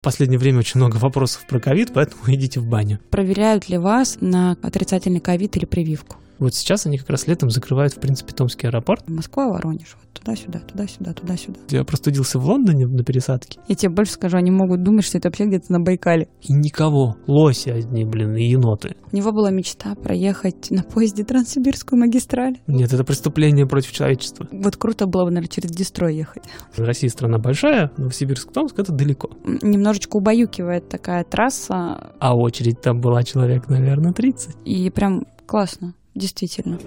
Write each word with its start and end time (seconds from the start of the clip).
В 0.00 0.02
последнее 0.02 0.38
время 0.38 0.60
очень 0.60 0.80
много 0.80 0.96
вопросов 0.96 1.46
про 1.46 1.60
ковид, 1.60 1.90
поэтому 1.92 2.22
идите 2.28 2.58
в 2.58 2.66
баню. 2.66 3.00
Проверяют 3.10 3.68
ли 3.68 3.76
вас 3.76 4.16
на 4.22 4.56
отрицательный 4.62 5.20
ковид 5.20 5.58
или 5.58 5.66
прививку? 5.66 6.16
Вот 6.40 6.54
сейчас 6.54 6.86
они 6.86 6.98
как 6.98 7.08
раз 7.10 7.26
летом 7.28 7.50
закрывают, 7.50 7.92
в 7.92 8.00
принципе, 8.00 8.32
Томский 8.32 8.66
аэропорт. 8.66 9.08
Москва, 9.08 9.48
Воронеж, 9.48 9.96
вот 10.00 10.10
туда-сюда, 10.12 10.60
туда-сюда, 10.60 11.12
туда-сюда. 11.12 11.58
Я 11.68 11.84
простудился 11.84 12.38
в 12.38 12.46
Лондоне 12.46 12.86
на 12.86 13.04
пересадке. 13.04 13.60
Я 13.68 13.74
тебе 13.74 13.92
больше 13.92 14.12
скажу, 14.12 14.36
они 14.38 14.50
могут 14.50 14.82
думать, 14.82 15.04
что 15.04 15.18
это 15.18 15.28
вообще 15.28 15.44
где-то 15.46 15.70
на 15.70 15.80
Байкале. 15.80 16.28
И 16.42 16.52
никого. 16.52 17.16
Лоси 17.26 17.68
одни, 17.70 18.04
блин, 18.04 18.34
и 18.34 18.44
еноты. 18.44 18.96
У 19.12 19.16
него 19.16 19.32
была 19.32 19.50
мечта 19.50 19.94
проехать 19.94 20.70
на 20.70 20.82
поезде 20.82 21.24
Транссибирскую 21.24 22.00
магистраль. 22.00 22.58
Нет, 22.66 22.92
это 22.92 23.04
преступление 23.04 23.66
против 23.66 23.92
человечества. 23.92 24.48
Вот 24.50 24.76
круто 24.76 25.06
было 25.06 25.24
бы, 25.24 25.30
наверное, 25.30 25.52
через 25.52 25.70
Дестрой 25.70 26.16
ехать. 26.16 26.44
Россия 26.76 27.10
страна 27.10 27.38
большая, 27.38 27.90
Новосибирск, 27.98 28.50
Томск 28.52 28.78
это 28.78 28.92
далеко. 28.92 29.30
Немножечко 29.44 30.16
убаюкивает 30.16 30.88
такая 30.88 31.24
трасса, 31.24 32.12
А 32.18 32.34
очередь 32.36 32.80
там 32.80 33.00
была 33.00 33.22
человек, 33.24 33.68
наверное, 33.68 34.12
30. 34.12 34.56
и 34.64 34.88
прям 34.90 35.26
классно, 35.46 35.94
действительно. 36.14 36.78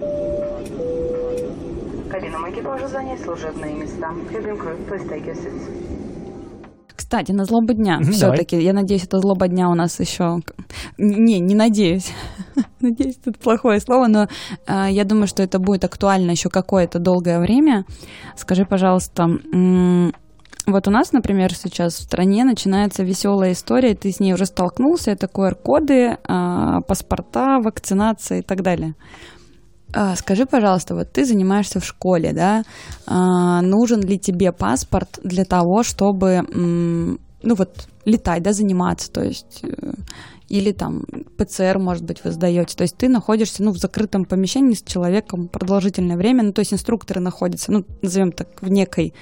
Кабинам 2.10 2.48
экипажа 2.50 2.88
занять 2.88 3.20
служебные 3.22 3.74
места. 3.74 4.10
Cabin 4.30 4.56
crew, 4.58 4.88
please 4.88 5.08
take 5.08 5.26
your 5.26 5.34
seats. 5.34 5.70
Кстати, 6.96 7.32
на 7.32 7.44
злобу 7.44 7.72
дня. 7.74 7.98
Мгм, 7.98 8.12
Все-таки, 8.12 8.56
я 8.60 8.72
надеюсь, 8.72 9.04
это 9.04 9.18
злоба 9.18 9.48
дня 9.48 9.68
у 9.68 9.74
нас 9.74 9.98
еще. 10.00 10.40
Не, 10.96 11.40
не 11.40 11.54
надеюсь. 11.54 12.12
Надеюсь, 12.80 13.18
это 13.24 13.32
плохое 13.38 13.80
слово, 13.80 14.06
но 14.06 14.28
э, 14.66 14.86
я 14.90 15.04
думаю, 15.04 15.26
что 15.26 15.42
это 15.42 15.58
будет 15.58 15.84
актуально 15.84 16.30
еще 16.32 16.50
какое-то 16.50 16.98
долгое 16.98 17.40
время. 17.40 17.84
Скажи, 18.36 18.64
пожалуйста, 18.64 19.24
м, 19.52 20.12
вот 20.66 20.88
у 20.88 20.90
нас, 20.90 21.12
например, 21.12 21.54
сейчас 21.54 21.94
в 21.94 22.02
стране 22.02 22.44
начинается 22.44 23.02
веселая 23.02 23.52
история, 23.52 23.94
ты 23.94 24.10
с 24.10 24.20
ней 24.20 24.32
уже 24.32 24.46
столкнулся, 24.46 25.10
это 25.10 25.26
QR-коды, 25.26 26.18
а, 26.26 26.80
паспорта, 26.82 27.60
вакцинация 27.60 28.38
и 28.38 28.42
так 28.42 28.62
далее. 28.62 28.94
А, 29.92 30.16
Скажи, 30.16 30.46
пожалуйста, 30.46 30.94
вот 30.94 31.12
ты 31.12 31.24
занимаешься 31.24 31.80
в 31.80 31.84
школе, 31.84 32.32
да? 32.32 32.64
А, 33.06 33.60
нужен 33.60 34.00
ли 34.00 34.18
тебе 34.18 34.52
паспорт 34.52 35.20
для 35.22 35.44
того, 35.44 35.82
чтобы, 35.82 36.46
ну 36.50 37.54
вот, 37.54 37.88
летать, 38.06 38.42
да, 38.42 38.52
заниматься, 38.52 39.10
то 39.10 39.22
есть 39.22 39.60
э, 39.62 39.92
или 40.48 40.72
там 40.72 41.04
ПЦР, 41.38 41.78
может 41.78 42.04
быть, 42.04 42.22
вы 42.22 42.32
сдаете. 42.32 42.76
То 42.76 42.82
есть 42.82 42.96
ты 42.96 43.08
находишься, 43.08 43.62
ну, 43.62 43.70
в 43.70 43.78
закрытом 43.78 44.24
помещении 44.24 44.74
с 44.74 44.82
человеком 44.82 45.48
продолжительное 45.48 46.16
время, 46.16 46.42
ну, 46.42 46.52
то 46.52 46.60
есть 46.60 46.72
инструкторы 46.72 47.20
находятся, 47.20 47.72
ну, 47.72 47.84
назовем 48.02 48.32
так, 48.32 48.48
в 48.60 48.68
некой 48.68 49.14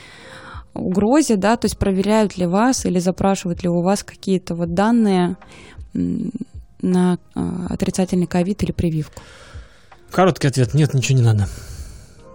угрозе, 0.75 1.37
да, 1.37 1.57
то 1.57 1.67
есть 1.67 1.79
проверяют 1.79 2.37
ли 2.37 2.47
вас 2.47 2.87
или 2.87 2.99
запрашивают 2.99 3.63
ли 3.63 3.69
у 3.69 3.83
вас 3.83 4.03
какие-то 4.03 4.55
вот 4.55 4.75
данные 4.75 5.37
на 5.93 7.19
а, 7.35 7.67
отрицательный 7.69 8.27
ковид 8.27 8.63
или 8.63 8.73
прививку. 8.73 9.21
Короткий 10.11 10.49
ответ– 10.49 10.75
нет, 10.75 10.95
ничего 10.95 11.19
не 11.19 11.25
надо. 11.25 11.49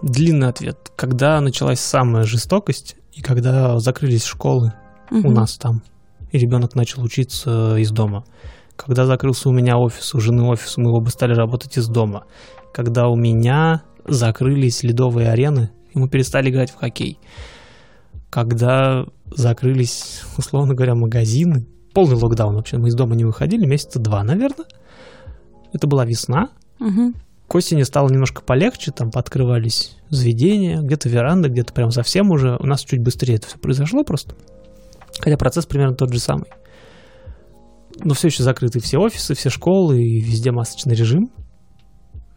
Длинный 0.02 0.48
ответ. 0.48 0.92
Когда 0.96 1.40
началась 1.40 1.80
самая 1.80 2.24
жестокость, 2.24 2.96
и 3.12 3.20
когда 3.20 3.78
закрылись 3.78 4.24
школы 4.24 4.72
у 5.10 5.16
Мгм. 5.16 5.34
нас 5.34 5.56
там, 5.56 5.82
и 6.30 6.38
ребенок 6.38 6.74
начал 6.74 7.02
учиться 7.02 7.76
из 7.76 7.90
дома. 7.90 8.24
Когда 8.76 9.06
закрылся 9.06 9.48
у 9.48 9.52
меня 9.52 9.76
офис, 9.76 10.14
у 10.14 10.20
жены 10.20 10.44
офис, 10.44 10.76
мы 10.76 10.92
оба 10.92 11.08
стали 11.08 11.34
работать 11.34 11.76
из 11.76 11.88
дома. 11.88 12.24
Когда 12.72 13.08
у 13.08 13.16
меня 13.16 13.82
закрылись 14.06 14.82
ледовые 14.84 15.30
арены, 15.30 15.70
и 15.92 15.98
мы 15.98 16.08
перестали 16.08 16.50
играть 16.50 16.70
в 16.70 16.76
хоккей. 16.76 17.18
Когда 18.30 19.06
закрылись, 19.34 20.22
условно 20.36 20.74
говоря, 20.74 20.94
магазины. 20.94 21.66
Полный 21.94 22.16
локдаун 22.16 22.54
вообще. 22.54 22.78
Мы 22.78 22.88
из 22.88 22.94
дома 22.94 23.14
не 23.14 23.24
выходили 23.24 23.66
месяца 23.66 23.98
два, 23.98 24.22
наверное. 24.22 24.66
Это 25.72 25.86
была 25.86 26.04
весна. 26.04 26.50
Мгм. 26.78 27.14
К 27.46 27.54
осени 27.54 27.82
стало 27.82 28.10
немножко 28.10 28.42
полегче, 28.42 28.92
там 28.92 29.10
пооткрывались 29.10 29.96
заведения, 30.10 30.82
где-то 30.82 31.08
веранда, 31.08 31.48
где-то 31.48 31.72
прям 31.72 31.90
совсем 31.90 32.30
уже. 32.30 32.56
У 32.60 32.66
нас 32.66 32.82
чуть 32.82 33.00
быстрее 33.00 33.36
это 33.36 33.48
все 33.48 33.58
произошло 33.58 34.04
просто. 34.04 34.34
Хотя 35.18 35.38
процесс 35.38 35.64
примерно 35.64 35.96
тот 35.96 36.12
же 36.12 36.20
самый. 36.20 36.48
Но 38.04 38.14
все 38.14 38.28
еще 38.28 38.42
закрыты 38.42 38.80
все 38.80 38.98
офисы, 38.98 39.34
все 39.34 39.48
школы, 39.48 40.00
и 40.02 40.20
везде 40.20 40.52
масочный 40.52 40.94
режим. 40.94 41.30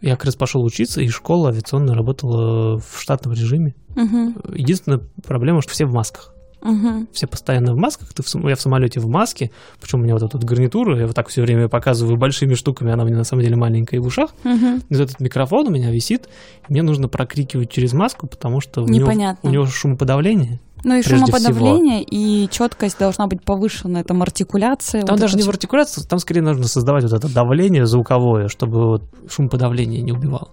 Я 0.02 0.16
как 0.16 0.26
раз 0.26 0.36
пошел 0.36 0.64
учиться, 0.64 1.02
и 1.02 1.08
школа 1.10 1.50
авиационная 1.50 1.96
работала 1.96 2.80
в 2.80 3.00
штатном 3.00 3.34
режиме. 3.34 3.76
Мгм. 3.96 4.36
Единственная 4.54 5.02
проблема, 5.24 5.62
что 5.62 5.72
все 5.72 5.86
в 5.86 5.94
масках. 5.94 6.34
Мгм. 6.62 7.08
Все 7.12 7.28
постоянно 7.28 7.74
в 7.74 7.78
масках. 7.78 8.14
Ты 8.14 8.22
в 8.24 8.48
я 8.48 8.56
в 8.56 8.62
самолете 8.62 9.00
в 9.00 9.08
маске. 9.08 9.52
Причем 9.80 10.00
у 10.00 10.04
меня 10.04 10.14
вот 10.14 10.24
эта 10.24 10.38
вот 10.38 10.46
гарнитура, 10.46 11.00
я 11.00 11.08
вот 11.08 11.16
так 11.16 11.28
все 11.28 11.42
время 11.42 11.68
показываю 11.68 12.18
большими 12.18 12.54
штуками, 12.54 12.92
она 12.92 13.04
у 13.04 13.08
меня 13.08 13.18
на 13.18 13.24
самом 13.24 13.44
деле 13.44 13.56
маленькая 13.56 13.98
и 13.98 14.00
в 14.00 14.06
ушах. 14.06 14.32
Мгм. 14.44 14.84
Вот 14.90 15.00
этот 15.00 15.20
микрофон 15.20 15.68
у 15.68 15.72
меня 15.72 15.92
висит, 15.92 16.30
и 16.68 16.72
мне 16.72 16.84
нужно 16.84 17.08
прокрикивать 17.08 17.72
через 17.72 17.94
маску, 17.94 18.28
потому 18.28 18.62
что 18.62 18.84
у 18.84 18.88
него, 18.88 19.12
у 19.44 19.50
него 19.50 19.66
шумоподавление. 19.66 20.60
Ну 20.84 20.96
и 20.96 21.02
шумоподавление, 21.02 22.04
и 22.04 22.50
четкость 22.50 23.00
должна 23.00 23.28
быть 23.28 23.44
повышенная, 23.44 24.04
там 24.04 24.22
артикуляция. 24.22 25.02
Там 25.02 25.16
вот 25.16 25.22
даже 25.22 25.38
не 25.38 25.44
в 25.44 25.50
артикуляции, 25.50 26.02
там 26.08 26.20
скорее 26.20 26.42
нужно 26.42 26.66
создавать 26.66 27.04
вот 27.04 27.14
это 27.14 27.34
давление 27.34 27.86
звуковое, 27.86 28.48
чтобы 28.48 28.88
вот 28.88 29.04
шумоподавление 29.30 30.02
не 30.02 30.12
убивало. 30.12 30.50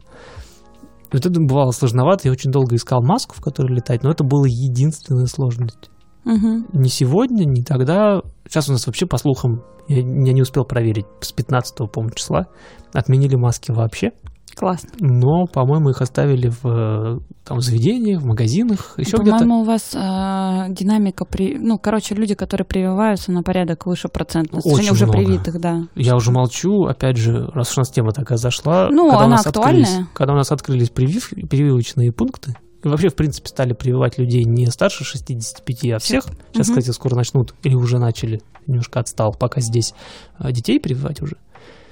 Вот 1.10 1.24
это 1.24 1.40
бывало 1.40 1.70
сложновато, 1.70 2.28
я 2.28 2.32
очень 2.32 2.50
долго 2.50 2.76
искал 2.76 3.02
маску, 3.02 3.34
в 3.34 3.40
которой 3.40 3.74
летать, 3.74 4.02
но 4.02 4.10
это 4.10 4.24
была 4.24 4.46
единственная 4.46 5.26
сложность. 5.26 5.90
Мгм. 6.24 6.66
Не 6.74 6.90
сегодня, 6.90 7.44
не 7.44 7.62
тогда. 7.62 8.20
Сейчас 8.46 8.68
у 8.68 8.72
нас 8.72 8.86
вообще, 8.86 9.06
по 9.06 9.16
слухам, 9.16 9.62
я, 9.88 9.96
я 9.96 10.02
не 10.32 10.42
успел 10.42 10.64
проверить, 10.64 11.06
с 11.20 11.32
15 11.32 11.90
по-моему, 11.90 12.14
числа 12.14 12.48
отменили 12.92 13.36
маски 13.36 13.70
вообще. 13.70 14.12
Классно. 14.58 14.90
Но, 14.98 15.46
по-моему, 15.46 15.90
их 15.90 16.00
оставили 16.02 16.48
в, 16.48 16.66
э, 16.66 17.18
там, 17.44 17.60
заведениях, 17.60 18.22
в 18.22 18.26
магазинах, 18.26 18.94
еще 18.96 19.16
где-то. 19.18 19.38
По-моему, 19.38 19.60
у 19.60 19.64
вас 19.64 19.92
а, 19.94 20.68
динамика 20.68 21.24
при... 21.24 21.56
Ну, 21.58 21.78
короче, 21.78 22.16
люди, 22.16 22.34
которые 22.34 22.66
прививаются 22.66 23.30
на 23.30 23.42
порядок 23.42 23.86
выше 23.86 24.08
процентности. 24.08 24.68
Очень 24.68 24.90
уже 24.90 25.06
много. 25.06 25.18
привитых, 25.18 25.60
да. 25.60 25.82
Я 25.94 26.16
уже 26.16 26.32
молчу, 26.32 26.86
опять 26.86 27.16
же, 27.16 27.46
раз 27.54 27.70
уж 27.70 27.78
у 27.78 27.80
нас 27.82 27.90
тема 27.90 28.10
такая 28.10 28.36
зашла. 28.36 28.88
Ну, 28.90 29.10
когда 29.10 29.22
у 29.22 29.26
она 29.26 29.36
нас 29.36 29.46
актуальная. 29.46 29.82
Открылись, 29.84 30.06
когда 30.14 30.32
у 30.32 30.36
нас 30.36 30.50
открылись 30.50 30.90
привив- 30.90 31.46
прививочные 31.48 32.10
пункты, 32.12 32.56
и 32.82 32.88
вообще, 32.88 33.08
в 33.08 33.14
принципе, 33.16 33.48
стали 33.48 33.72
прививать 33.74 34.18
людей 34.18 34.44
не 34.44 34.66
старше 34.66 35.04
65, 35.04 35.92
а 35.92 35.98
всех. 35.98 36.24
Сейчас, 36.24 36.68
Мгм. 36.68 36.76
кстати, 36.78 36.94
скоро 36.94 37.14
начнут, 37.16 37.54
или 37.62 37.74
уже 37.74 37.98
начали, 37.98 38.40
немножко 38.66 39.00
отстал, 39.00 39.34
пока 39.38 39.60
здесь 39.60 39.94
а, 40.36 40.50
детей 40.52 40.80
прививать 40.80 41.22
уже. 41.22 41.36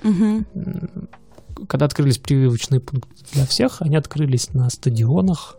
Мгм. 0.02 0.46
Когда 1.68 1.86
открылись 1.86 2.18
прививочные 2.18 2.80
пункты 2.80 3.10
для 3.32 3.46
всех, 3.46 3.80
они 3.82 3.96
открылись 3.96 4.52
на 4.54 4.68
стадионах, 4.70 5.56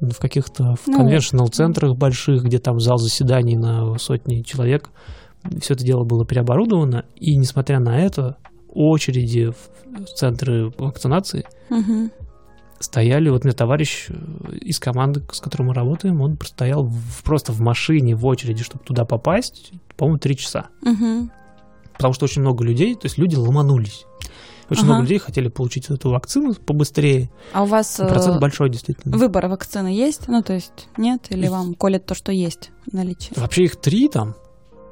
в 0.00 0.14
каких-то 0.20 0.76
в 0.76 0.86
Ну, 0.86 0.98
конвеншнл-центрах 0.98 1.96
больших, 1.96 2.44
где 2.44 2.58
там 2.58 2.78
зал 2.80 2.98
заседаний 2.98 3.56
на 3.56 3.98
сотни 3.98 4.42
человек. 4.42 4.90
Все 5.60 5.74
это 5.74 5.84
дело 5.84 6.04
было 6.04 6.24
переоборудовано, 6.24 7.04
и 7.16 7.34
несмотря 7.36 7.80
на 7.80 7.98
это, 7.98 8.36
очереди 8.72 9.50
в 9.50 10.04
центры 10.14 10.72
вакцинации 10.78 11.46
Мгм. 11.68 12.10
стояли. 12.78 13.28
Вот 13.30 13.44
меня 13.44 13.54
товарищ 13.54 14.06
э, 14.08 14.56
из 14.60 14.78
команды, 14.78 15.22
с 15.32 15.40
которым 15.40 15.68
мы 15.68 15.74
работаем, 15.74 16.20
он 16.20 16.36
простоял 16.36 16.84
в- 16.84 17.24
просто 17.24 17.50
в 17.52 17.60
машине 17.60 18.14
в 18.14 18.24
очереди, 18.26 18.62
чтобы 18.62 18.84
туда 18.84 19.04
попасть, 19.04 19.72
по-моему, 19.96 20.18
три 20.18 20.36
часа. 20.36 20.66
Мгм. 20.82 21.30
Потому 21.94 22.14
что 22.14 22.26
очень 22.26 22.42
много 22.42 22.62
людей, 22.62 22.94
то 22.94 23.06
есть 23.06 23.18
люди 23.18 23.34
ломанулись. 23.34 24.04
Очень 24.70 24.82
Ага. 24.82 24.86
много 24.88 25.02
людей 25.02 25.18
хотели 25.18 25.48
получить 25.48 25.88
эту 25.88 26.10
вакцину 26.10 26.54
побыстрее. 26.54 27.30
А 27.52 27.62
у 27.62 27.66
вас 27.66 27.98
И 27.98 28.04
процент 28.04 28.36
э, 28.36 28.38
большой, 28.40 28.68
действительно. 28.70 29.16
выбор 29.16 29.48
вакцины 29.48 29.88
есть? 29.88 30.28
Ну, 30.28 30.42
то 30.42 30.52
есть 30.52 30.88
нет? 30.96 31.26
Или 31.30 31.48
вам 31.48 31.74
колят 31.74 32.04
то, 32.04 32.14
что 32.14 32.32
есть 32.32 32.70
в 32.90 32.92
наличии? 32.94 33.32
Вообще 33.36 33.64
их 33.64 33.76
три 33.76 34.08
там, 34.08 34.34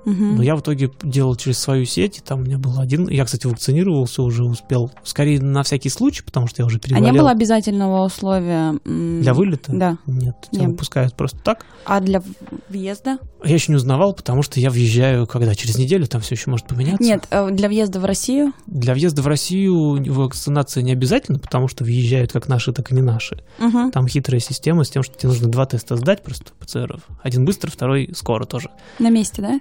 Но 0.07 0.43
я 0.43 0.55
в 0.57 0.61
итоге 0.61 0.91
делал 1.03 1.35
через 1.37 1.59
свою 1.59 1.85
сеть, 1.85 2.19
и 2.19 2.21
там 2.21 2.41
у 2.41 2.43
меня 2.45 2.59
был 2.59 2.79
один. 2.79 3.09
Я, 3.09 3.25
кстати, 3.25 3.47
вакцинировался 3.47 4.23
уже, 4.23 4.45
успел. 4.45 4.93
Скорее 5.03 5.41
на 5.41 5.63
всякий 5.65 5.89
случай, 5.89 6.23
потому 6.23 6.47
что 6.47 6.63
я 6.63 6.67
уже 6.67 6.77
А 6.77 6.81
переболел. 6.81 7.13
не 7.13 7.19
было 7.19 7.31
обязательного 7.33 8.05
условия? 8.05 8.75
Для 8.85 9.35
вылета? 9.35 9.73
Да. 9.75 9.99
Нет, 10.07 10.37
тебя 10.51 10.63
Не. 10.63 10.69
выпускают 10.69 11.15
просто 11.15 11.39
так. 11.41 11.67
А 11.85 12.01
для 12.01 12.23
въезда? 12.69 13.19
Я 13.45 13.55
еще 13.55 13.73
не 13.73 13.77
узнавал, 13.77 14.15
потому 14.15 14.43
что 14.43 14.61
я 14.61 14.71
въезжаю, 14.71 15.27
когда? 15.27 15.55
Через 15.55 15.77
неделю 15.79 16.07
там 16.07 16.21
все 16.21 16.35
еще 16.37 16.51
может 16.51 16.67
поменяться. 16.67 17.03
Нет, 17.03 17.27
э, 17.31 17.51
для 17.51 17.69
въезда 17.69 18.01
в 18.01 18.05
Россию? 18.05 18.53
Для 18.67 18.95
въезда 18.95 19.23
в 19.23 19.27
Россию 19.27 20.03
вакцинация 20.13 20.83
не 20.83 20.93
обязательно, 20.93 21.39
потому 21.39 21.69
что 21.69 21.85
въезжают 21.85 22.33
как 22.33 22.49
наши, 22.49 22.73
так 22.73 22.93
и 22.93 22.95
не 22.95 23.03
наши. 23.03 23.43
Мгм. 23.59 23.91
Там 23.91 24.07
хитрая 24.09 24.41
система 24.41 24.85
с 24.85 24.91
тем, 24.91 25.03
что 25.03 25.17
тебе 25.19 25.29
нужно 25.31 25.49
два 25.49 25.67
теста 25.67 25.97
сдать 25.97 26.23
просто 26.23 26.53
ПЦРов. 26.59 27.03
Один 27.23 27.45
быстро, 27.45 27.71
второй 27.71 28.11
скоро 28.15 28.45
тоже. 28.47 28.71
На 28.99 29.11
месте, 29.11 29.43
да? 29.43 29.61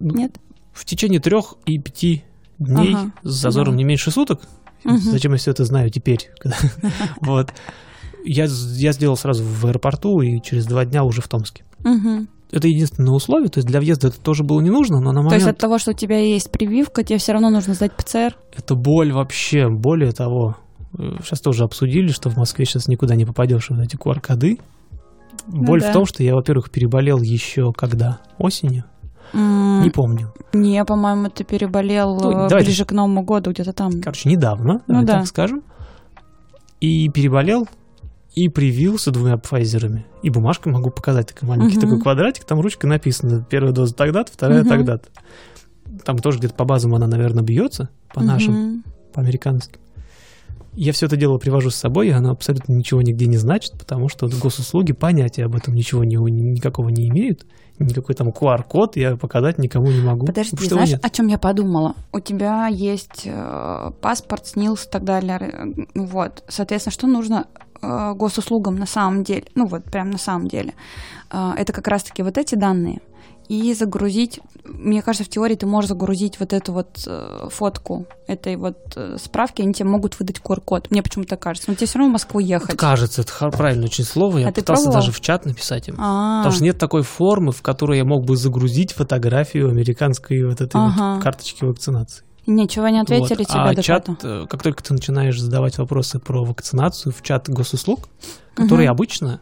Ну, 0.00 0.14
Нет? 0.14 0.38
В 0.72 0.84
течение 0.84 1.20
трех 1.20 1.54
и 1.64 1.78
пяти 1.78 2.24
дней 2.58 2.94
Ага. 2.94 3.12
с 3.22 3.30
зазором 3.30 3.72
Да. 3.74 3.78
не 3.78 3.84
меньше 3.84 4.10
суток. 4.10 4.42
Мгм. 4.84 4.98
Зачем 4.98 5.32
я 5.32 5.38
все 5.38 5.50
это 5.50 5.64
знаю 5.64 5.90
теперь? 5.90 6.30
Вот. 7.20 7.52
Я, 8.24 8.44
я 8.44 8.92
сделал 8.92 9.16
сразу 9.16 9.44
в 9.44 9.66
аэропорту 9.66 10.20
и 10.20 10.40
через 10.42 10.66
два 10.66 10.84
дня 10.84 11.04
уже 11.04 11.22
в 11.22 11.28
Томске. 11.28 11.64
Мгм. 11.84 12.28
это 12.50 12.66
единственное 12.68 13.12
условие, 13.12 13.48
то 13.48 13.58
есть 13.58 13.68
для 13.68 13.80
въезда 13.80 14.08
это 14.08 14.20
тоже 14.20 14.42
было 14.42 14.60
не 14.60 14.70
нужно, 14.70 15.00
но 15.00 15.12
на 15.12 15.18
момент... 15.22 15.30
То 15.30 15.34
есть 15.36 15.46
от 15.46 15.58
того, 15.58 15.78
что 15.78 15.90
у 15.92 15.94
тебя 15.94 16.18
есть 16.18 16.50
прививка, 16.50 17.04
тебе 17.04 17.18
все 17.18 17.32
равно 17.32 17.50
нужно 17.50 17.74
сдать 17.74 17.92
ПЦР? 17.92 18.36
Это 18.56 18.74
боль 18.74 19.12
вообще, 19.12 19.68
более 19.68 20.12
того, 20.12 20.56
сейчас 21.22 21.40
тоже 21.40 21.64
обсудили, 21.64 22.08
что 22.08 22.30
в 22.30 22.36
Москве 22.36 22.64
сейчас 22.64 22.88
никуда 22.88 23.14
не 23.14 23.24
попадешь 23.24 23.70
в 23.70 23.78
эти 23.78 23.96
QR-коды. 23.96 24.58
Боль 25.46 25.80
да. 25.80 25.90
в 25.90 25.92
том, 25.92 26.06
что 26.06 26.22
я, 26.22 26.34
во-первых, 26.34 26.70
переболел 26.70 27.20
еще 27.20 27.72
когда? 27.72 28.20
Осенью? 28.38 28.84
Не 29.36 29.90
помню. 29.90 30.32
Не, 30.52 30.84
по-моему, 30.84 31.28
ты 31.28 31.44
переболел 31.44 32.16
Ну, 32.16 32.30
э, 32.30 32.48
давайте 32.48 32.68
ближе 32.68 32.84
к 32.84 32.92
Новому 32.92 33.22
году, 33.22 33.50
где-то 33.50 33.72
там. 33.72 34.00
Короче, 34.00 34.28
недавно, 34.28 34.82
Ну 34.86 35.04
да. 35.04 35.18
так 35.18 35.26
скажем. 35.26 35.62
И 36.80 37.08
переболел, 37.08 37.68
и 38.34 38.48
привился 38.48 39.10
двумя 39.10 39.36
пфайзерами. 39.38 40.06
И 40.22 40.30
бумажку 40.30 40.70
могу 40.70 40.90
показать, 40.90 41.28
такой 41.28 41.48
маленький 41.48 41.76
Мгм. 41.78 41.80
такой 41.86 42.00
квадратик, 42.00 42.44
там 42.44 42.60
ручкой 42.60 42.86
написано, 42.86 43.44
первая 43.48 43.72
доза 43.72 43.94
тогда-то, 43.94 44.32
вторая 44.32 44.60
Мгм. 44.60 44.68
тогда-то. 44.68 45.08
Там 46.04 46.18
тоже 46.18 46.38
где-то 46.38 46.54
по 46.54 46.64
базам 46.64 46.94
она, 46.94 47.06
наверное, 47.06 47.42
бьется, 47.42 47.88
по 48.12 48.22
нашим, 48.22 48.52
Мгм. 48.54 48.84
по 49.12 49.20
американским. 49.20 49.80
Я 50.76 50.92
все 50.92 51.06
это 51.06 51.16
дело 51.16 51.38
привожу 51.38 51.70
с 51.70 51.74
собой, 51.76 52.08
и 52.08 52.10
оно 52.10 52.30
абсолютно 52.30 52.74
ничего 52.74 53.00
нигде 53.00 53.26
не 53.26 53.38
значит, 53.38 53.72
потому 53.78 54.10
что 54.10 54.28
госуслуги 54.28 54.92
понятия 54.92 55.46
об 55.46 55.56
этом 55.56 55.74
ничего 55.74 56.04
не, 56.04 56.16
никакого 56.16 56.90
не 56.90 57.08
имеют. 57.08 57.46
Никакой 57.78 58.14
там 58.14 58.28
QR-код 58.28 58.96
я 58.96 59.16
показать 59.16 59.58
никому 59.58 59.86
не 59.88 60.00
могу. 60.00 60.26
Подожди, 60.26 60.56
что 60.56 60.74
знаешь, 60.74 60.90
нет. 60.90 61.04
о 61.04 61.10
чем 61.10 61.28
я 61.28 61.38
подумала? 61.38 61.94
У 62.12 62.20
тебя 62.20 62.68
есть 62.68 63.22
э, 63.24 63.90
паспорт, 64.00 64.46
СНИЛС 64.46 64.86
и 64.86 64.90
так 64.90 65.04
далее. 65.04 65.38
э, 65.38 65.84
Вот. 65.94 66.44
Соответственно, 66.48 66.92
что 66.92 67.06
нужно 67.06 67.46
э, 67.82 68.12
госуслугам 68.14 68.76
на 68.76 68.86
самом 68.86 69.24
деле? 69.24 69.44
Ну 69.54 69.66
вот, 69.66 69.84
прям 69.84 70.10
на 70.10 70.18
самом 70.18 70.48
деле. 70.48 70.74
Э, 71.30 71.52
это 71.56 71.72
как 71.72 71.88
раз-таки 71.88 72.22
вот 72.22 72.36
эти 72.38 72.54
данные. 72.54 73.00
И 73.48 73.72
загрузить, 73.74 74.40
мне 74.64 75.02
кажется, 75.02 75.24
в 75.24 75.28
теории 75.28 75.54
ты 75.54 75.66
можешь 75.66 75.88
загрузить 75.88 76.40
вот 76.40 76.52
эту 76.52 76.72
вот 76.72 77.02
э, 77.06 77.48
фотку 77.50 78.06
этой 78.26 78.56
вот 78.56 78.76
э, 78.96 79.16
справки, 79.22 79.62
они 79.62 79.72
тебе 79.72 79.88
могут 79.88 80.18
выдать 80.18 80.40
QR-код. 80.40 80.90
Мне 80.90 81.02
почему-то 81.02 81.36
кажется. 81.36 81.70
Но 81.70 81.76
тебе 81.76 81.86
все 81.86 81.98
равно 81.98 82.10
в 82.10 82.12
Москву 82.14 82.40
ехать. 82.40 82.76
кажется, 82.76 83.22
это 83.22 83.50
правильное 83.50 83.86
очень 83.86 84.04
слово. 84.04 84.38
Я 84.38 84.48
А 84.48 84.52
пытался 84.52 84.90
даже 84.90 85.12
в 85.12 85.20
чат 85.20 85.44
написать 85.46 85.86
им. 85.88 85.94
А, 85.98 86.40
Потому 86.40 86.54
что 86.56 86.64
нет 86.64 86.78
такой 86.78 87.02
формы, 87.02 87.52
в 87.52 87.62
которой 87.62 87.98
я 87.98 88.04
мог 88.04 88.24
бы 88.24 88.36
загрузить 88.36 88.92
фотографию 88.92 89.68
американской 89.70 90.42
вот 90.44 90.60
этой 90.60 90.80
Ага. 90.80 91.14
вот 91.14 91.22
карточки 91.22 91.64
вакцинации. 91.64 92.24
Ничего 92.48 92.88
не 92.88 93.00
ответили 93.00 93.38
Вот. 93.38 93.48
тебе 93.48 93.60
А 93.60 93.74
чат, 93.82 94.08
э, 94.22 94.46
как 94.48 94.62
только 94.62 94.82
ты 94.82 94.94
начинаешь 94.94 95.40
задавать 95.40 95.78
вопросы 95.78 96.18
про 96.18 96.44
вакцинацию 96.44 97.12
в 97.12 97.22
чат 97.22 97.48
госуслуг, 97.48 98.08
которые 98.54 98.88
Мгм. 98.88 98.94
обычно, 98.94 99.40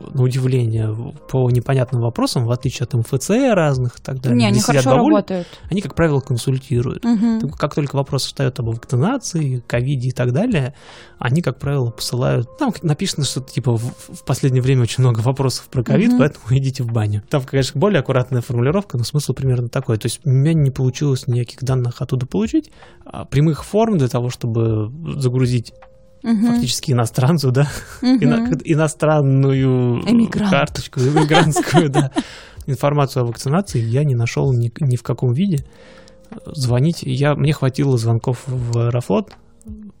на 0.00 0.22
удивление, 0.22 0.94
по 1.28 1.50
непонятным 1.50 2.02
вопросам, 2.02 2.46
в 2.46 2.50
отличие 2.50 2.84
от 2.84 2.94
МФЦ 2.94 3.30
разных 3.52 3.98
и 3.98 4.02
так 4.02 4.20
далее, 4.20 4.38
Не, 4.38 4.46
они 4.46 4.60
хорошо 4.60 4.90
бабули, 4.90 5.14
работают. 5.14 5.46
они, 5.70 5.80
как 5.80 5.94
правило, 5.94 6.20
консультируют. 6.20 7.04
Мгм. 7.04 7.50
Как 7.50 7.74
только 7.74 7.96
вопрос 7.96 8.26
встает 8.26 8.58
об 8.60 8.66
вакцинации, 8.66 9.62
ковиде 9.66 10.08
и 10.08 10.12
так 10.12 10.32
далее, 10.32 10.74
они, 11.18 11.42
как 11.42 11.58
правило, 11.58 11.90
посылают... 11.90 12.58
Там 12.58 12.72
написано 12.82 13.24
что-то 13.24 13.52
типа 13.52 13.76
в, 13.76 14.24
последнее 14.26 14.62
время 14.62 14.82
очень 14.82 15.02
много 15.02 15.20
вопросов 15.20 15.68
про 15.70 15.82
ковид, 15.82 16.10
Мгм. 16.10 16.18
поэтому 16.18 16.44
идите 16.50 16.82
в 16.82 16.92
баню. 16.92 17.22
Там, 17.30 17.42
конечно, 17.42 17.80
более 17.80 18.00
аккуратная 18.00 18.40
формулировка, 18.42 18.98
но 18.98 19.04
смысл 19.04 19.32
примерно 19.32 19.68
такой. 19.68 19.98
То 19.98 20.06
есть 20.06 20.20
у 20.24 20.30
меня 20.30 20.52
не 20.54 20.70
получилось 20.70 21.26
никаких 21.26 21.62
данных 21.62 22.00
оттуда 22.02 22.26
получить, 22.26 22.70
а 23.04 23.24
прямых 23.24 23.64
форм 23.64 23.98
для 23.98 24.08
того, 24.08 24.30
чтобы 24.30 24.90
загрузить 25.20 25.72
Мгм. 26.24 26.46
фактически 26.46 26.92
иностранцу, 26.92 27.52
да, 27.52 27.68
ино- 28.02 28.48
иностранную 28.64 30.00
Эмигрант. 30.08 30.50
карточку, 30.50 31.00
иммигрантскую, 31.00 31.90
да, 31.90 32.10
информацию 32.66 33.22
о 33.22 33.26
вакцинации 33.26 33.80
я 33.80 34.04
не 34.04 34.14
нашел 34.14 34.52
ни, 34.52 34.72
ни 34.80 34.96
в 34.96 35.02
каком 35.02 35.32
виде. 35.34 35.64
Звонить, 36.46 37.02
я, 37.02 37.34
мне 37.34 37.52
хватило 37.52 37.96
звонков 37.98 38.42
в 38.46 38.78
Аэрофлот, 38.78 39.34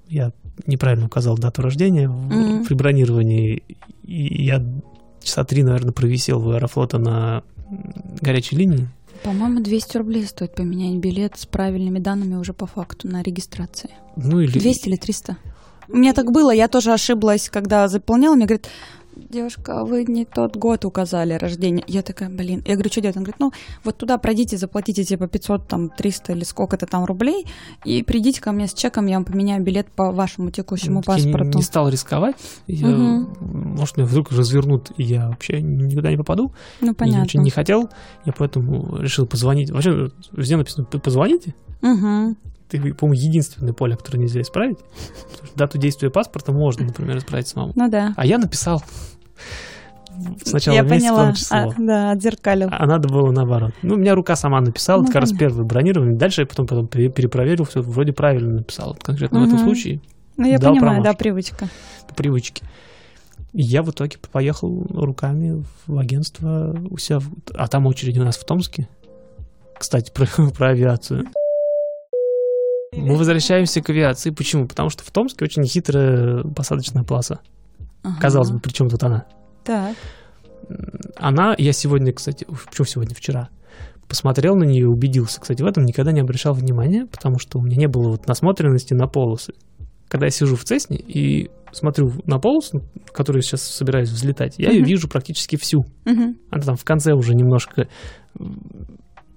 я 0.08 0.32
неправильно 0.66 1.06
указал 1.06 1.36
дату 1.36 1.62
рождения 1.62 2.08
Мгм. 2.08 2.64
при 2.64 2.74
бронировании, 2.74 3.62
и 4.02 4.44
я 4.44 4.64
часа 5.22 5.44
три, 5.44 5.62
наверное, 5.62 5.92
провисел 5.92 6.40
в 6.40 6.50
Аэрофлота 6.50 6.98
на 6.98 7.42
горячей 8.20 8.56
линии. 8.56 8.88
По-моему, 9.22 9.62
200 9.62 9.96
рублей 9.98 10.24
стоит 10.26 10.54
поменять 10.54 10.98
билет 11.00 11.38
с 11.38 11.46
правильными 11.46 11.98
данными 11.98 12.34
уже 12.34 12.52
по 12.52 12.66
факту 12.66 13.08
на 13.08 13.22
регистрации. 13.22 13.90
Ну 14.16 14.40
или 14.40 14.58
200 14.58 14.88
или 14.88 14.96
300? 14.96 15.36
У 15.88 15.96
меня 15.96 16.12
так 16.12 16.30
было, 16.32 16.50
я 16.50 16.68
тоже 16.68 16.92
ошиблась, 16.92 17.48
когда 17.50 17.88
заполняла, 17.88 18.34
мне 18.34 18.46
говорит, 18.46 18.68
девушка, 19.16 19.84
вы 19.84 20.04
не 20.04 20.24
тот 20.24 20.56
год 20.56 20.84
указали 20.84 21.34
рождения. 21.34 21.84
Я 21.86 22.02
такая, 22.02 22.28
блин. 22.28 22.64
Я 22.66 22.74
говорю, 22.74 22.90
что 22.90 23.00
делать? 23.00 23.16
Он 23.16 23.22
говорит, 23.22 23.38
ну, 23.38 23.52
вот 23.84 23.96
туда 23.96 24.18
пройдите, 24.18 24.56
заплатите 24.56 25.04
типа 25.04 25.28
500, 25.28 25.68
там, 25.68 25.88
300 25.90 26.32
или 26.32 26.42
сколько-то 26.44 26.86
там 26.86 27.04
рублей, 27.04 27.46
и 27.84 28.02
придите 28.02 28.40
ко 28.40 28.50
мне 28.52 28.66
с 28.66 28.74
чеком, 28.74 29.06
я 29.06 29.14
вам 29.16 29.24
поменяю 29.24 29.62
билет 29.62 29.86
по 29.92 30.10
вашему 30.10 30.50
текущему 30.50 30.96
Я 30.98 31.02
паспорту. 31.02 31.58
не 31.58 31.62
стал 31.62 31.88
рисковать. 31.88 32.34
Я, 32.66 32.88
Мгм. 32.88 33.74
Может, 33.76 33.96
меня 33.98 34.06
вдруг 34.06 34.32
развернут, 34.32 34.90
и 34.96 35.04
я 35.04 35.28
вообще 35.28 35.60
никуда 35.62 36.10
не 36.10 36.16
попаду. 36.16 36.52
Ну, 36.80 36.88
Я 36.88 36.94
понятно. 36.94 37.22
очень 37.22 37.42
не 37.42 37.50
хотел, 37.50 37.88
я 38.24 38.32
поэтому 38.36 38.98
решил 38.98 39.26
позвонить. 39.26 39.70
Вообще, 39.70 40.10
везде 40.32 40.56
написано, 40.56 40.86
«П- 40.86 40.98
позвоните. 40.98 41.54
Мгм. 41.82 42.36
Ты, 42.78 42.94
по-моему, 42.94 43.20
единственное 43.22 43.72
поле, 43.72 43.96
которое 43.96 44.18
нельзя 44.18 44.40
исправить. 44.40 44.78
Потому 44.78 45.46
что 45.46 45.56
дату 45.56 45.78
действия 45.78 46.10
паспорта 46.10 46.52
можно, 46.52 46.86
например, 46.86 47.18
исправить 47.18 47.46
самому. 47.48 47.72
Ну 47.76 47.88
да. 47.88 48.14
А 48.16 48.26
я 48.26 48.38
написал 48.38 48.82
сначала 50.44 50.76
я 50.76 50.82
месяц, 50.82 51.02
поняла. 51.06 51.18
потом 51.20 51.34
число. 51.34 51.56
А, 51.58 51.74
да, 51.78 52.10
отзеркалил. 52.12 52.68
А 52.70 52.86
надо 52.86 53.08
было 53.08 53.30
наоборот. 53.32 53.72
Ну, 53.82 53.94
у 53.94 53.98
меня 53.98 54.14
рука 54.14 54.36
сама 54.36 54.60
написала, 54.60 54.98
Ну, 54.98 55.04
это 55.04 55.12
как 55.12 55.22
раз 55.22 55.32
первое 55.32 55.64
бронирование. 55.64 56.16
Дальше 56.16 56.42
я 56.42 56.46
потом, 56.46 56.66
потом 56.66 56.86
пере- 56.86 57.10
перепроверил, 57.10 57.64
все 57.64 57.80
вроде 57.82 58.12
правильно 58.12 58.54
написал. 58.54 58.88
Вот 58.88 59.02
конкретно 59.02 59.40
в 59.40 59.44
этом 59.46 59.58
случае 59.58 60.00
Ну, 60.36 60.46
я 60.46 60.58
понимаю, 60.58 60.98
да, 61.02 61.02
промашки. 61.14 61.18
привычка. 61.18 61.68
по 62.08 62.14
привычке. 62.14 62.64
И 63.52 63.62
я 63.62 63.82
в 63.82 63.90
итоге 63.90 64.16
поехал 64.32 64.84
руками 64.90 65.64
в 65.86 65.98
агентство 65.98 66.76
у 66.90 66.96
себя, 66.98 67.18
в- 67.20 67.30
а 67.54 67.66
там 67.68 67.86
очередь 67.86 68.18
у 68.18 68.22
нас 68.24 68.36
в 68.36 68.44
Томске. 68.44 68.88
Кстати, 69.78 70.12
про, 70.12 70.26
про 70.56 70.68
авиацию. 70.70 71.26
Мы 72.96 73.16
возвращаемся 73.16 73.80
к 73.82 73.90
авиации. 73.90 74.30
Почему? 74.30 74.66
Потому 74.66 74.90
что 74.90 75.04
в 75.04 75.10
Томске 75.10 75.44
очень 75.44 75.64
хитрая 75.64 76.42
посадочная 76.44 77.02
полоса. 77.02 77.40
Ага. 78.02 78.20
Казалось 78.20 78.50
бы, 78.50 78.60
при 78.60 78.72
чем 78.72 78.88
тут 78.88 79.02
она? 79.02 79.24
Так. 79.64 79.96
Она, 81.16 81.54
я 81.58 81.72
сегодня, 81.72 82.12
кстати, 82.12 82.46
почему 82.66 82.86
сегодня, 82.86 83.14
вчера, 83.14 83.48
посмотрел 84.08 84.56
на 84.56 84.64
нее 84.64 84.88
убедился. 84.88 85.40
Кстати, 85.40 85.62
в 85.62 85.66
этом 85.66 85.84
никогда 85.84 86.12
не 86.12 86.20
обращал 86.20 86.54
внимания, 86.54 87.06
потому 87.06 87.38
что 87.38 87.58
у 87.58 87.62
меня 87.62 87.76
не 87.76 87.88
было 87.88 88.10
вот 88.10 88.26
насмотренности 88.26 88.94
на 88.94 89.06
полосы. 89.06 89.54
Когда 90.08 90.26
я 90.26 90.30
сижу 90.30 90.56
в 90.56 90.64
Цесне 90.64 90.96
и 90.98 91.50
смотрю 91.72 92.12
на 92.26 92.38
полосу, 92.38 92.82
которую 93.12 93.42
я 93.42 93.46
сейчас 93.46 93.62
собираюсь 93.62 94.08
взлетать, 94.10 94.54
я 94.58 94.70
ее 94.70 94.80
Мгм. 94.80 94.88
вижу 94.88 95.08
практически 95.08 95.56
всю. 95.56 95.86
Мгм. 96.04 96.36
Она 96.50 96.62
там 96.62 96.76
в 96.76 96.84
конце 96.84 97.12
уже 97.14 97.34
немножко... 97.34 97.88
а, 98.38 98.44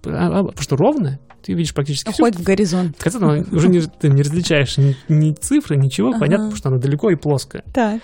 а, 0.05 0.43
Потому 0.43 0.61
что 0.61 0.75
ровная, 0.75 1.19
ты 1.47 1.53
видишь 1.53 1.73
практически 1.73 2.11
всю. 2.11 2.23
Уходит 2.23 2.39
в 2.41 2.43
горизонт. 2.43 2.97
В 2.97 3.01
конце 3.01 3.19
там 3.19 3.45
уже 3.53 3.69
не, 3.69 3.79
ты 3.79 4.09
не 4.09 4.21
различаешь 4.21 4.77
ни, 4.77 4.97
ни 5.07 5.31
цифры, 5.31 5.77
ничего. 5.77 6.09
Ага. 6.09 6.19
Понятно, 6.19 6.45
потому 6.47 6.57
что 6.57 6.69
она 6.69 6.77
далеко 6.77 7.09
и 7.09 7.15
плоская. 7.15 7.63
Так. 7.73 8.01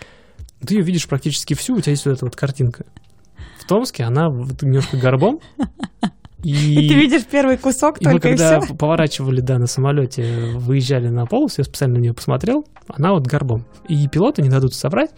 Ты 0.65 0.75
ее 0.75 0.81
видишь 0.81 1.09
практически 1.09 1.53
всю, 1.53 1.75
у 1.75 1.81
тебя 1.81 1.91
есть 1.91 2.05
вот 2.05 2.13
эта 2.13 2.23
вот 2.23 2.37
картинка. 2.37 2.85
В 3.59 3.65
Томске 3.67 4.03
она 4.05 4.27
немножко 4.61 4.95
горбом. 4.95 5.41
И, 6.41 6.51
И 6.85 6.87
ты 6.87 6.95
видишь 6.95 7.25
первый 7.25 7.57
кусок 7.57 8.01
и 8.01 8.05
мы 8.05 8.11
только 8.13 8.29
и 8.29 8.31
когда 8.31 8.61
все. 8.61 8.73
поворачивали, 8.75 9.41
да, 9.41 9.59
на 9.59 9.67
самолете, 9.67 10.51
выезжали 10.55 11.09
на 11.09 11.25
полосу, 11.25 11.55
я 11.57 11.65
специально 11.65 11.95
на 11.97 12.01
нее 12.01 12.13
посмотрел, 12.13 12.65
она 12.87 13.11
вот 13.11 13.27
горбом. 13.27 13.65
И 13.89 14.07
пилоты 14.07 14.41
не 14.41 14.47
дадут 14.49 14.73
соврать, 14.73 15.11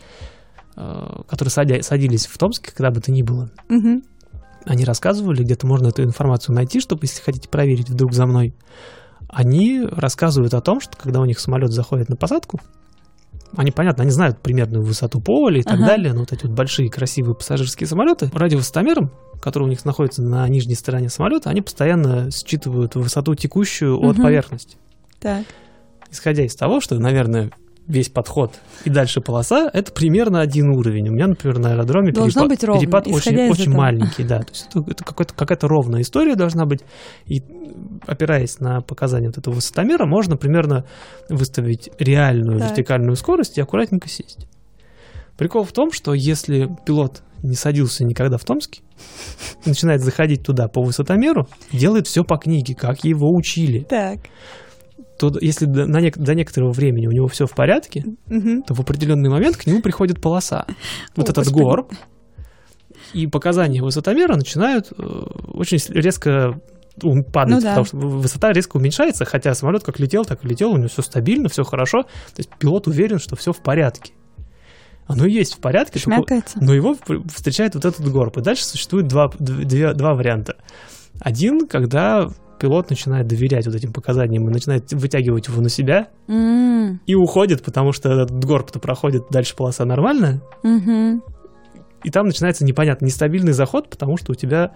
э, 0.77 1.21
которые 1.27 1.51
садя- 1.51 1.81
садились 1.83 2.25
в 2.25 2.35
Томске, 2.39 2.71
когда 2.71 2.89
бы 2.89 3.01
то 3.01 3.11
ни 3.11 3.21
было. 3.21 3.51
Они 4.65 4.83
рассказывали, 4.85 5.43
где-то 5.43 5.67
можно 5.67 5.87
эту 5.87 6.03
информацию 6.03 6.55
найти, 6.55 6.79
чтобы, 6.79 7.03
если 7.05 7.21
хотите 7.21 7.47
проверить 7.49 7.89
вдруг 7.89 8.13
за 8.13 8.25
мной. 8.25 8.53
Они 9.29 9.83
рассказывают 9.83 10.53
о 10.53 10.61
том, 10.61 10.79
что 10.81 10.97
когда 10.97 11.19
у 11.19 11.25
них 11.25 11.39
самолет 11.39 11.71
заходит 11.71 12.09
на 12.09 12.15
посадку, 12.15 12.59
они, 13.55 13.71
понятно, 13.71 14.03
они 14.03 14.11
знают 14.11 14.39
примерную 14.39 14.83
высоту 14.83 15.21
поля 15.21 15.59
и 15.59 15.63
так 15.63 15.75
Ага. 15.75 15.85
далее, 15.85 16.13
но 16.13 16.21
вот 16.21 16.31
эти 16.33 16.45
вот 16.45 16.51
большие 16.55 16.89
красивые 16.89 17.35
пассажирские 17.35 17.87
самолеты, 17.87 18.29
радиовысотомером, 18.33 19.11
который 19.41 19.63
у 19.63 19.67
них 19.67 19.85
находится 19.85 20.21
на 20.21 20.47
нижней 20.49 20.75
стороне 20.75 21.09
самолета, 21.09 21.49
они 21.49 21.61
постоянно 21.61 22.29
считывают 22.31 22.95
высоту 22.95 23.33
текущую 23.35 23.97
от 23.97 24.15
Мгм. 24.15 24.23
поверхности. 24.23 24.77
Так. 25.19 25.45
Исходя 26.11 26.43
из 26.43 26.55
того, 26.55 26.81
что, 26.81 26.97
наверное, 26.99 27.51
весь 27.87 28.09
подход 28.09 28.53
и 28.83 28.89
дальше 28.89 29.21
полоса, 29.21 29.69
это 29.71 29.91
примерно 29.91 30.41
один 30.41 30.69
уровень. 30.69 31.09
У 31.09 31.11
меня, 31.11 31.27
например, 31.27 31.59
на 31.59 31.71
аэродроме 31.71 32.11
Должно 32.11 32.41
перепад, 32.41 32.49
быть 32.49 32.63
ровно, 32.63 32.81
перепад 32.81 33.07
очень, 33.07 33.49
очень 33.49 33.63
этого. 33.63 33.77
маленький, 33.77 34.23
да. 34.23 34.39
То 34.39 34.49
есть 34.51 34.67
это, 34.73 34.91
это 34.91 35.03
какая-то 35.35 35.67
ровная 35.67 36.01
история 36.01 36.35
должна 36.35 36.65
быть. 36.65 36.81
И 37.25 37.43
опираясь 38.07 38.59
на 38.59 38.81
показания 38.81 39.27
вот 39.27 39.37
этого 39.37 39.53
высотомера, 39.55 40.05
можно 40.05 40.35
примерно 40.37 40.85
выставить 41.29 41.89
реальную 41.99 42.59
Так. 42.59 42.69
вертикальную 42.69 43.15
скорость 43.15 43.57
и 43.57 43.61
аккуратненько 43.61 44.09
сесть. 44.09 44.47
Прикол 45.37 45.63
в 45.63 45.71
том, 45.71 45.91
что 45.91 46.13
если 46.13 46.69
пилот 46.85 47.21
не 47.43 47.55
садился 47.55 48.03
никогда 48.03 48.37
в 48.37 48.45
Томске, 48.45 48.81
начинает 49.65 50.01
заходить 50.01 50.43
туда 50.43 50.67
по 50.67 50.81
высотомеру, 50.81 51.47
делает 51.71 52.07
все 52.07 52.23
по 52.23 52.37
книге, 52.37 52.73
как 52.73 53.03
его 53.03 53.29
учили. 53.35 53.79
Так. 53.81 54.19
То 55.19 55.31
если 55.39 55.65
до, 55.65 55.85
на 55.85 56.01
нек- 56.01 56.17
до 56.19 56.35
некоторого 56.35 56.71
времени 56.71 57.07
у 57.07 57.11
него 57.11 57.27
все 57.27 57.45
в 57.45 57.53
порядке, 57.55 58.03
Мгм. 58.27 58.63
то 58.63 58.73
в 58.73 58.79
определенный 58.81 59.29
момент 59.29 59.55
к 59.57 59.65
нему 59.65 59.81
приходит 59.81 60.19
полоса. 60.21 60.65
Вот 61.15 61.29
О, 61.29 61.31
этот 61.31 61.45
Господи. 61.45 61.63
горб. 61.63 61.93
И 63.13 63.27
показания 63.27 63.81
высотомера 63.81 64.35
начинают 64.35 64.91
э, 64.91 65.03
очень 65.53 65.77
резко 65.93 66.59
падать, 67.33 67.55
Ну 67.55 67.61
да. 67.61 67.69
потому 67.69 67.85
что 67.85 67.97
высота 67.97 68.51
резко 68.53 68.77
уменьшается, 68.77 69.25
хотя 69.25 69.53
самолет 69.53 69.83
как 69.83 69.99
летел, 69.99 70.23
так 70.25 70.43
и 70.43 70.47
летел, 70.47 70.71
у 70.71 70.77
него 70.77 70.87
все 70.87 71.01
стабильно, 71.01 71.49
все 71.49 71.63
хорошо. 71.63 72.03
То 72.03 72.37
есть 72.37 72.49
пилот 72.57 72.87
уверен, 72.87 73.19
что 73.19 73.35
все 73.35 73.51
в 73.53 73.61
порядке. 73.61 74.13
Оно 75.07 75.25
есть 75.25 75.55
в 75.55 75.59
порядке, 75.59 75.99
только- 75.99 76.41
но 76.55 76.73
его 76.73 76.95
встречает 77.33 77.75
вот 77.75 77.85
этот 77.85 78.09
горб. 78.11 78.37
И 78.37 78.41
дальше 78.41 78.65
существует 78.65 79.07
два, 79.07 79.29
две- 79.39 79.93
два 79.93 80.13
варианта. 80.15 80.55
Один, 81.19 81.67
когда 81.67 82.29
пилот 82.59 82.89
начинает 82.89 83.27
доверять 83.27 83.65
вот 83.65 83.75
этим 83.75 83.91
показаниям 83.93 84.47
и 84.49 84.53
начинает 84.53 84.91
вытягивать 84.93 85.47
его 85.47 85.61
на 85.61 85.69
себя 85.69 86.07
М, 86.27 86.99
и 87.05 87.15
уходит, 87.15 87.63
потому 87.63 87.91
что 87.91 88.09
этот 88.11 88.31
горб-то 88.31 88.79
проходит, 88.79 89.23
дальше 89.29 89.55
полоса 89.55 89.85
нормальная, 89.85 90.41
мгм. 90.63 91.23
и 92.03 92.09
там 92.11 92.27
начинается 92.27 92.63
непонятно 92.65 93.05
нестабильный 93.05 93.53
заход, 93.53 93.89
потому 93.89 94.17
что 94.17 94.31
у 94.31 94.35
тебя 94.35 94.71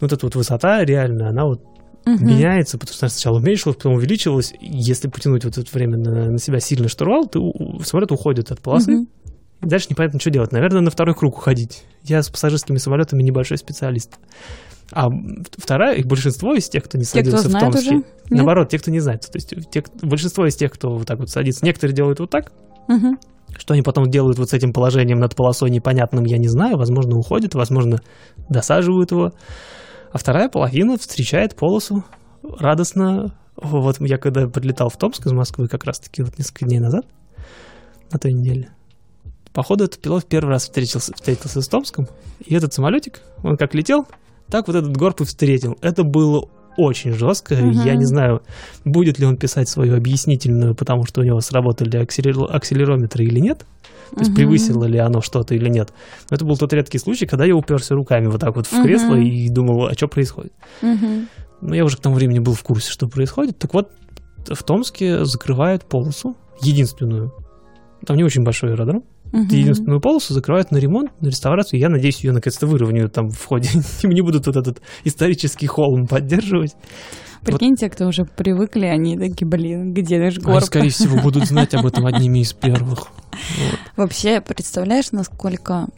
вот 0.00 0.12
эта 0.12 0.26
вот 0.26 0.34
высота 0.34 0.84
реальная, 0.84 1.28
она 1.28 1.44
вот 1.44 1.62
Мгм. 2.04 2.26
меняется, 2.26 2.78
потому 2.78 2.94
что 2.96 3.08
сначала 3.08 3.36
уменьшилась, 3.38 3.76
потом 3.76 3.94
увеличилась. 3.94 4.52
Если 4.60 5.06
потянуть 5.08 5.44
вот 5.44 5.56
это 5.56 5.68
время 5.72 5.96
на, 5.98 6.30
на 6.32 6.38
себя 6.38 6.58
сильно 6.58 6.88
штурвал, 6.88 7.26
ты, 7.28 7.38
у- 7.38 7.78
самолет 7.84 8.10
уходит 8.10 8.50
от 8.50 8.60
полосы. 8.60 8.90
Мгм. 8.92 9.08
И 9.62 9.66
дальше 9.66 9.86
непонятно, 9.90 10.18
что 10.18 10.30
делать. 10.30 10.50
Наверное, 10.50 10.80
на 10.80 10.90
второй 10.90 11.14
круг 11.14 11.38
уходить. 11.38 11.84
Я 12.02 12.20
с 12.24 12.28
пассажирскими 12.28 12.78
самолетами 12.78 13.22
небольшой 13.22 13.56
специалист. 13.56 14.16
А 14.92 15.08
вторая, 15.56 15.96
и 15.96 16.04
большинство 16.04 16.54
из 16.54 16.68
тех, 16.68 16.84
кто 16.84 16.98
не 16.98 17.04
Те, 17.04 17.22
кто 17.22 17.36
в 17.38 17.42
Томске, 17.50 17.78
уже? 17.78 17.94
Нет? 17.96 18.06
наоборот, 18.30 18.68
те, 18.68 18.78
кто 18.78 18.90
не 18.90 19.00
знает. 19.00 19.22
То 19.22 19.36
есть 19.36 19.54
те, 19.70 19.82
большинство 20.02 20.46
из 20.46 20.54
тех, 20.56 20.70
кто 20.72 20.90
вот 20.90 21.06
так 21.06 21.18
вот 21.18 21.30
садится, 21.30 21.64
некоторые 21.64 21.94
делают 21.94 22.20
вот 22.20 22.30
так, 22.30 22.52
Мгм. 22.88 23.18
что 23.56 23.74
они 23.74 23.82
потом 23.82 24.10
делают 24.10 24.38
вот 24.38 24.50
с 24.50 24.52
этим 24.52 24.72
положением 24.72 25.18
над 25.18 25.34
полосой 25.34 25.70
непонятным, 25.70 26.24
я 26.24 26.38
не 26.38 26.48
знаю. 26.48 26.76
Возможно, 26.76 27.16
уходят, 27.16 27.54
возможно, 27.54 28.00
досаживают 28.48 29.10
его. 29.12 29.32
А 30.12 30.18
вторая 30.18 30.48
половина 30.48 30.98
встречает 30.98 31.56
полосу 31.56 32.04
радостно. 32.42 33.34
Вот 33.56 33.96
я 34.00 34.18
когда 34.18 34.46
прилетал 34.48 34.88
в 34.88 34.96
Томск 34.96 35.26
из 35.26 35.32
Москвы 35.32 35.68
как 35.68 35.84
раз-таки 35.84 36.22
вот 36.22 36.38
несколько 36.38 36.64
дней 36.66 36.80
назад, 36.80 37.06
на 38.10 38.18
той 38.18 38.32
неделе, 38.32 38.70
походу 39.52 39.84
этот 39.84 40.00
пилот 40.00 40.26
первый 40.26 40.50
раз 40.50 40.64
встретился, 40.64 41.12
встретился 41.14 41.60
с 41.60 41.68
Томском, 41.68 42.08
и 42.44 42.54
этот 42.54 42.72
самолетик, 42.72 43.20
он 43.42 43.56
как 43.56 43.74
летел, 43.74 44.06
так 44.52 44.66
вот 44.68 44.76
этот 44.76 44.94
горб 44.94 45.22
и 45.22 45.24
встретил. 45.24 45.78
Это 45.80 46.04
было 46.04 46.46
очень 46.76 47.12
жестко. 47.12 47.54
Мгм. 47.54 47.84
Я 47.84 47.94
не 47.94 48.04
знаю, 48.04 48.42
будет 48.84 49.18
ли 49.18 49.24
он 49.24 49.38
писать 49.38 49.66
свою 49.66 49.96
объяснительную, 49.96 50.74
потому 50.74 51.06
что 51.06 51.22
у 51.22 51.24
него 51.24 51.40
сработали 51.40 51.98
акселеро- 51.98 52.46
акселерометры 52.46 53.24
или 53.24 53.40
нет. 53.40 53.64
То 54.14 54.20
есть 54.20 54.34
превысило 54.34 54.84
ли 54.84 54.98
оно 54.98 55.22
что-то 55.22 55.54
или 55.54 55.70
нет. 55.70 55.94
Но 56.28 56.34
это 56.34 56.44
был 56.44 56.58
тот 56.58 56.70
редкий 56.74 56.98
случай, 56.98 57.24
когда 57.24 57.46
я 57.46 57.56
уперся 57.56 57.94
руками 57.94 58.26
вот 58.26 58.42
так 58.42 58.54
вот 58.54 58.66
в 58.66 58.82
кресло 58.82 59.14
и 59.14 59.48
думал, 59.48 59.86
а 59.86 59.94
что 59.94 60.06
происходит. 60.06 60.52
Мгм. 60.82 61.28
Но 61.62 61.74
я 61.74 61.86
уже 61.86 61.96
к 61.96 62.00
тому 62.00 62.16
времени 62.16 62.38
был 62.38 62.52
в 62.52 62.62
курсе, 62.62 62.90
что 62.90 63.08
происходит. 63.08 63.58
Так 63.58 63.72
вот, 63.72 63.88
в 64.46 64.62
Томске 64.62 65.24
закрывают 65.24 65.86
полосу, 65.86 66.36
единственную. 66.60 67.32
Там 68.04 68.18
не 68.18 68.24
очень 68.24 68.42
большой 68.42 68.72
аэродром. 68.72 69.04
Мгм. 69.32 69.48
Единственную 69.48 70.00
полосу 70.00 70.34
закрывают 70.34 70.70
на 70.70 70.76
ремонт, 70.76 71.10
на 71.20 71.28
реставрацию. 71.28 71.80
Я 71.80 71.88
надеюсь, 71.88 72.22
ее 72.22 72.32
наконец-то 72.32 72.66
выровняют 72.66 73.12
там 73.14 73.30
в 73.30 73.44
ходе. 73.44 73.70
Не 74.04 74.20
будут 74.20 74.46
вот 74.46 74.56
этот 74.56 74.82
исторический 75.04 75.66
холм 75.66 76.06
поддерживать. 76.06 76.76
Прикинь, 77.42 77.74
те, 77.74 77.90
кто 77.90 78.06
уже 78.06 78.24
привыкли, 78.24 78.84
они 78.86 79.18
такие, 79.18 79.48
блин, 79.48 79.92
где 79.94 80.18
наш 80.20 80.36
Они, 80.36 80.44
горб? 80.44 80.64
скорее 80.64 80.90
всего, 80.90 81.20
будут 81.20 81.46
знать 81.46 81.74
об 81.74 81.86
этом 81.86 82.06
одними 82.14 82.38
из 82.40 82.52
первых. 82.52 83.08
Вот. 83.30 83.78
Вообще, 83.96 84.40
представляешь, 84.40 85.10
насколько 85.10 85.88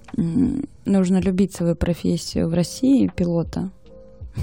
нужно 0.86 1.18
любить 1.20 1.54
свою 1.54 1.74
профессию 1.76 2.48
в 2.48 2.54
России 2.54 3.10
пилота? 3.14 3.70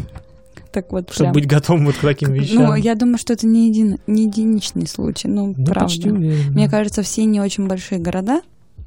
Так 0.72 0.90
вот, 0.94 1.10
Чтобы 1.12 1.24
прям. 1.26 1.34
быть 1.34 1.48
готовым 1.48 1.86
вот 1.88 1.96
к 1.96 2.00
таким 2.00 2.32
вещам. 2.32 2.64
Ну, 2.64 2.76
я 2.76 2.96
думаю, 2.96 3.18
что 3.18 3.34
это 3.34 3.46
не, 3.46 3.68
един, 3.68 3.98
не 4.08 4.24
единичный 4.24 4.88
случай, 4.88 5.28
ну, 5.28 5.54
Ну, 5.58 5.66
правда. 5.66 6.08
Мне 6.10 6.70
кажется, 6.70 7.02
все 7.02 7.26
не 7.26 7.42
очень 7.42 7.68
большие 7.68 8.00
города, 8.00 8.40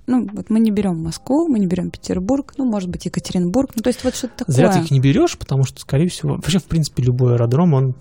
ну, 0.06 0.28
вот 0.32 0.50
мы 0.50 0.60
не 0.60 0.70
берем 0.70 1.02
Москву, 1.02 1.48
мы 1.48 1.58
не 1.58 1.66
берем 1.66 1.90
Петербург, 1.90 2.54
ну, 2.58 2.64
может 2.64 2.88
быть, 2.90 3.04
Екатеринбург, 3.06 3.70
ну, 3.74 3.82
то 3.82 3.88
есть 3.88 4.04
вот 4.04 4.14
что-то 4.14 4.38
такое. 4.38 4.54
Зря 4.54 4.72
ты 4.72 4.78
их 4.80 4.90
не 4.90 5.00
берешь, 5.00 5.36
потому 5.38 5.64
что, 5.64 5.80
скорее 5.80 6.08
всего, 6.08 6.34
вообще, 6.36 6.58
в 6.58 6.64
принципе, 6.64 7.02
любой 7.02 7.34
аэродром, 7.34 7.74
он 7.74 7.94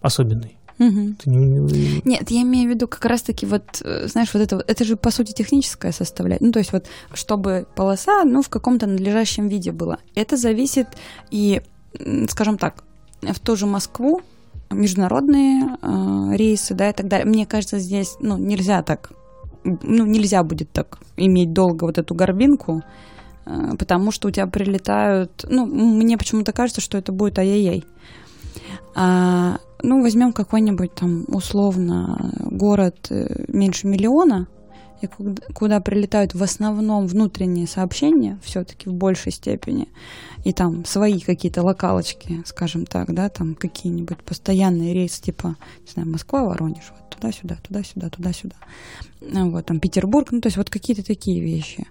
особенный. 0.00 0.58
Ты 0.76 1.30
не- 1.30 1.46
не- 1.46 2.02
Нет, 2.04 2.30
я 2.32 2.42
имею 2.42 2.68
в 2.68 2.74
виду 2.74 2.88
как 2.88 3.04
раз-таки 3.04 3.46
вот, 3.46 3.62
э, 3.82 4.08
знаешь, 4.08 4.30
вот 4.34 4.40
это, 4.42 4.56
вот- 4.56 4.64
это 4.68 4.84
же 4.84 4.96
по 4.96 5.10
сути 5.12 5.32
техническая 5.32 5.92
составляющая. 5.92 6.44
Ну, 6.46 6.50
то 6.52 6.58
есть 6.58 6.72
вот, 6.72 6.86
чтобы 7.12 7.66
полоса, 7.76 8.24
ну, 8.24 8.42
в 8.42 8.48
каком-то 8.48 8.86
надлежащем 8.86 9.46
виде 9.48 9.70
была. 9.70 9.98
Это 10.16 10.36
зависит 10.36 10.88
и, 11.30 11.62
скажем 12.28 12.58
так, 12.58 12.82
в 13.22 13.38
ту 13.38 13.54
же 13.54 13.66
Москву 13.66 14.20
международные 14.70 15.76
э, 15.80 16.36
рейсы, 16.36 16.74
да, 16.74 16.90
и 16.90 16.92
так 16.92 17.08
далее. 17.08 17.24
Мне 17.26 17.46
кажется, 17.46 17.78
здесь, 17.78 18.16
ну, 18.20 18.36
нельзя 18.36 18.82
так, 18.82 19.12
ну, 19.64 20.06
нельзя 20.06 20.42
будет 20.42 20.70
так 20.72 20.98
иметь 21.16 21.52
долго 21.52 21.84
вот 21.84 21.98
эту 21.98 22.14
горбинку, 22.14 22.82
э, 23.46 23.76
потому 23.78 24.10
что 24.10 24.28
у 24.28 24.30
тебя 24.30 24.46
прилетают, 24.46 25.44
ну, 25.48 25.66
мне 25.66 26.16
почему-то 26.16 26.52
кажется, 26.52 26.80
что 26.80 26.98
это 26.98 27.12
будет 27.12 27.38
ай-яй-яй. 27.38 27.84
А, 28.94 29.58
ну, 29.82 30.02
возьмем 30.02 30.32
какой-нибудь 30.32 30.94
там 30.94 31.24
условно 31.28 32.32
город 32.50 33.08
э, 33.10 33.44
меньше 33.48 33.86
миллиона, 33.86 34.46
и 35.00 35.06
куда, 35.06 35.80
прилетают 35.80 36.34
в 36.34 36.42
основном 36.42 37.06
внутренние 37.06 37.66
сообщения, 37.66 38.38
все-таки 38.42 38.88
в 38.88 38.94
большей 38.94 39.32
степени, 39.32 39.88
и 40.44 40.52
там 40.52 40.84
свои 40.84 41.20
какие-то 41.20 41.62
локалочки, 41.62 42.42
скажем 42.46 42.86
так, 42.86 43.12
да, 43.12 43.28
там 43.28 43.54
какие-нибудь 43.54 44.22
постоянные 44.22 44.94
рейсы, 44.94 45.22
типа, 45.22 45.56
не 45.86 45.92
знаю, 45.92 46.08
Москва, 46.08 46.44
Воронеж, 46.44 46.92
вот 46.96 47.10
туда-сюда, 47.10 47.56
туда-сюда, 47.62 48.10
туда-сюда. 48.10 48.56
Ну, 49.20 49.50
Вот 49.50 49.66
там 49.66 49.80
Петербург, 49.80 50.28
ну, 50.32 50.40
то 50.40 50.46
есть 50.48 50.56
вот 50.56 50.70
какие-то 50.70 51.04
такие 51.04 51.40
вещи. 51.40 51.86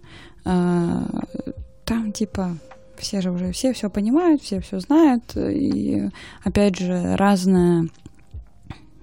А, 0.45 1.05
Там 1.85 2.11
типа 2.11 2.57
все 2.97 3.21
же 3.21 3.31
уже 3.31 3.51
все 3.51 3.73
все 3.73 3.89
понимают, 3.89 4.41
все 4.41 4.61
все 4.61 4.79
знают, 4.79 5.35
и 5.35 6.09
опять 6.43 6.77
же 6.77 7.15
разное 7.15 7.89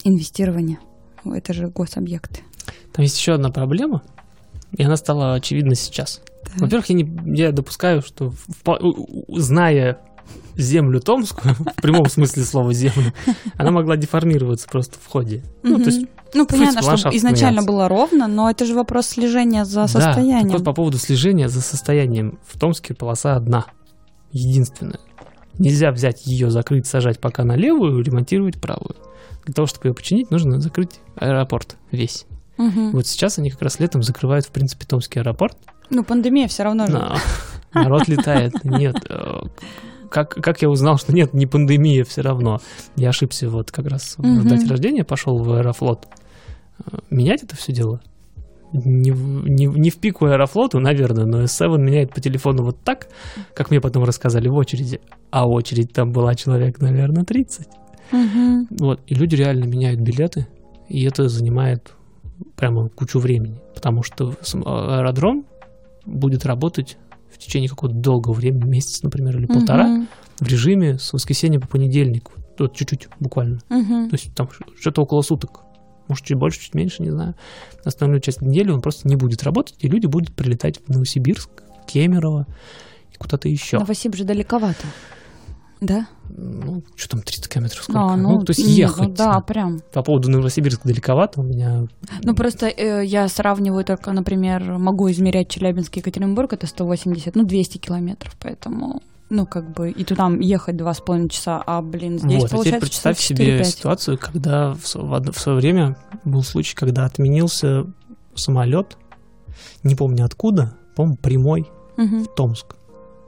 инвестирование. 0.05 0.79
Это 1.25 1.53
же 1.53 1.69
гособъекты. 1.69 2.41
Там 2.93 3.03
есть 3.03 3.19
еще 3.19 3.35
одна 3.35 3.51
проблема, 3.51 4.03
и 4.77 4.83
она 4.83 4.97
стала 4.97 5.35
очевидна 5.35 5.75
сейчас. 5.75 6.21
Во-первых, 6.57 6.89
я, 6.89 6.97
не, 6.97 7.37
я 7.39 7.53
допускаю, 7.53 8.03
что 8.03 8.31
в- 8.31 9.41
зная 9.41 9.99
землю 10.57 11.01
Томскую, 11.01 11.55
в 11.77 11.83
прямом 11.83 12.07
смысле 12.07 12.45
слова 12.45 12.73
землю, 12.73 13.13
она 13.57 13.71
могла 13.71 13.97
деформироваться 13.97 14.69
просто 14.69 14.99
в 14.99 15.07
ходе. 15.07 15.43
Ну, 15.63 15.79
то 15.79 15.91
есть, 15.91 16.07
ну, 16.35 16.47
понятно, 16.47 16.83
что 16.97 17.11
изначально 17.11 17.61
меняется. 17.61 17.69
было 17.73 17.89
ровно, 17.89 18.27
но 18.27 18.51
это 18.51 18.65
же 18.65 18.75
вопрос 18.75 19.07
слежения 19.07 19.65
за 19.65 19.83
да, 19.83 19.89
состоянием. 19.89 20.49
так 20.49 20.59
вот 20.59 20.65
по 20.65 20.73
поводу 20.73 20.99
слежения 20.99 21.49
за 21.49 21.61
состоянием. 21.61 22.39
В 22.47 22.59
Томске 22.59 22.95
полоса 22.95 23.37
одна, 23.37 23.67
единственная. 24.33 25.01
Нельзя 25.59 25.91
взять 25.91 26.27
ее, 26.27 26.51
закрыть, 26.51 26.87
сажать 26.87 27.19
пока 27.21 27.45
на 27.45 27.55
левую, 27.57 28.03
ремонтировать 28.03 28.61
правую. 28.61 28.97
Для 29.45 29.55
того, 29.55 29.67
чтобы 29.67 29.89
ее 29.89 29.95
починить, 29.95 30.31
нужно 30.31 30.61
закрыть 30.61 31.01
аэропорт 31.17 31.77
весь. 31.91 32.27
Мгм. 32.61 32.91
Вот 32.93 33.07
сейчас 33.07 33.39
они 33.39 33.51
как 33.51 33.63
раз 33.63 33.81
летом 33.81 34.03
закрывают, 34.03 34.47
в 34.47 34.51
принципе, 34.51 34.85
Томский 34.87 35.21
аэропорт. 35.21 35.57
Ну, 35.91 36.05
пандемия 36.05 36.47
все 36.49 36.63
равно 36.63 36.87
же. 36.87 36.93
Но 36.93 37.17
народ 37.75 38.07
летает. 38.09 38.53
Нет. 38.65 38.97
э, 39.09 39.41
Как, 40.11 40.31
как 40.35 40.61
я 40.63 40.69
узнал, 40.69 40.99
что 40.99 41.13
нет, 41.15 41.35
не 41.35 41.47
пандемия 41.47 42.05
все 42.05 42.21
равно. 42.23 42.61
Я 42.97 43.11
ошибся 43.11 43.49
вот 43.49 43.71
как 43.71 43.87
раз 43.87 44.15
в 44.19 44.23
Мгм. 44.27 44.49
дате 44.49 44.67
рождения, 44.67 45.05
пошел 45.05 45.39
в 45.39 45.53
Аэрофлот. 45.53 46.07
Э, 46.85 46.99
Менять 47.11 47.43
это 47.45 47.57
все 47.57 47.73
дело? 47.73 48.01
Не, 48.73 49.11
в- 49.11 49.49
не, 49.49 49.67
в- 49.69 49.79
не 49.79 49.91
в 49.91 49.97
пику 49.99 50.27
Аэрофлоту, 50.27 50.79
наверное, 50.81 51.25
но 51.27 51.43
S7 51.43 51.77
меняет 51.79 52.13
по 52.15 52.21
телефону 52.21 52.63
вот 52.65 52.83
так, 52.85 53.09
как 53.55 53.71
мне 53.71 53.81
потом 53.81 54.05
рассказали 54.05 54.49
в 54.49 54.55
очереди. 54.55 55.01
А 55.31 55.49
очередь 55.49 55.93
там 55.93 56.13
была 56.13 56.35
человек, 56.37 56.81
наверное, 56.81 57.25
30. 57.25 57.67
Мгм. 58.13 58.67
Вот, 58.79 59.01
и 59.07 59.15
люди 59.15 59.35
реально 59.37 59.65
меняют 59.65 60.01
билеты, 60.01 60.47
и 60.89 61.05
это 61.05 61.29
занимает 61.29 61.93
прямо 62.57 62.89
кучу 62.89 63.19
времени, 63.19 63.61
потому 63.75 64.03
что 64.03 64.35
сам 64.43 64.63
аэродром 64.67 65.47
будет 66.07 66.45
работать 66.47 66.97
в 67.33 67.39
течение 67.39 67.69
какого-то 67.69 67.97
долгого 67.99 68.33
времени, 68.35 68.65
месяц, 68.65 69.03
например, 69.03 69.37
или 69.39 69.47
полтора, 69.47 69.87
Мгм. 69.87 70.09
в 70.41 70.47
режиме 70.49 70.99
с 70.99 71.13
воскресенья 71.13 71.61
по 71.61 71.69
понедельник, 71.69 72.31
вот, 72.59 72.75
чуть-чуть 72.75 73.09
буквально, 73.21 73.61
Мгм. 73.69 74.09
то 74.11 74.15
есть 74.17 74.35
там 74.35 74.49
что-то 74.79 75.03
около 75.03 75.23
суток, 75.23 75.61
может 76.09 76.25
чуть 76.25 76.37
больше, 76.37 76.61
чуть 76.61 76.75
меньше, 76.75 77.03
не 77.03 77.11
знаю. 77.11 77.35
Остальную 77.85 78.21
часть 78.21 78.43
недели 78.43 78.71
он 78.71 78.81
просто 78.83 79.07
не 79.09 79.17
будет 79.17 79.43
работать, 79.45 79.77
и 79.79 79.89
люди 79.89 80.07
будут 80.07 80.35
прилетать 80.35 80.81
в 80.87 80.89
Новосибирск, 80.91 81.51
Кемерово 81.87 82.47
и 83.13 83.17
куда-то 83.17 83.49
еще. 83.49 83.79
Новосиб 83.79 84.15
же 84.17 84.25
далековато. 84.25 84.87
Да? 85.81 86.07
Ну, 86.29 86.83
что 86.95 87.11
там, 87.17 87.23
300 87.23 87.49
километров 87.49 87.83
сколько? 87.83 88.01
А, 88.01 88.17
ну, 88.17 88.43
то 88.43 88.51
есть 88.51 88.61
нет, 88.61 88.77
ехать. 88.77 89.09
ну 89.09 89.15
да, 89.15 89.41
прям. 89.41 89.81
По 89.93 90.03
поводу 90.03 90.31
Новосибирска 90.31 90.87
далековато 90.87 91.41
у 91.41 91.43
меня... 91.43 91.87
Ну, 92.23 92.35
просто 92.35 92.67
э, 92.67 93.05
я 93.05 93.29
сравниваю 93.29 93.85
только, 93.85 94.13
например, 94.13 94.79
могу 94.79 95.11
измерять 95.11 95.49
Челябинск 95.49 95.97
и 95.97 96.01
Екатеринбург, 96.01 96.53
это 96.53 96.67
180, 96.67 97.35
ну, 97.35 97.45
200 97.45 97.79
километров, 97.79 98.37
поэтому... 98.39 99.03
Ну, 99.33 99.47
как 99.47 99.73
бы, 99.73 99.91
и 99.91 100.03
туда 100.03 100.29
ехать 100.41 100.77
два 100.77 100.93
с 100.93 101.01
половиной 101.01 101.29
часа, 101.29 101.63
а, 101.65 101.83
блин, 101.83 102.19
здесь 102.19 102.43
вот, 102.43 102.47
а 102.47 102.49
теперь 102.49 102.51
получается 102.51 102.81
представь 102.81 103.21
себе 103.21 103.61
4-5. 103.61 103.65
ситуацию, 103.65 104.19
когда 104.19 104.75
в, 104.75 104.95
в 104.95 105.33
в 105.33 105.39
свое 105.39 105.59
время 105.59 105.97
был 106.25 106.43
случай, 106.43 106.75
когда 106.75 107.05
отменился 107.05 107.87
самолет, 108.35 108.97
не 109.85 109.95
помню 109.95 110.25
откуда, 110.25 110.75
по-моему, 110.97 111.17
прямой 111.17 111.71
Мгм. 111.97 112.25
в 112.25 112.35
Томск 112.35 112.77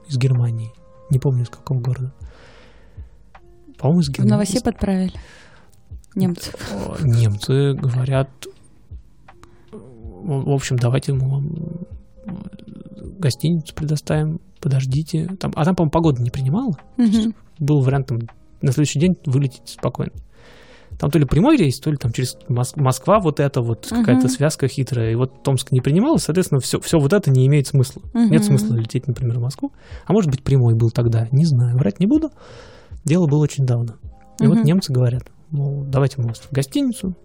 из 0.07 0.17
Германии. 0.17 0.73
Не 1.09 1.19
помню, 1.19 1.43
из 1.43 1.49
какого 1.49 1.79
города. 1.79 2.13
По-моему, 3.83 3.99
из 4.01 4.07
В 4.07 4.11
Германии. 4.13 4.31
Новосиб 4.31 4.65
отправили 4.65 5.11
немцы. 6.15 6.51
О, 6.71 6.95
Немцы 7.03 7.73
говорят, 7.73 8.29
в 9.71 10.43
в 10.45 10.49
общем, 10.51 10.77
давайте 10.77 11.11
мы 11.11 11.29
вам 11.29 11.51
гостиницу 13.19 13.75
предоставим, 13.75 14.39
подождите. 14.61 15.27
Там, 15.37 15.51
а 15.57 15.65
там, 15.65 15.75
по-моему, 15.75 15.91
погода 15.91 16.21
не 16.21 16.29
принимала. 16.29 16.77
Мгм. 16.95 17.35
Был 17.59 17.81
вариант 17.81 18.07
там, 18.07 18.19
на 18.61 18.71
следующий 18.71 18.99
день 18.99 19.15
вылететь 19.25 19.67
спокойно. 19.67 20.13
Там 20.97 21.11
то 21.11 21.19
ли 21.19 21.25
прямой 21.25 21.57
рейс, 21.57 21.77
то 21.81 21.91
ли 21.91 21.97
там 21.97 22.13
через 22.13 22.37
Мос- 22.47 22.79
Москва 22.79 23.19
вот 23.19 23.41
это 23.41 23.61
вот 23.61 23.87
какая-то 23.89 24.27
Мгм. 24.27 24.29
связка 24.29 24.69
хитрая. 24.69 25.11
И 25.11 25.15
вот 25.15 25.43
Томск 25.43 25.73
не 25.73 25.81
принимал, 25.81 26.15
и, 26.15 26.19
соответственно, 26.19 26.61
все, 26.61 26.79
все 26.79 26.99
вот 26.99 27.11
это 27.11 27.29
не 27.31 27.45
имеет 27.47 27.67
смысла. 27.67 28.01
Нет 28.13 28.31
Мгм. 28.43 28.43
смысла 28.43 28.75
лететь, 28.75 29.07
например, 29.07 29.39
в 29.39 29.41
Москву. 29.41 29.73
А 30.05 30.13
может 30.13 30.31
быть, 30.31 30.41
прямой 30.41 30.75
был 30.75 30.89
тогда, 30.91 31.27
не 31.33 31.43
знаю, 31.43 31.75
врать 31.77 31.99
не 31.99 32.05
буду. 32.05 32.29
Дело 33.05 33.27
было 33.27 33.39
очень 33.43 33.65
давно. 33.65 33.95
И 34.39 34.47
вот 34.47 34.57
Мгм. 34.57 34.65
немцы 34.65 34.91
говорят, 34.91 35.23
мол, 35.51 35.83
давайте 35.83 36.21
мы 36.21 36.29
вас 36.29 36.39
в 36.39 36.51
гостиницу, 36.51 37.15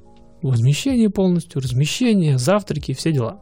возмещение 0.43 1.11
полностью, 1.11 1.61
размещение, 1.61 2.39
завтраки, 2.39 2.93
все 2.95 3.13
дела. 3.13 3.41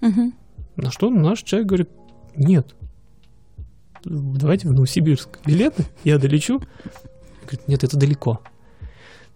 Мгм. 0.00 0.34
На 0.76 0.90
что 0.90 1.10
наш 1.10 1.42
человек 1.42 1.68
говорит, 1.68 1.90
нет, 2.36 2.74
давайте 4.04 4.68
в 4.68 4.72
Новосибирск 4.72 5.40
билеты, 5.44 5.86
я 6.04 6.18
долечу. 6.18 6.60
Говорит, 7.42 7.68
нет, 7.68 7.84
это 7.84 7.96
далеко. 7.96 8.40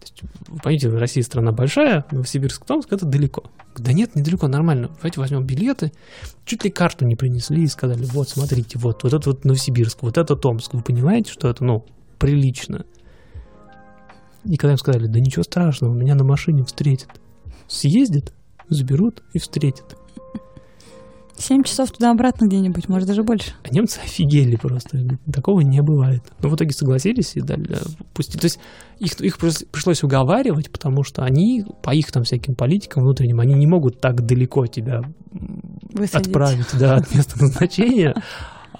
То 0.01 0.03
есть, 0.03 0.23
вы 0.49 0.59
понимаете, 0.59 0.89
Россия 0.91 1.23
страна 1.23 1.53
большая, 1.53 2.05
Новосибирск, 2.11 2.65
Томск, 2.65 2.93
это 2.93 3.07
далеко. 3.07 3.45
Да 3.77 3.93
нет, 3.93 4.15
недалеко, 4.15 4.47
нормально. 4.49 4.91
Давайте 4.97 5.19
возьмем 5.21 5.45
билеты. 5.45 5.93
Чуть 6.45 6.63
ли 6.65 6.71
карту 6.71 7.07
не 7.07 7.17
принесли 7.17 7.63
и 7.65 7.67
сказали, 7.67 8.05
вот, 8.05 8.29
смотрите, 8.29 8.79
вот, 8.79 9.03
вот 9.03 9.13
это 9.13 9.31
вот 9.31 9.45
Новосибирск, 9.45 10.03
вот 10.03 10.19
это 10.19 10.37
Томск. 10.37 10.75
Вы 10.75 10.83
понимаете, 10.83 11.33
что 11.33 11.49
это, 11.49 11.65
ну, 11.65 11.85
прилично. 12.25 12.87
И 14.47 14.57
когда 14.57 14.73
им 14.73 14.79
сказали, 14.79 15.09
да 15.09 15.21
ничего 15.21 15.43
страшного, 15.43 15.93
меня 15.93 16.15
на 16.15 16.25
машине 16.25 16.65
встретят. 16.65 17.11
Съездят, 17.69 18.33
заберут 18.71 19.23
и 19.35 19.39
встретят. 19.39 19.99
Семь 21.37 21.65
часов 21.65 21.91
туда-обратно 21.91 22.47
где-нибудь, 22.47 22.89
может, 22.89 23.09
даже 23.09 23.25
больше. 23.25 23.53
А 23.63 23.69
немцы 23.69 24.01
офигели 24.03 24.57
просто. 24.57 25.19
Такого 25.31 25.61
не 25.61 25.83
бывает. 25.83 26.23
Но 26.41 26.49
в 26.49 26.55
итоге 26.55 26.71
согласились 26.71 27.37
и 27.37 27.43
дали 27.43 27.71
э, 27.71 27.83
пустить. 28.15 28.41
То 28.41 28.47
есть 28.47 28.59
их, 29.01 29.21
их 29.21 29.37
пришлось 29.39 30.03
уговаривать, 30.03 30.71
потому 30.71 31.03
что 31.03 31.25
они, 31.25 31.65
по 31.83 31.95
их 31.95 32.11
там 32.11 32.23
всяким 32.23 32.55
политикам 32.55 33.03
внутренним, 33.03 33.41
они 33.41 33.55
не 33.55 33.67
могут 33.67 34.01
так 34.01 34.25
далеко 34.25 34.67
тебя 34.67 35.03
Высадить. 35.93 36.29
отправить 36.29 36.79
да, 36.79 36.97
от 36.97 37.15
места 37.15 37.39
назначения. 37.39 38.15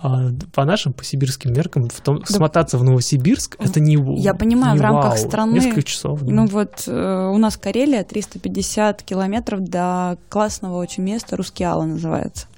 А 0.07 0.29
по 0.53 0.67
нашим, 0.67 0.93
по 0.93 1.03
сибирским 1.03 1.55
меркам, 1.55 1.89
в 1.89 1.99
том, 2.03 2.27
смотаться 2.27 2.77
в 2.77 2.85
Новосибирск, 2.85 3.57
это 3.59 3.81
не 3.81 3.95
Я 4.21 4.35
понимаю, 4.35 4.75
не 4.75 4.79
в 4.79 4.83
рамках 4.83 5.15
вау. 5.15 5.29
страны, 5.29 5.55
Несколько 5.55 5.83
часов. 5.83 6.21
да. 6.21 6.31
Ну 6.31 6.47
вот 6.47 6.85
э, 6.87 7.31
у 7.33 7.39
нас 7.39 7.57
Карелия 7.57 8.05
350 8.05 9.03
километров 9.03 9.61
до 9.65 10.19
классного 10.29 10.77
очень 10.77 11.05
места 11.05 11.39
Рускеала 11.39 11.85
называется. 11.85 12.49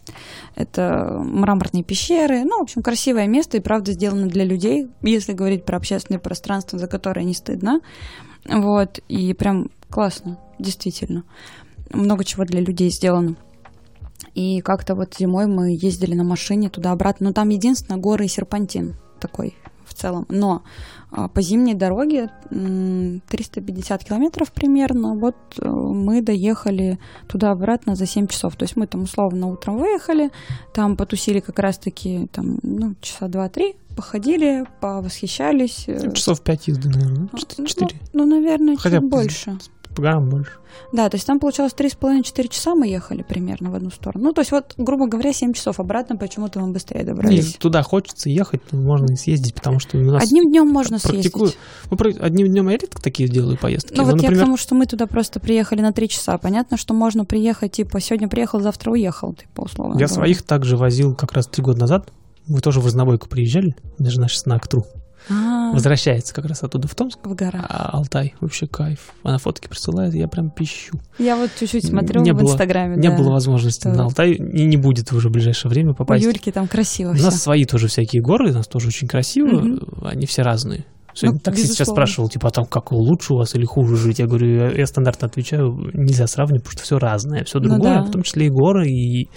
Это 0.56 1.20
мраморные 1.22 1.84
пещеры, 1.84 2.42
ну, 2.42 2.58
в 2.58 2.62
общем, 2.62 2.82
красивое 2.82 3.28
место 3.28 3.58
и, 3.58 3.60
правда, 3.60 3.92
сделано 3.92 4.26
для 4.26 4.44
людей, 4.44 4.88
если 5.02 5.32
говорить 5.32 5.64
про 5.64 5.76
общественное 5.76 6.18
пространство, 6.18 6.80
за 6.80 6.88
которое 6.88 7.24
не 7.24 7.34
стыдно. 7.34 7.80
Вот, 8.48 8.98
и 9.06 9.32
прям 9.34 9.70
классно, 9.88 10.36
действительно. 10.58 11.22
Много 11.92 12.24
чего 12.24 12.44
для 12.44 12.60
людей 12.60 12.90
сделано. 12.90 13.36
И 14.34 14.60
как-то 14.60 14.94
вот 14.94 15.14
зимой 15.18 15.46
мы 15.46 15.70
ездили 15.78 16.14
на 16.14 16.24
машине 16.24 16.68
туда-обратно. 16.70 17.28
Ну, 17.28 17.32
там 17.34 17.48
единственное 17.50 18.00
горы 18.00 18.24
и 18.24 18.28
серпантин 18.28 18.94
такой 19.20 19.54
в 19.86 19.94
целом. 19.94 20.26
Но 20.28 20.62
а, 21.12 21.28
по 21.28 21.40
зимней 21.40 21.74
дороге 21.74 22.30
м, 22.50 23.22
350 23.28 24.04
километров 24.04 24.52
примерно. 24.52 25.14
Вот 25.14 25.36
э, 25.60 25.68
мы 25.68 26.20
доехали 26.22 26.98
туда-обратно 27.28 27.94
за 27.94 28.04
7 28.06 28.26
часов. 28.26 28.56
То 28.56 28.64
есть 28.64 28.76
мы 28.76 28.86
там 28.86 29.04
условно 29.04 29.46
утром 29.48 29.78
выехали, 29.78 30.30
там 30.74 30.96
потусили 30.96 31.40
как 31.40 31.58
раз-таки 31.60 32.28
там, 32.32 32.58
ну, 32.62 32.94
часа 33.00 33.26
2-3, 33.26 33.76
походили, 33.96 34.64
повосхищались. 34.80 35.84
э, 35.86 36.12
Часов 36.12 36.42
пять 36.42 36.66
езды, 36.68 36.88
наверное. 36.88 37.28
ну, 37.32 37.38
Чет- 37.38 37.66
Четыре. 37.66 37.96
Ну, 38.12 38.26
наверное, 38.26 38.76
Хотя 38.76 38.98
чуть 39.00 39.08
больше. 39.08 39.58
Грамм 40.02 40.28
больше. 40.28 40.52
Да, 40.92 41.08
то 41.08 41.16
есть 41.16 41.26
там 41.26 41.40
получалось 41.40 41.72
3,5-4 41.76 42.48
часа 42.48 42.74
мы 42.74 42.86
ехали 42.86 43.22
примерно 43.22 43.70
в 43.70 43.74
одну 43.74 43.90
сторону. 43.90 44.24
Ну, 44.26 44.32
то 44.32 44.42
есть 44.42 44.52
вот, 44.52 44.74
грубо 44.76 45.06
говоря, 45.06 45.32
7 45.32 45.52
часов 45.54 45.80
обратно, 45.80 46.16
почему-то 46.16 46.60
мы 46.60 46.72
быстрее 46.72 47.00
И 47.02 47.04
добрались. 47.04 47.54
туда 47.54 47.82
хочется 47.82 48.28
ехать, 48.28 48.60
можно 48.72 49.12
и 49.12 49.16
съездить, 49.16 49.54
потому 49.54 49.78
что 49.78 49.96
у 49.98 50.02
нас 50.02 50.22
Одним 50.22 50.50
днем 50.50 50.68
можно 50.68 50.98
практикую. 50.98 51.48
съездить. 51.48 51.58
Ну, 51.90 52.24
одним 52.24 52.48
днем 52.48 52.68
я 52.68 52.76
редко 52.76 53.00
такие 53.00 53.28
делаю 53.28 53.56
поездки. 53.58 53.94
Ну, 53.94 54.02
Но, 54.02 54.04
вот 54.04 54.12
я 54.14 54.18
к 54.18 54.22
например, 54.22 54.44
тому, 54.44 54.56
что 54.56 54.74
мы 54.74 54.86
туда 54.86 55.06
просто 55.06 55.40
приехали 55.40 55.80
на 55.80 55.92
3 55.92 56.08
часа. 56.08 56.36
Понятно, 56.38 56.76
что 56.76 56.94
можно 56.94 57.24
приехать, 57.24 57.72
типа, 57.72 58.00
сегодня 58.00 58.28
приехал, 58.28 58.60
завтра 58.60 58.90
уехал, 58.92 59.32
типа, 59.34 59.62
условно. 59.62 59.92
я 59.94 60.06
говоря. 60.06 60.08
своих 60.08 60.42
также 60.42 60.76
возил 60.76 61.14
как 61.14 61.32
раз 61.32 61.46
три 61.46 61.62
года 61.64 61.80
назад. 61.80 62.10
Вы 62.46 62.60
тоже 62.60 62.80
в 62.80 62.84
Разнобойку 62.84 63.28
приезжали, 63.28 63.74
даже 63.98 64.20
на 64.20 64.56
Актру. 64.56 64.84
А, 65.28 65.72
Возвращается 65.72 66.32
как 66.34 66.44
раз 66.46 66.62
оттуда 66.62 66.86
в 66.88 66.94
Томск. 66.94 67.18
в 67.24 67.34
горах. 67.34 67.64
А 67.68 67.90
Алтай 67.96 68.34
вообще 68.40 68.66
кайф. 68.66 69.12
Она 69.24 69.38
фотки 69.38 69.66
присылает, 69.68 70.14
я 70.14 70.28
прям 70.28 70.50
пищу. 70.50 71.00
Я 71.18 71.36
вот 71.36 71.50
чуть-чуть 71.58 71.84
смотрю 71.86 72.22
Не 72.22 72.32
в 72.32 72.36
было- 72.36 72.52
Инстаграме. 72.52 72.96
Не 72.96 73.08
да. 73.10 73.16
было 73.16 73.30
возможности 73.32 73.88
Что- 73.88 73.96
на 73.96 74.04
Алтай, 74.04 74.32
и 74.32 74.64
не 74.66 74.76
будет 74.76 75.12
уже 75.12 75.28
в 75.28 75.32
ближайшее 75.32 75.70
время 75.70 75.92
У 75.92 75.94
попасть. 75.94 76.24
Юльки 76.24 76.52
там 76.52 76.68
красиво 76.68 77.10
У 77.10 77.14
все. 77.14 77.24
нас 77.24 77.42
свои 77.42 77.64
тоже 77.64 77.88
всякие 77.88 78.22
горы, 78.22 78.50
у 78.50 78.54
нас 78.54 78.66
тоже 78.68 78.88
очень 78.88 79.08
красиво, 79.08 79.48
Мгм. 79.60 79.80
они 80.02 80.26
все 80.26 80.42
разные. 80.42 80.84
Сегодня 81.14 81.38
Ну, 81.38 81.40
таксист 81.40 81.72
сейчас 81.72 81.88
спрашивал, 81.88 82.28
типа, 82.28 82.48
а 82.48 82.50
там 82.50 82.66
как 82.66 82.92
лучше 82.92 83.32
у 83.32 83.38
вас 83.38 83.54
или 83.54 83.64
хуже 83.64 83.96
жить? 83.96 84.18
Я 84.18 84.26
говорю, 84.26 84.54
я, 84.54 84.70
я 84.70 84.86
стандартно 84.86 85.26
отвечаю, 85.26 85.72
нельзя 85.94 86.26
сравнивать, 86.26 86.62
потому 86.62 86.76
что 86.76 86.82
все 86.84 86.98
разное, 86.98 87.42
все 87.44 87.58
Ну 87.58 87.70
другое, 87.70 87.94
да. 87.94 88.02
в 88.02 88.10
том 88.10 88.22
числе 88.22 88.46
и 88.46 88.50
горы, 88.50 88.86
и 88.88 89.28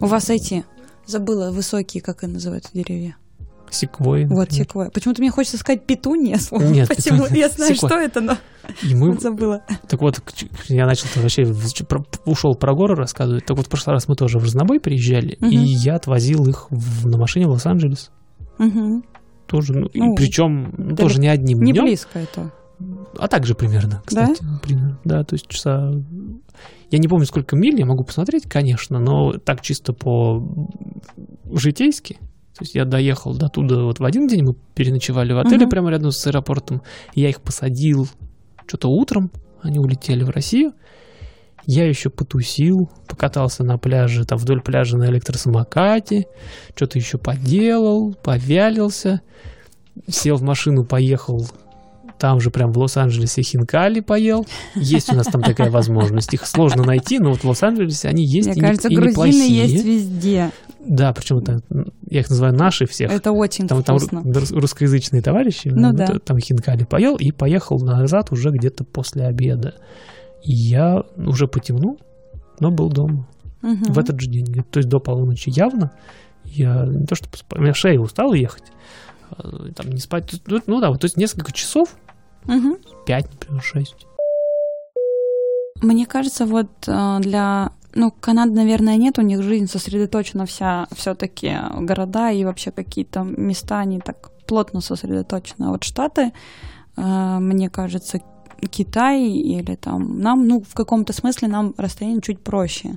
У 0.00 0.06
вас 0.06 0.30
эти, 0.30 0.64
забыла, 1.06 1.50
высокие, 1.52 2.02
как 2.02 2.22
они 2.24 2.32
называются, 2.34 2.70
деревья. 2.72 3.16
Секвои. 3.74 4.24
Вот, 4.24 4.30
например. 4.48 4.64
секвоя. 4.66 4.90
Почему-то 4.90 5.20
мне 5.22 5.30
хочется 5.30 5.58
сказать 5.58 5.84
петуния 5.86 6.36
слово. 6.38 6.62
Нет, 6.64 6.88
Почему? 6.94 7.22
петуния. 7.24 7.42
Я 7.42 7.48
знаю, 7.48 7.74
Секвоя. 7.74 7.90
что 7.90 7.98
это, 8.00 8.20
но 8.20 8.36
И 8.82 8.94
мы, 8.94 9.10
вот 9.12 9.20
забыла. 9.22 9.62
так 9.88 10.00
вот, 10.00 10.20
я 10.68 10.86
начал 10.86 11.06
вообще, 11.16 11.44
про- 11.88 12.04
ушел 12.26 12.54
про 12.54 12.74
горы 12.74 12.94
рассказывать. 12.94 13.44
Так 13.46 13.56
вот, 13.56 13.66
в 13.66 13.68
прошлый 13.70 13.94
раз 13.94 14.08
мы 14.08 14.14
тоже 14.16 14.38
в 14.38 14.44
Разнобой 14.44 14.80
приезжали, 14.80 15.36
Мгм. 15.40 15.50
и 15.50 15.56
я 15.56 15.96
отвозил 15.96 16.46
их 16.48 16.66
в- 16.70 17.06
на 17.06 17.16
машине 17.18 17.46
в 17.46 17.50
Лос-Анджелес. 17.50 18.10
Мгм. 18.58 19.04
Тоже, 19.46 19.74
ну, 19.74 19.88
Ну, 19.92 20.14
причем 20.14 20.72
ну, 20.76 20.84
далеко. 20.84 21.02
тоже 21.02 21.20
не 21.20 21.28
одним 21.28 21.60
Не 21.62 21.72
днем. 21.72 21.84
близко 21.84 22.18
это. 22.18 22.50
А 23.18 23.28
также 23.28 23.54
примерно, 23.54 24.02
кстати. 24.04 24.42
Примерно. 24.62 24.98
Да, 25.04 25.22
то 25.24 25.34
есть 25.34 25.46
часа... 25.48 25.92
Я 26.90 26.98
не 26.98 27.06
помню, 27.08 27.26
сколько 27.26 27.54
миль, 27.56 27.78
я 27.78 27.86
могу 27.86 28.02
посмотреть, 28.04 28.44
конечно, 28.48 28.98
но 28.98 29.32
так 29.32 29.60
чисто 29.62 29.92
по-житейски. 31.44 32.18
То 32.56 32.64
есть 32.64 32.74
я 32.74 32.84
доехал 32.84 33.34
до 33.34 33.48
туда 33.48 33.82
вот 33.82 33.98
в 33.98 34.04
один 34.04 34.26
день, 34.28 34.44
мы 34.44 34.54
переночевали 34.74 35.32
в 35.32 35.38
отеле 35.38 35.60
Мгм. 35.60 35.70
прямо 35.70 35.90
рядом 35.90 36.10
с 36.10 36.26
аэропортом. 36.26 36.82
Я 37.14 37.30
их 37.30 37.40
посадил 37.40 38.08
что-то 38.66 38.88
утром, 38.88 39.30
они 39.62 39.78
улетели 39.78 40.22
в 40.22 40.30
Россию. 40.30 40.72
Я 41.64 41.86
еще 41.88 42.10
потусил, 42.10 42.90
покатался 43.08 43.62
на 43.62 43.78
пляже, 43.78 44.24
там 44.24 44.36
вдоль 44.36 44.60
пляжа 44.60 44.96
на 44.98 45.04
электросамокате, 45.06 46.26
что-то 46.74 46.98
еще 46.98 47.18
поделал, 47.18 48.14
повялился, 48.14 49.20
сел 50.08 50.36
в 50.36 50.42
машину, 50.42 50.84
поехал 50.84 51.46
там 52.18 52.40
же 52.40 52.50
прям 52.50 52.72
в 52.72 52.78
Лос-Анджелесе 52.78 53.42
хинкали 53.42 54.00
поел. 54.00 54.46
Есть 54.74 55.12
у 55.12 55.16
нас 55.16 55.26
там 55.26 55.42
такая 55.42 55.70
возможность. 55.70 56.32
Их 56.34 56.46
сложно 56.46 56.84
найти, 56.84 57.18
но 57.18 57.30
вот 57.30 57.40
в 57.40 57.44
Лос-Анджелесе 57.48 58.08
они 58.08 58.24
есть 58.24 58.48
Мне 58.48 58.56
и, 58.56 58.60
не- 58.60 58.66
кажется, 58.66 58.88
и 58.88 58.94
грузины 58.94 59.10
неплохие. 59.12 59.66
есть 59.66 59.84
везде. 59.84 60.50
Да, 60.84 61.12
причем 61.12 61.38
это, 61.38 61.60
я 62.10 62.20
их 62.20 62.30
называю 62.30 62.54
наши 62.54 62.86
всех. 62.86 63.10
Это 63.12 63.30
очень 63.32 63.68
Там, 63.68 63.82
там 63.82 63.98
вкусно. 63.98 64.20
рус- 64.24 64.50
русскоязычные 64.52 65.22
товарищи, 65.22 65.68
Ну 65.68 65.88
вот, 65.88 65.96
да. 65.96 66.18
там 66.24 66.38
хинкали 66.40 66.84
поел 66.84 67.16
и 67.16 67.30
поехал 67.30 67.78
назад 67.80 68.32
уже 68.32 68.50
где-то 68.50 68.84
после 68.84 69.24
обеда. 69.26 69.74
И 70.42 70.52
я 70.52 71.04
уже 71.16 71.46
потемнул, 71.46 71.98
но 72.60 72.70
был 72.70 72.88
дома. 72.88 73.26
Мгм. 73.62 73.92
в 73.92 73.98
этот 74.00 74.20
же 74.20 74.28
день, 74.28 74.44
то 74.72 74.78
есть 74.78 74.88
до 74.88 74.98
полуночи 74.98 75.48
явно. 75.54 75.92
Я 76.44 76.84
не 76.84 77.06
то 77.06 77.14
что 77.14 77.28
у 77.54 77.60
меня 77.60 77.72
шея 77.74 78.00
устала 78.00 78.34
ехать, 78.34 78.64
а, 79.30 79.70
там 79.76 79.88
не 79.92 79.98
спать, 80.00 80.34
ну, 80.48 80.60
ну 80.66 80.80
да, 80.80 80.90
вот, 80.90 81.00
то 81.00 81.04
есть 81.04 81.16
несколько 81.16 81.52
часов, 81.52 81.90
Мгм. 82.46 82.76
пять, 83.06 83.28
например, 83.32 83.62
шесть. 83.62 84.06
Мне 85.80 86.06
кажется, 86.06 86.46
вот 86.46 86.70
э, 86.86 87.18
для... 87.20 87.72
Ну, 87.94 88.10
Канады, 88.10 88.52
наверное, 88.52 88.96
нет, 88.96 89.18
у 89.18 89.22
них 89.22 89.42
жизнь 89.42 89.66
сосредоточена 89.66 90.46
вся 90.46 90.86
все-таки 90.92 91.54
города 91.80 92.30
и 92.30 92.44
вообще 92.44 92.70
какие-то 92.70 93.22
места, 93.22 93.80
они 93.80 94.00
так 94.00 94.30
плотно 94.46 94.80
сосредоточены. 94.80 95.66
А 95.66 95.70
вот 95.70 95.84
Штаты, 95.84 96.32
э, 96.96 97.38
мне 97.38 97.68
кажется, 97.68 98.20
Китай 98.70 99.28
или 99.28 99.74
там 99.74 100.20
нам, 100.20 100.46
ну, 100.46 100.62
в 100.62 100.74
каком-то 100.74 101.12
смысле 101.12 101.48
нам 101.48 101.74
расстояние 101.76 102.22
чуть 102.22 102.40
проще. 102.40 102.96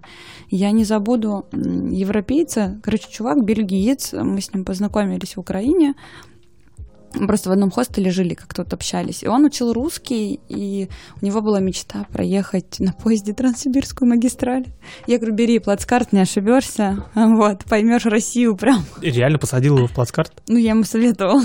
Я 0.49 0.71
не 0.71 0.85
забуду 0.85 1.45
европейца, 1.51 2.79
короче, 2.83 3.09
чувак, 3.09 3.43
бельгиец, 3.43 4.13
мы 4.13 4.41
с 4.41 4.53
ним 4.53 4.63
познакомились 4.63 5.35
в 5.35 5.39
Украине, 5.39 5.95
просто 7.27 7.49
в 7.49 7.51
одном 7.53 7.71
хостеле 7.71 8.11
жили, 8.11 8.33
как 8.33 8.53
тут 8.53 8.73
общались. 8.73 9.23
И 9.23 9.27
он 9.27 9.45
учил 9.45 9.73
русский, 9.73 10.39
и 10.49 10.89
у 11.21 11.25
него 11.25 11.41
была 11.41 11.59
мечта 11.59 12.05
проехать 12.11 12.79
на 12.79 12.93
поезде 12.93 13.33
Транссибирскую 13.33 14.09
магистраль. 14.09 14.65
Я 15.07 15.17
говорю, 15.17 15.35
бери 15.35 15.59
плацкарт, 15.59 16.13
не 16.13 16.19
ошибешься, 16.19 17.05
вот, 17.15 17.65
поймешь 17.65 18.05
Россию 18.05 18.55
прям. 18.55 18.83
И 19.01 19.09
реально 19.11 19.39
посадил 19.39 19.77
его 19.77 19.87
в 19.87 19.93
плацкарт, 19.93 20.31
Ну, 20.47 20.57
я 20.57 20.71
ему 20.71 20.83
советовал, 20.83 21.41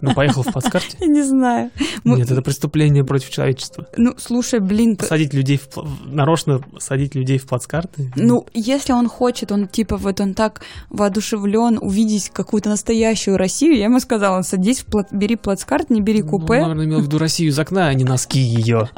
ну, 0.00 0.14
поехал 0.14 0.42
в 0.42 0.52
плацкарте. 0.52 0.96
я 1.00 1.06
не 1.06 1.22
знаю. 1.22 1.70
Нет, 2.04 2.30
это 2.30 2.42
преступление 2.42 3.04
против 3.04 3.30
человечества. 3.30 3.86
Ну, 3.96 4.14
слушай, 4.18 4.60
блин, 4.60 4.96
Посадить 4.96 5.34
людей 5.34 5.60
нарочно 6.06 6.60
садить 6.78 7.14
людей 7.14 7.38
в 7.38 7.46
плацкарты. 7.46 8.12
Ну, 8.16 8.46
если 8.54 8.92
он 8.92 9.08
хочет, 9.08 9.52
он 9.52 9.68
типа 9.68 9.96
вот 9.96 10.20
он 10.20 10.34
так 10.34 10.62
воодушевлен 10.90 11.78
увидеть 11.80 12.30
какую-то 12.30 12.68
настоящую 12.70 13.36
Россию, 13.36 13.76
я 13.76 13.84
ему 13.84 14.00
сказала, 14.00 14.42
садись, 14.42 14.80
в 14.80 14.88
пла- 14.88 15.06
бери 15.14 15.36
плацкарт, 15.36 15.90
не 15.90 16.00
бери 16.00 16.22
Ну, 16.22 16.28
купе. 16.30 16.54
он, 16.54 16.60
наверное, 16.62 16.84
имел 16.86 17.00
в 17.00 17.04
виду 17.04 17.18
Россию 17.18 17.50
из 17.50 17.58
окна, 17.58 17.88
а 17.88 17.94
не 17.94 18.04
носки 18.04 18.38
ее. 18.40 18.88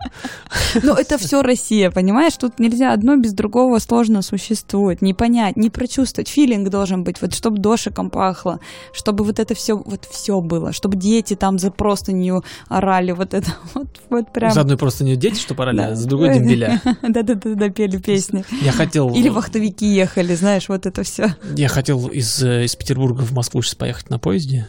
Но 0.82 0.94
это 0.94 1.18
все 1.18 1.42
Россия, 1.42 1.90
понимаешь? 1.90 2.34
Тут 2.36 2.58
нельзя 2.58 2.92
одно 2.92 3.16
без 3.16 3.32
другого 3.32 3.78
сложно 3.78 4.22
существует. 4.22 5.02
Не 5.02 5.14
понять, 5.14 5.56
не 5.56 5.70
прочувствовать. 5.70 6.28
Филинг 6.28 6.68
должен 6.70 7.04
быть, 7.04 7.20
вот 7.20 7.34
чтобы 7.34 7.58
дошиком 7.58 8.10
пахло, 8.10 8.60
чтобы 8.92 9.24
вот 9.24 9.38
это 9.38 9.54
все, 9.54 9.76
вот 9.76 10.04
все 10.10 10.40
было, 10.40 10.72
чтобы 10.72 10.96
дети 10.96 11.34
там 11.34 11.58
за 11.58 11.70
простынью 11.70 12.44
орали, 12.68 13.12
вот 13.12 13.34
это 13.34 13.50
вот, 13.74 13.88
вот 14.10 14.32
прям. 14.32 14.50
За 14.52 14.62
одной 14.62 14.76
просто 14.76 15.04
не 15.04 15.16
дети, 15.16 15.38
что 15.38 15.54
порали, 15.54 15.76
Да. 15.76 15.86
а 15.88 15.94
за 15.94 16.08
другой 16.08 16.34
дембеля. 16.34 16.80
Да-да-да, 17.02 17.68
пели 17.70 17.98
песни. 17.98 18.44
Я 18.62 18.72
хотел... 18.72 19.10
Или 19.14 19.28
вахтовики 19.28 19.86
ехали, 19.86 20.34
знаешь, 20.34 20.68
вот 20.68 20.86
это 20.86 21.02
все. 21.02 21.34
Я 21.56 21.68
хотел 21.68 22.06
из, 22.08 22.42
э, 22.42 22.64
из 22.64 22.74
Петербурга 22.76 23.22
в 23.22 23.32
Москву 23.32 23.62
сейчас 23.62 23.74
поехать 23.74 24.10
на 24.10 24.18
поезде, 24.18 24.66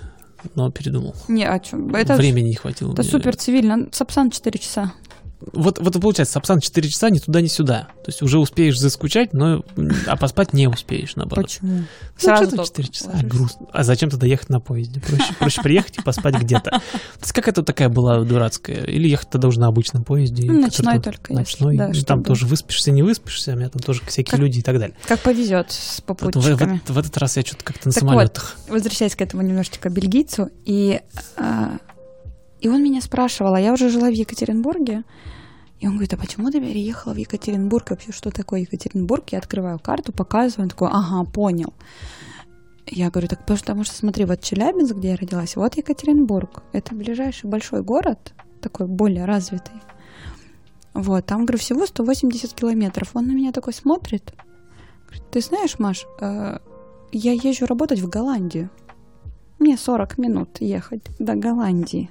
но 0.55 0.71
передумал. 0.71 1.15
Не, 1.27 1.45
а 1.47 1.61
что? 1.63 1.77
Это, 1.97 2.15
Времени 2.15 2.49
не 2.49 2.55
хватило. 2.55 2.93
это 2.93 3.03
супер 3.03 3.35
цивильно. 3.35 3.87
Сапсан 3.91 4.29
4 4.31 4.59
часа. 4.59 4.93
Вот, 5.39 5.77
вот 5.79 5.93
получается, 6.01 6.33
Сапсан 6.33 6.59
4 6.59 6.89
часа 6.89 7.09
ни 7.11 7.19
туда, 7.19 7.41
ни 7.41 7.47
сюда. 7.47 7.89
То 8.03 8.07
есть 8.07 8.21
уже 8.23 8.39
успеешь 8.39 8.79
заскучать, 8.79 9.33
но 9.33 9.63
а 10.07 10.17
поспать 10.17 10.51
не 10.53 10.67
успеешь, 10.67 11.15
наоборот. 11.15 11.45
Почему? 11.45 11.71
Ну, 11.77 11.83
Сразу 12.17 12.43
что-то 12.47 12.55
только 12.57 12.69
4 12.83 12.87
часа, 12.89 13.05
ложишься. 13.09 13.27
грустно. 13.27 13.67
А 13.71 13.83
зачем 13.83 14.09
тогда 14.09 14.25
ехать 14.25 14.49
на 14.49 14.59
поезде? 14.59 14.99
Проще, 14.99 15.33
проще 15.39 15.61
приехать 15.61 15.99
и 15.99 16.01
поспать 16.01 16.35
где-то. 16.41 16.71
То 16.71 16.81
есть 17.21 17.33
какая-то 17.33 17.61
такая 17.63 17.89
была 17.89 18.23
дурацкая. 18.23 18.83
Или 18.85 19.09
ехать 19.09 19.29
тогда 19.29 19.47
уже 19.47 19.59
на 19.59 19.67
обычном 19.67 20.03
поезде. 20.03 20.47
Ну, 20.51 20.59
ночной 20.59 20.99
только 20.99 21.33
Ночной. 21.33 21.77
да, 21.77 21.91
там 22.05 22.23
тоже 22.23 22.47
выспишься, 22.47 22.91
не 22.91 23.03
выспишься, 23.03 23.53
у 23.53 23.55
меня 23.55 23.69
там 23.69 23.81
тоже 23.81 24.01
всякие 24.07 24.31
Как- 24.31 24.39
люди 24.39 24.59
и 24.59 24.61
так 24.63 24.79
далее. 24.79 24.95
Как 25.07 25.19
повезет 25.19 25.71
с 25.71 26.01
попутчиками. 26.01 26.81
в 26.87 26.97
этот 26.97 27.15
раз 27.17 27.37
я 27.37 27.43
что-то 27.43 27.63
как-то 27.63 27.89
на 27.89 27.91
самолетах. 27.93 28.55
возвращаясь 28.67 29.15
к 29.15 29.21
этому 29.21 29.43
немножечко 29.43 29.89
бельгийцу, 29.89 30.49
и, 30.65 31.01
а, 31.35 31.77
и 32.59 32.69
он 32.69 32.83
меня 32.83 33.01
спрашивал, 33.01 33.53
а 33.53 33.59
я 33.59 33.73
уже 33.73 33.89
жила 33.89 34.09
в 34.09 34.13
Екатеринбурге, 34.13 35.03
и 35.79 35.87
он 35.87 35.93
говорит, 35.93 36.13
а 36.13 36.17
почему 36.17 36.49
ты 36.49 36.59
переехала 36.59 37.13
в 37.13 37.17
Екатеринбург? 37.17 37.91
Вообще, 37.91 38.11
что 38.11 38.31
такое 38.31 38.61
Екатеринбург? 38.61 39.29
Я 39.29 39.37
открываю 39.37 39.79
карту, 39.79 40.11
показываю, 40.11 40.63
он 40.63 40.69
такой, 40.69 40.89
ага, 40.91 41.23
понял. 41.29 41.73
Я 42.87 43.11
говорю, 43.11 43.27
так 43.27 43.45
потому 43.45 43.83
что 43.83 43.93
смотри, 43.93 44.25
вот 44.25 44.41
Челябинск, 44.41 44.95
где 44.95 45.09
я 45.09 45.15
родилась, 45.17 45.55
вот 45.55 45.77
Екатеринбург. 45.77 46.63
Это 46.71 46.95
ближайший 46.95 47.47
большой 47.47 47.83
город, 47.83 48.33
такой 48.61 48.87
более 48.87 49.25
развитый. 49.25 49.75
Вот, 50.93 51.25
там, 51.27 51.45
говорю, 51.45 51.59
всего 51.59 51.85
180 51.85 52.53
километров. 52.53 53.11
Он 53.13 53.27
на 53.27 53.33
меня 53.33 53.51
такой 53.51 53.73
смотрит. 53.73 54.33
Говорит, 55.05 55.29
ты 55.29 55.41
знаешь, 55.41 55.77
Маш, 55.77 56.07
э, 56.19 56.57
я 57.11 57.33
езжу 57.33 57.67
работать 57.67 57.99
в 57.99 58.09
Голландию. 58.09 58.71
Мне 59.59 59.77
40 59.77 60.17
минут 60.17 60.57
ехать 60.59 61.03
до 61.19 61.35
Голландии. 61.35 62.09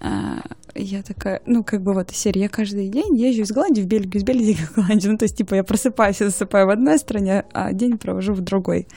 А, 0.00 0.42
я 0.74 1.02
такая, 1.02 1.40
ну, 1.46 1.64
как 1.64 1.82
бы 1.82 1.94
вот 1.94 2.10
из 2.10 2.18
серии, 2.18 2.40
я 2.40 2.48
каждый 2.48 2.88
день 2.88 3.16
езжу 3.16 3.42
из 3.42 3.52
Голландии 3.52 3.82
в 3.82 3.86
Бельгию, 3.86 4.20
из 4.20 4.24
Бельгии 4.24 4.54
в 4.54 4.74
Голландию. 4.74 5.12
Ну, 5.12 5.18
то 5.18 5.24
есть, 5.24 5.36
типа, 5.36 5.54
я 5.54 5.64
просыпаюсь 5.64 6.20
и 6.20 6.24
засыпаю 6.24 6.66
в 6.66 6.70
одной 6.70 6.98
стране, 6.98 7.44
а 7.52 7.72
день 7.72 7.98
провожу 7.98 8.34
в 8.34 8.40
другой. 8.40 8.88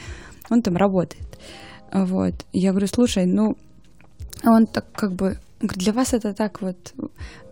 Он 0.49 0.61
там 0.61 0.77
работает. 0.77 1.39
Вот. 1.93 2.33
Я 2.53 2.71
говорю, 2.71 2.87
слушай, 2.87 3.25
ну, 3.25 3.55
он 4.43 4.67
так 4.67 4.91
как 4.91 5.13
бы 5.13 5.37
для 5.61 5.91
вас 5.93 6.13
это 6.13 6.33
так 6.33 6.61
вот 6.61 6.93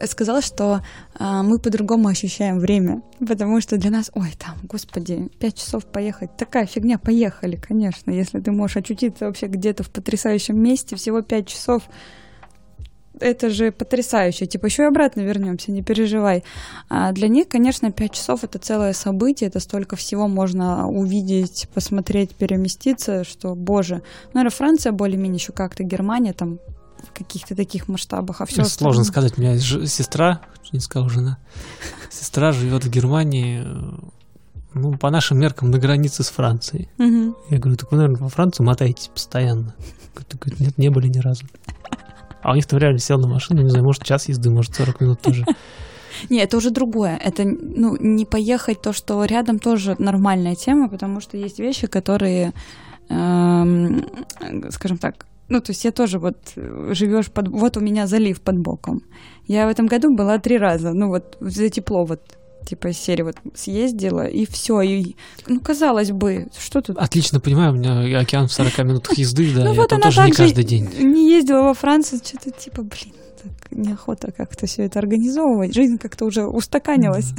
сказал, 0.06 0.42
что 0.42 0.82
а, 1.16 1.44
мы 1.44 1.60
по-другому 1.60 2.08
ощущаем 2.08 2.60
время, 2.60 3.02
потому 3.20 3.60
что 3.60 3.78
для 3.78 3.92
нас, 3.92 4.12
ой, 4.14 4.32
там, 4.38 4.56
господи, 4.64 5.30
пять 5.40 5.56
часов 5.56 5.86
поехать, 5.86 6.38
такая 6.38 6.66
фигня, 6.66 6.98
поехали, 6.98 7.58
конечно, 7.58 8.12
если 8.12 8.40
ты 8.40 8.52
можешь 8.52 8.78
очутиться 8.78 9.26
вообще 9.26 9.48
где-то 9.48 9.84
в 9.84 9.90
потрясающем 9.90 10.58
месте, 10.58 10.96
всего 10.96 11.22
пять 11.22 11.48
часов, 11.48 11.84
это 13.20 13.50
же 13.50 13.72
потрясающе. 13.72 14.46
Типа, 14.46 14.68
еще 14.68 14.84
и 14.84 14.86
обратно 14.86 15.22
вернемся, 15.22 15.72
не 15.72 15.82
переживай. 15.82 16.44
А 16.88 17.12
для 17.12 17.28
них, 17.28 17.48
конечно, 17.48 17.92
пять 17.92 18.14
часов 18.14 18.44
это 18.44 18.60
целое 18.60 18.94
событие, 18.94 19.48
это 19.48 19.60
столько 19.60 19.96
всего 19.96 20.28
можно 20.28 20.88
увидеть, 20.88 21.68
посмотреть, 21.74 22.36
переместиться, 22.36 23.24
что, 23.24 23.56
боже. 23.56 24.04
Наверное, 24.34 24.56
Франция 24.56 24.92
более-менее 24.92 25.38
еще 25.38 25.52
как-то, 25.52 25.84
Германия 25.84 26.34
там 26.34 26.60
в 27.08 27.18
каких-то 27.18 27.56
таких 27.56 27.88
масштабах, 27.88 28.42
а 28.42 28.46
все 28.46 28.64
Сложно 28.64 29.04
сказать. 29.04 29.38
У 29.38 29.42
меня 29.42 29.58
ж- 29.58 29.86
сестра, 29.88 30.42
не 30.72 30.80
сказал 30.80 31.10
жена. 31.10 31.38
Сестра 32.10 32.52
живет 32.52 32.84
в 32.86 32.90
Германии, 32.90 33.64
э, 33.64 34.10
ну, 34.74 34.98
по 34.98 35.10
нашим 35.10 35.40
меркам, 35.40 35.72
на 35.72 35.80
границе 35.80 36.24
с 36.24 36.30
Францией. 36.30 36.90
Я 37.50 37.60
говорю, 37.60 37.78
так 37.78 37.92
вы, 37.92 37.98
наверное, 37.98 38.22
во 38.22 38.30
Францию 38.30 38.66
мотаетесь 38.66 39.08
постоянно. 39.08 39.74
Говорит, 40.14 40.28
«Так, 40.30 40.42
говорит, 40.42 40.60
нет, 40.60 40.78
не 40.78 40.90
были 40.90 41.08
ни 41.08 41.20
разу. 41.20 41.46
А 42.44 42.52
у 42.52 42.56
них 42.56 42.66
там 42.66 42.80
реально 42.80 43.00
сел 43.00 43.20
на 43.20 43.28
машину, 43.28 43.62
не 43.62 43.70
знаю, 43.70 43.84
может, 43.84 44.04
час 44.04 44.30
езды, 44.30 44.50
может, 44.50 44.74
40 44.76 45.02
минут 45.02 45.22
тоже. 45.22 45.44
Не, 46.30 46.40
это 46.40 46.58
уже 46.58 46.70
другое. 46.72 47.18
Это, 47.18 47.44
ну, 47.44 47.98
не 48.00 48.26
поехать 48.26 48.82
то, 48.82 48.94
что 48.94 49.24
рядом 49.26 49.60
тоже 49.60 49.96
нормальная 50.00 50.56
тема, 50.56 50.90
потому 50.90 51.20
что 51.20 51.38
есть 51.38 51.60
вещи, 51.60 51.88
которые, 51.88 52.54
эм, 53.10 54.06
скажем 54.70 54.98
так, 54.98 55.26
ну, 55.50 55.62
то 55.62 55.72
есть 55.72 55.86
я 55.86 55.92
тоже 55.92 56.20
вот 56.20 56.38
живешь 56.56 57.32
под... 57.32 57.48
Вот 57.48 57.78
у 57.78 57.80
меня 57.80 58.08
залив 58.08 58.42
под 58.42 58.60
боком. 58.60 59.02
Я 59.48 59.66
в 59.66 59.70
этом 59.70 59.88
году 59.88 60.14
была 60.14 60.40
три 60.40 60.58
раза. 60.58 60.94
Ну, 60.94 61.08
вот 61.08 61.38
за 61.40 61.70
тепло 61.70 62.06
вот 62.06 62.22
типа 62.68 62.92
серии 62.92 63.24
вот 63.24 63.38
съездила, 63.56 64.28
и 64.28 64.46
все. 64.46 64.82
И, 64.82 65.16
ну, 65.48 65.60
казалось 65.62 66.12
бы, 66.12 66.48
что 66.58 66.82
тут... 66.82 66.98
Отлично 66.98 67.40
понимаю, 67.40 67.72
у 67.72 67.76
меня 67.76 68.20
океан 68.20 68.48
в 68.48 68.54
40 68.54 68.78
минутах 68.80 69.18
езды, 69.18 69.54
да, 69.56 69.64
ну, 69.64 69.74
я 69.74 69.74
вот 69.74 69.90
там 69.90 70.02
тоже 70.02 70.22
не 70.26 70.32
каждый 70.32 70.64
день. 70.66 70.90
не 71.00 71.32
ездила 71.32 71.62
во 71.62 71.74
Францию, 71.74 72.20
что-то 72.24 72.52
типа, 72.52 72.82
блин, 72.84 73.14
неохота 73.72 74.32
как-то 74.32 74.68
все 74.68 74.84
это 74.84 75.00
организовывать. 75.00 75.74
Жизнь 75.74 75.98
как-то 75.98 76.26
уже 76.26 76.46
устаканилась. 76.46 77.34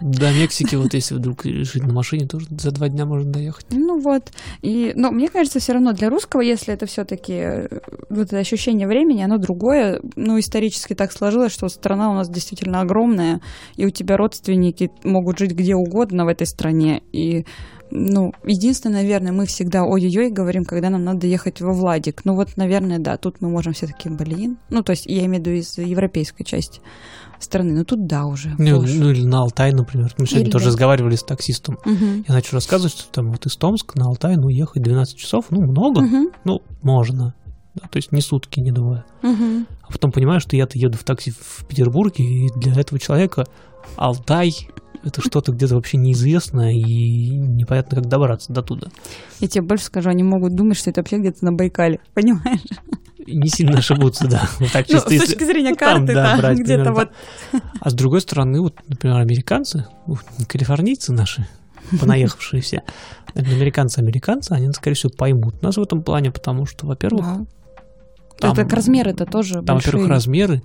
До 0.00 0.32
Мексики, 0.32 0.74
вот 0.74 0.94
если 0.94 1.14
вдруг 1.14 1.44
жить 1.44 1.84
на 1.84 1.92
машине, 1.92 2.26
тоже 2.26 2.46
за 2.50 2.70
два 2.70 2.88
дня 2.88 3.06
можно 3.06 3.32
доехать. 3.32 3.66
Ну 3.70 4.00
вот. 4.00 4.32
И, 4.62 4.92
но 4.96 5.10
мне 5.10 5.28
кажется, 5.28 5.60
все 5.60 5.72
равно 5.72 5.92
для 5.92 6.10
русского, 6.10 6.40
если 6.40 6.74
это 6.74 6.86
все-таки 6.86 7.68
вот 8.10 8.26
это 8.26 8.38
ощущение 8.38 8.86
времени, 8.86 9.22
оно 9.22 9.38
другое. 9.38 10.00
Ну, 10.16 10.38
исторически 10.38 10.94
так 10.94 11.12
сложилось, 11.12 11.52
что 11.52 11.68
страна 11.68 12.10
у 12.10 12.14
нас 12.14 12.28
действительно 12.28 12.80
огромная, 12.80 13.40
и 13.76 13.86
у 13.86 13.90
тебя 13.90 14.16
родственники 14.16 14.90
могут 15.04 15.38
жить 15.38 15.52
где 15.52 15.74
угодно 15.74 16.24
в 16.24 16.28
этой 16.28 16.46
стране. 16.46 17.02
И 17.12 17.46
ну, 17.96 18.32
единственное, 18.44 19.02
наверное, 19.02 19.30
мы 19.30 19.46
всегда 19.46 19.84
ой-ой-ой 19.84 20.30
говорим, 20.30 20.64
когда 20.64 20.90
нам 20.90 21.04
надо 21.04 21.28
ехать 21.28 21.60
во 21.60 21.72
Владик. 21.72 22.24
Ну 22.24 22.34
вот, 22.34 22.56
наверное, 22.56 22.98
да, 22.98 23.16
тут 23.16 23.40
мы 23.40 23.48
можем 23.48 23.72
все 23.72 23.86
таки 23.86 24.08
блин. 24.08 24.58
Ну, 24.68 24.82
то 24.82 24.90
есть 24.90 25.06
я 25.06 25.24
имею 25.26 25.42
в 25.42 25.46
виду 25.46 25.50
из 25.52 25.78
европейской 25.78 26.42
части 26.42 26.80
страны. 27.38 27.72
Ну, 27.72 27.84
тут 27.84 28.06
да 28.06 28.26
уже. 28.26 28.52
Ну, 28.58 28.82
ну, 28.82 29.10
или 29.10 29.24
на 29.24 29.42
Алтай, 29.42 29.72
например. 29.72 30.12
Мы 30.18 30.26
сегодня 30.26 30.46
Или 30.46 30.50
тоже 30.50 30.64
да. 30.64 30.70
разговаривали 30.70 31.14
с 31.14 31.22
таксистом. 31.22 31.78
Мгм. 31.84 32.24
Я 32.26 32.34
начал 32.34 32.56
рассказывать, 32.56 32.92
что 32.92 33.12
там 33.12 33.30
вот 33.30 33.46
из 33.46 33.54
Томска 33.56 33.96
на 33.96 34.06
Алтай, 34.06 34.36
ну, 34.36 34.48
ехать 34.48 34.82
12 34.82 35.16
часов, 35.16 35.46
ну, 35.50 35.60
много, 35.60 36.00
Мгм. 36.00 36.30
ну, 36.44 36.62
можно. 36.82 37.34
Да, 37.76 37.88
то 37.88 37.96
есть 37.96 38.10
не 38.10 38.20
сутки, 38.20 38.58
не 38.58 38.72
двое. 38.72 39.04
Мгм. 39.22 39.66
А 39.82 39.92
потом 39.92 40.10
понимаю, 40.10 40.40
что 40.40 40.56
я-то 40.56 40.78
еду 40.78 40.98
в 40.98 41.04
такси 41.04 41.32
в 41.32 41.64
Петербурге, 41.68 42.24
и 42.24 42.50
для 42.56 42.72
этого 42.72 42.98
человека 42.98 43.46
Алтай 43.96 44.68
Это 45.04 45.20
что-то 45.20 45.52
где-то 45.52 45.74
вообще 45.74 45.98
неизвестное 45.98 46.72
и 46.72 47.28
непонятно, 47.30 47.96
как 47.96 48.06
добраться 48.08 48.52
до 48.52 48.62
туда. 48.62 48.88
Я 49.40 49.48
тебе 49.48 49.62
больше 49.62 49.84
скажу, 49.84 50.08
они 50.08 50.22
могут 50.22 50.54
думать, 50.54 50.78
что 50.78 50.90
это 50.90 51.00
вообще 51.00 51.18
где-то 51.18 51.44
на 51.44 51.52
Байкале, 51.52 52.00
понимаешь? 52.14 52.60
Не 53.26 53.48
сильно 53.48 53.78
ошибутся, 53.78 54.26
да. 54.28 54.48
Вот 54.60 54.72
так 54.72 54.86
Ну, 54.88 54.94
чисто, 54.94 55.08
с 55.08 55.12
если- 55.12 55.26
точки 55.26 55.44
зрения 55.44 55.70
ну, 55.70 55.76
там, 55.76 55.98
карты, 55.98 56.14
да, 56.14 56.32
да, 56.32 56.36
брать 56.38 56.58
где-то 56.58 56.92
вот. 56.92 57.10
А 57.80 57.90
с 57.90 57.94
другой 57.94 58.20
стороны, 58.22 58.60
вот, 58.60 58.74
например, 58.88 59.16
американцы, 59.18 59.86
калифорнийцы 60.48 61.12
наши, 61.12 61.46
понаехавшие 62.00 62.62
все, 62.62 62.82
наверное, 63.34 63.56
американцы, 63.58 63.98
американцы, 63.98 64.52
они, 64.52 64.72
скорее 64.72 64.94
всего, 64.96 65.12
поймут 65.16 65.62
нас 65.62 65.76
в 65.76 65.82
этом 65.82 66.02
плане, 66.02 66.30
потому 66.30 66.66
что, 66.66 66.86
во-первых, 66.86 67.24
Да. 67.26 67.46
там, 68.38 68.56
Так 68.56 68.72
размеры-то 68.72 69.26
тоже 69.26 69.62
там, 69.62 69.76
во-первых, 69.76 70.02
большие. 70.04 70.08
размеры, 70.08 70.62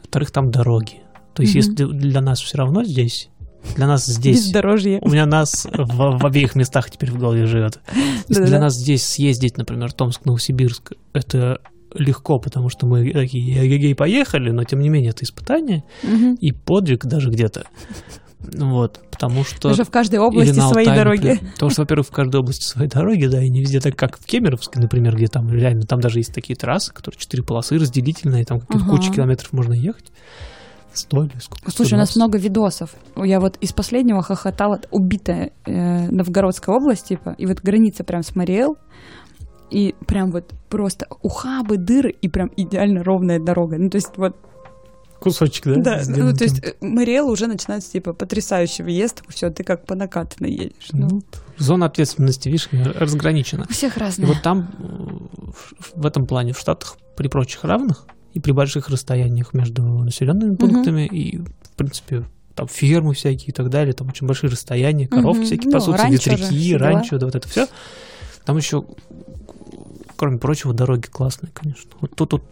во-вторых, 0.00 0.30
там 0.30 0.50
дороги. 0.50 1.02
То 1.34 1.42
есть, 1.42 1.54
Мгм. 1.54 1.60
если 1.62 1.98
для 1.98 2.20
нас 2.20 2.40
все 2.40 2.58
равно 2.58 2.84
здесь, 2.84 3.30
для 3.76 3.86
нас 3.86 4.06
здесь, 4.06 4.46
Бездорожье. 4.46 4.98
у 5.02 5.08
меня 5.10 5.26
нас 5.26 5.66
в, 5.72 6.18
в 6.18 6.26
обеих 6.26 6.54
местах 6.54 6.90
теперь 6.90 7.10
в 7.10 7.18
голове 7.18 7.46
живет. 7.46 7.80
Да-да-да. 8.28 8.46
для 8.46 8.58
нас 8.60 8.74
здесь 8.74 9.04
съездить, 9.04 9.56
например, 9.56 9.92
Томск-Новосибирск, 9.92 10.92
это 11.12 11.58
легко, 11.94 12.38
потому 12.38 12.68
что 12.70 12.86
мы 12.86 13.12
такие, 13.12 13.66
эгегей, 13.66 13.94
поехали, 13.94 14.50
но 14.50 14.64
тем 14.64 14.80
не 14.80 14.88
менее 14.88 15.10
это 15.10 15.24
испытание 15.24 15.84
Мгм. 16.02 16.34
и 16.34 16.52
подвиг 16.52 17.04
даже 17.04 17.30
где-то. 17.30 17.64
Вот, 18.40 18.98
потому 19.10 19.44
что... 19.44 19.68
Даже 19.68 19.84
в 19.84 19.90
каждой 19.90 20.18
области 20.18 20.54
свои 20.54 20.84
Алтае, 20.84 20.96
дороги. 20.96 21.26
например. 21.28 21.52
Потому 21.54 21.70
что, 21.70 21.82
во-первых, 21.82 22.06
в 22.08 22.10
каждой 22.10 22.40
области 22.40 22.64
свои 22.64 22.88
дороги, 22.88 23.26
да, 23.26 23.40
и 23.42 23.48
не 23.48 23.60
везде 23.60 23.78
так, 23.80 23.94
как 23.94 24.18
в 24.18 24.24
Кемеровске, 24.24 24.80
например, 24.80 25.14
где 25.14 25.28
там 25.28 25.48
реально, 25.52 25.82
там 25.82 26.00
даже 26.00 26.18
есть 26.18 26.34
такие 26.34 26.56
трассы, 26.56 26.92
которые 26.92 27.20
четыре 27.20 27.44
полосы 27.44 27.78
разделительные, 27.78 28.44
там 28.44 28.58
какие-то 28.60 28.84
Ага. 28.84 28.96
куча 28.96 29.12
километров 29.12 29.52
можно 29.52 29.74
ехать. 29.74 30.06
Сто 30.94 31.24
или 31.24 31.38
сколько? 31.40 31.70
Слушай, 31.70 31.94
у 31.94 31.98
нас 31.98 32.10
120. 32.10 32.16
много 32.16 32.38
видосов. 32.38 32.94
Я 33.16 33.40
вот 33.40 33.56
из 33.60 33.72
последнего 33.72 34.22
хохотала, 34.22 34.80
убитая 34.90 35.52
э, 35.64 36.08
Новгородская 36.10 36.74
область, 36.76 37.08
типа, 37.08 37.34
и 37.38 37.46
вот 37.46 37.60
граница 37.60 38.04
прям 38.04 38.22
с 38.22 38.34
Мариэл, 38.36 38.76
и 39.70 39.94
прям 40.06 40.30
вот 40.30 40.52
просто 40.68 41.06
ухабы, 41.22 41.76
дыры, 41.78 42.10
и 42.10 42.28
прям 42.28 42.50
идеально 42.56 43.02
ровная 43.02 43.40
дорога. 43.40 43.76
Ну, 43.78 43.88
то 43.88 43.96
есть 43.96 44.10
вот, 44.16 44.36
Кусочек, 45.18 45.64
да? 45.66 45.74
да, 45.76 46.02
сделан 46.02 46.30
ну, 46.30 46.36
то 46.36 46.44
есть 46.44 46.58
э, 46.64 46.74
Мариэл 46.80 47.28
уже 47.30 47.46
начинается, 47.46 47.92
типа, 47.92 48.12
потрясающий 48.12 48.82
въезд, 48.82 49.22
все, 49.28 49.50
ты 49.50 49.62
как 49.62 49.86
по 49.86 49.94
накатанной 49.94 50.50
едешь. 50.50 50.88
Ну, 50.92 51.08
Ну, 51.10 51.22
зона 51.58 51.86
ответственности, 51.86 52.48
видишь, 52.48 52.68
разграничена. 52.72 53.66
у 53.68 53.72
всех 53.72 53.96
И 53.96 54.00
разные. 54.00 54.26
вот 54.26 54.42
там, 54.42 54.68
э, 54.78 55.52
в- 55.52 56.02
в 56.02 56.06
этом 56.06 56.26
плане, 56.26 56.52
в 56.52 56.58
Штатах, 56.58 56.98
при 57.16 57.28
прочих 57.28 57.62
равных 57.64 58.04
и 58.32 58.40
при 58.40 58.52
больших 58.52 58.88
расстояниях 58.88 59.54
между 59.54 59.82
населенными 59.82 60.56
пунктами 60.56 61.06
и, 61.06 61.38
в 61.38 61.76
принципе, 61.76 62.24
там 62.54 62.66
фермы 62.68 63.14
всякие 63.14 63.48
и 63.48 63.52
так 63.52 63.68
далее, 63.70 63.92
там 63.94 64.08
очень 64.08 64.26
большие 64.26 64.50
расстояния, 64.50 65.06
коровки 65.08 65.38
Мгм. 65.40 65.46
всякие 65.46 65.66
Ну, 65.66 65.72
пасутся, 65.72 66.06
же, 66.06 66.12
ветряки, 66.12 66.76
ранчо, 66.76 67.18
да, 67.18 67.26
вот 67.26 67.34
это 67.34 67.48
все. 67.48 67.66
Там 68.44 68.56
еще, 68.56 68.84
кроме 70.16 70.38
прочего, 70.38 70.74
дороги 70.74 71.06
классные, 71.06 71.50
конечно. 71.52 71.90
Вот 72.00 72.14
тут 72.14 72.32
вот 72.32 72.42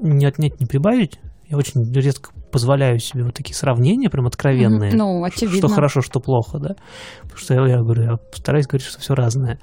не 0.00 0.26
отнять, 0.26 0.60
не 0.60 0.66
прибавить. 0.66 1.18
Я 1.48 1.58
очень 1.58 1.92
редко 1.92 2.30
позволяю 2.50 2.98
себе 2.98 3.24
вот 3.24 3.34
такие 3.34 3.54
сравнения, 3.54 4.08
прям 4.08 4.26
откровенные. 4.26 4.92
Ну, 4.94 5.24
Что 5.30 5.46
очевидно. 5.46 5.68
хорошо, 5.68 6.00
что 6.00 6.20
плохо, 6.20 6.58
да. 6.58 6.76
Потому 7.22 7.38
что 7.38 7.54
я, 7.54 7.66
я 7.66 7.78
говорю, 7.78 8.02
я 8.02 8.16
постараюсь 8.16 8.66
говорить, 8.66 8.86
что 8.86 9.00
все 9.00 9.14
разное. 9.14 9.58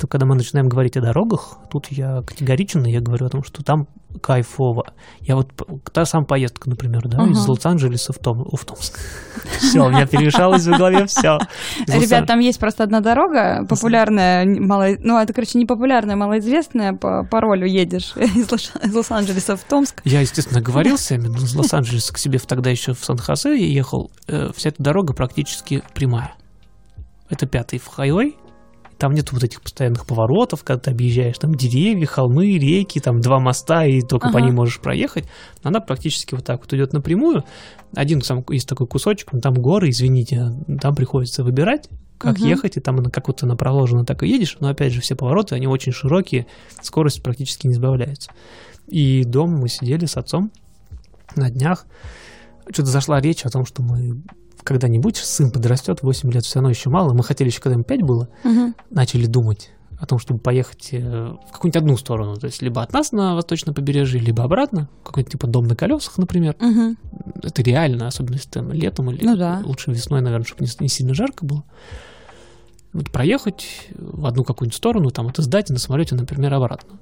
То 0.00 0.06
когда 0.06 0.26
мы 0.26 0.36
начинаем 0.36 0.68
говорить 0.68 0.96
о 0.96 1.00
дорогах, 1.00 1.58
тут 1.72 1.88
я 1.90 2.22
категоричен, 2.22 2.84
я 2.84 3.00
говорю 3.00 3.26
о 3.26 3.30
том, 3.30 3.42
что 3.42 3.64
там 3.64 3.88
кайфово. 4.22 4.84
Я 5.20 5.34
вот 5.36 5.50
та 5.92 6.04
самая 6.04 6.24
поездка, 6.26 6.70
например, 6.70 7.08
да, 7.08 7.18
Ага. 7.18 7.30
из 7.32 7.46
Лос-Анджелеса 7.46 8.12
в, 8.12 8.18
Том, 8.18 8.44
в 8.44 8.64
Томск. 8.64 8.98
Все, 9.58 9.84
у 9.84 9.90
меня 9.90 10.06
перемешалось 10.06 10.64
в 10.64 10.70
голове 10.70 11.06
все. 11.06 11.38
Ребят, 11.88 12.26
там 12.26 12.38
есть 12.38 12.58
просто 12.60 12.84
одна 12.84 13.00
дорога, 13.00 13.66
популярная, 13.68 14.44
мало, 14.46 14.86
ну, 15.00 15.18
это, 15.18 15.32
короче, 15.32 15.58
не 15.58 15.66
популярная, 15.66 16.16
малоизвестная, 16.16 16.92
по 16.94 17.24
паролю 17.24 17.66
едешь 17.66 18.14
из 18.16 18.50
Лос- 18.50 18.72
из 18.82 18.94
Лос-Анджелеса 18.94 19.56
в 19.56 19.64
Томск. 19.64 20.00
Я, 20.04 20.20
естественно, 20.20 20.60
говорился 20.60 21.16
именно 21.16 21.36
из 21.36 21.54
Лос-Анджелеса 21.54 22.14
к 22.14 22.18
себе 22.18 22.38
тогда 22.38 22.70
еще 22.70 22.94
в 22.94 23.04
Сан-Хосе 23.04 23.56
ехал. 23.70 24.10
Э, 24.28 24.50
Вся 24.56 24.68
эта 24.70 24.82
дорога 24.82 25.12
практически 25.12 25.82
прямая. 25.94 26.34
Это 27.28 27.46
пятый 27.46 27.78
в 27.78 27.86
хайвей. 27.88 28.36
Там 28.98 29.12
нет 29.12 29.30
вот 29.32 29.44
этих 29.44 29.62
постоянных 29.62 30.06
поворотов, 30.06 30.64
когда 30.64 30.80
ты 30.80 30.90
объезжаешь. 30.90 31.38
Там 31.38 31.54
деревья, 31.54 32.04
холмы, 32.06 32.58
реки, 32.58 32.98
там 32.98 33.20
два 33.20 33.38
моста, 33.38 33.84
и 33.86 34.00
только 34.00 34.28
по 34.30 34.38
Ага. 34.38 34.46
ним 34.46 34.56
можешь 34.56 34.80
проехать. 34.80 35.24
Она 35.62 35.80
практически 35.80 36.34
вот 36.34 36.44
так 36.44 36.60
вот 36.62 36.72
идет 36.74 36.92
напрямую. 36.92 37.44
Один 37.94 38.20
сам 38.22 38.44
есть 38.50 38.68
такой 38.68 38.88
кусочек, 38.88 39.30
там 39.40 39.54
горы, 39.54 39.90
извините, 39.90 40.50
там 40.80 40.96
приходится 40.96 41.44
выбирать, 41.44 41.88
как 42.18 42.38
Мгм. 42.40 42.48
ехать, 42.48 42.76
и 42.76 42.80
там 42.80 42.98
она 42.98 43.08
как 43.10 43.28
вот 43.28 43.42
она 43.44 43.54
проложена, 43.54 44.04
так 44.04 44.24
и 44.24 44.28
едешь. 44.28 44.56
Но 44.58 44.68
опять 44.68 44.92
же, 44.92 45.00
все 45.00 45.14
повороты, 45.14 45.54
они 45.54 45.68
очень 45.68 45.92
широкие, 45.92 46.46
скорость 46.82 47.22
практически 47.22 47.68
не 47.68 47.74
сбавляется. 47.74 48.32
И 48.88 49.22
дома 49.24 49.58
мы 49.58 49.68
сидели 49.68 50.06
с 50.06 50.16
отцом 50.16 50.50
на 51.36 51.50
днях. 51.50 51.86
Что-то 52.70 52.88
зашла 52.90 53.20
речь 53.20 53.44
о 53.44 53.50
том, 53.50 53.64
что 53.64 53.82
мы 53.82 54.22
когда-нибудь 54.62 55.16
сын 55.16 55.50
подрастет, 55.50 56.02
8 56.02 56.30
лет 56.32 56.44
все 56.44 56.56
равно 56.56 56.70
еще 56.70 56.90
мало. 56.90 57.12
Мы 57.14 57.22
хотели 57.24 57.48
еще, 57.48 57.60
когда 57.60 57.74
ему 57.74 57.84
5 57.84 58.02
было, 58.02 58.28
начали 58.90 59.26
думать 59.26 59.70
о 60.00 60.06
том, 60.06 60.20
чтобы 60.20 60.38
поехать 60.38 60.90
э, 60.92 61.00
в 61.00 61.52
какую-нибудь 61.52 61.76
одну 61.76 61.96
сторону. 61.96 62.36
То 62.36 62.46
есть 62.46 62.62
либо 62.62 62.82
от 62.82 62.92
нас 62.92 63.10
на 63.10 63.34
восточное 63.34 63.74
побережье, 63.74 64.20
либо 64.20 64.44
обратно. 64.44 64.88
Какой-нибудь 65.02 65.32
типа 65.32 65.48
дом 65.48 65.66
на 65.66 65.74
колесах, 65.74 66.18
например. 66.18 66.54
Мгм. 66.60 66.96
Это 67.42 67.62
реально, 67.62 68.06
особенно 68.06 68.34
если 68.36 68.48
там 68.48 68.70
летом 68.72 69.10
или 69.10 69.24
Ну 69.24 69.36
да. 69.36 69.60
лучше 69.64 69.90
весной, 69.90 70.20
наверное, 70.20 70.46
чтобы 70.46 70.64
не, 70.64 70.70
не 70.78 70.88
сильно 70.88 71.14
жарко 71.14 71.44
было. 71.44 71.64
Вот 72.92 73.10
проехать 73.10 73.88
в 73.96 74.24
одну 74.24 74.44
какую-нибудь 74.44 74.76
сторону, 74.76 75.10
там, 75.10 75.26
от 75.26 75.38
издать 75.40 75.68
на 75.68 75.78
самолете, 75.78 76.14
например, 76.14 76.54
обратно. 76.54 77.00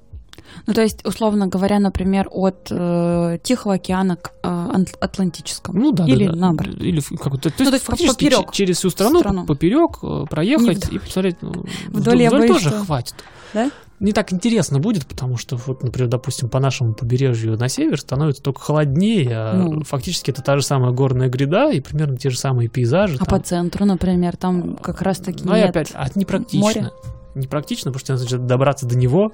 Ну, 0.67 0.75
то 0.75 0.83
есть, 0.83 1.05
условно 1.07 1.47
говоря, 1.47 1.79
например, 1.79 2.29
от 2.31 2.69
э, 2.71 3.39
Тихого 3.43 3.75
океана 3.75 4.17
к 4.17 4.33
э, 4.43 4.49
Ан- 4.49 4.87
Атлантическому. 5.01 5.79
Ну 5.79 5.93
да, 5.93 6.05
да, 6.05 6.13
Или 6.13 6.27
да. 6.27 6.35
наоборот. 6.35 6.75
Или 6.81 7.01
в 7.01 7.09
какую-то. 7.11 7.51
То 7.51 7.65
Ну, 7.65 7.71
то 7.71 7.75
есть 7.75 7.85
фактически 7.85 8.25
поперек 8.25 8.47
че- 8.53 8.57
через 8.65 8.77
всю 8.79 8.91
страну, 8.91 9.21
страну. 9.21 9.47
поперек 9.47 9.99
э, 10.03 10.25
проехать 10.29 10.91
Не 10.91 10.97
и 10.97 10.99
посмотреть. 11.01 11.37
ну, 11.43 11.65
Вдоль 11.89 12.23
я 12.23 12.31
боюсь, 12.31 12.49
тоже 12.51 12.69
что- 12.71 12.85
хватит. 12.85 13.15
Да? 13.55 13.71
Не 13.99 14.13
так 14.13 14.31
интересно 14.31 14.79
будет, 14.79 15.07
потому 15.07 15.39
что, 15.39 15.57
вот, 15.57 15.83
например, 15.83 16.11
допустим, 16.11 16.51
по 16.51 16.61
нашему 16.61 16.93
побережью 16.93 17.57
на 17.57 17.69
север 17.71 17.99
становится 17.99 18.43
только 18.43 18.61
холоднее, 18.61 19.31
а 19.33 19.55
Ну. 19.55 19.85
фактически 19.85 20.31
это 20.31 20.43
та 20.43 20.57
же 20.59 20.63
самая 20.63 20.91
горная 20.93 21.29
гряда 21.31 21.71
и 21.71 21.81
примерно 21.81 22.19
те 22.19 22.29
же 22.29 22.39
самые 22.39 22.69
пейзажи. 22.69 23.17
А 23.19 23.25
там. 23.25 23.39
по 23.39 23.43
центру, 23.43 23.87
например, 23.87 24.37
там 24.37 24.77
как 24.77 25.01
раз-таки 25.01 25.43
Ну 25.45 25.55
и 25.57 25.61
нет. 25.61 25.71
опять, 25.71 25.93
а 25.95 26.07
это 26.09 26.19
непрактично. 26.19 26.61
моря. 26.61 26.91
Непрактично, 27.35 27.91
потому 27.91 28.01
что 28.01 28.13
надо 28.13 28.23
сначала 28.25 28.43
добраться 28.47 28.87
до 28.87 28.97
него, 28.99 29.33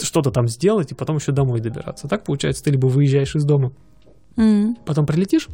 что-то 0.00 0.30
там 0.30 0.48
сделать, 0.48 0.92
и 0.92 0.94
потом 0.94 1.16
еще 1.16 1.32
домой 1.32 1.60
добираться. 1.60 2.08
Так 2.08 2.24
получается, 2.24 2.64
ты 2.64 2.70
либо 2.70 2.86
выезжаешь 2.86 3.34
из 3.34 3.44
дома, 3.44 3.72
М. 4.36 4.76
потом 4.84 5.06
прилетишь, 5.06 5.48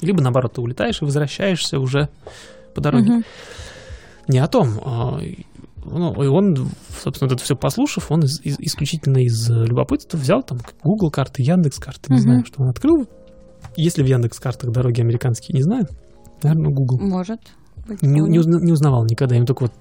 либо 0.00 0.20
наоборот, 0.22 0.54
ты 0.54 0.60
улетаешь 0.60 1.00
и 1.02 1.04
возвращаешься 1.04 1.78
уже 1.78 2.08
по 2.74 2.80
дороге. 2.80 3.12
Мгм. 3.12 3.24
Не 4.28 4.38
о 4.38 4.46
том. 4.46 4.68
а, 4.84 5.18
ну, 5.84 6.22
и 6.22 6.26
он, 6.26 6.68
собственно, 7.02 7.32
это 7.32 7.42
все 7.42 7.56
послушав, 7.56 8.10
он 8.10 8.20
из- 8.24 8.40
из- 8.42 8.58
исключительно 8.60 9.18
из 9.18 9.48
любопытства 9.50 10.18
взял 10.18 10.42
там 10.42 10.58
Google 10.84 11.10
карты, 11.10 11.42
Яндекс 11.42 11.78
карты, 11.78 12.12
не 12.12 12.16
Мгм. 12.16 12.22
знаю, 12.22 12.44
что 12.46 12.62
он 12.62 12.68
открыл. 12.68 13.08
Если 13.76 14.02
в 14.02 14.06
Яндекс 14.06 14.38
картах 14.40 14.70
дороги 14.72 15.00
американские 15.00 15.56
не 15.56 15.62
знаю, 15.62 15.86
наверное, 16.42 16.70
Google. 16.72 16.98
Может. 17.00 17.40
быть, 17.88 18.02
Не, 18.02 18.20
не 18.20 18.38
не 18.38 18.72
узнавал 18.72 19.04
никогда, 19.06 19.36
им 19.36 19.46
только 19.46 19.62
вот 19.64 19.72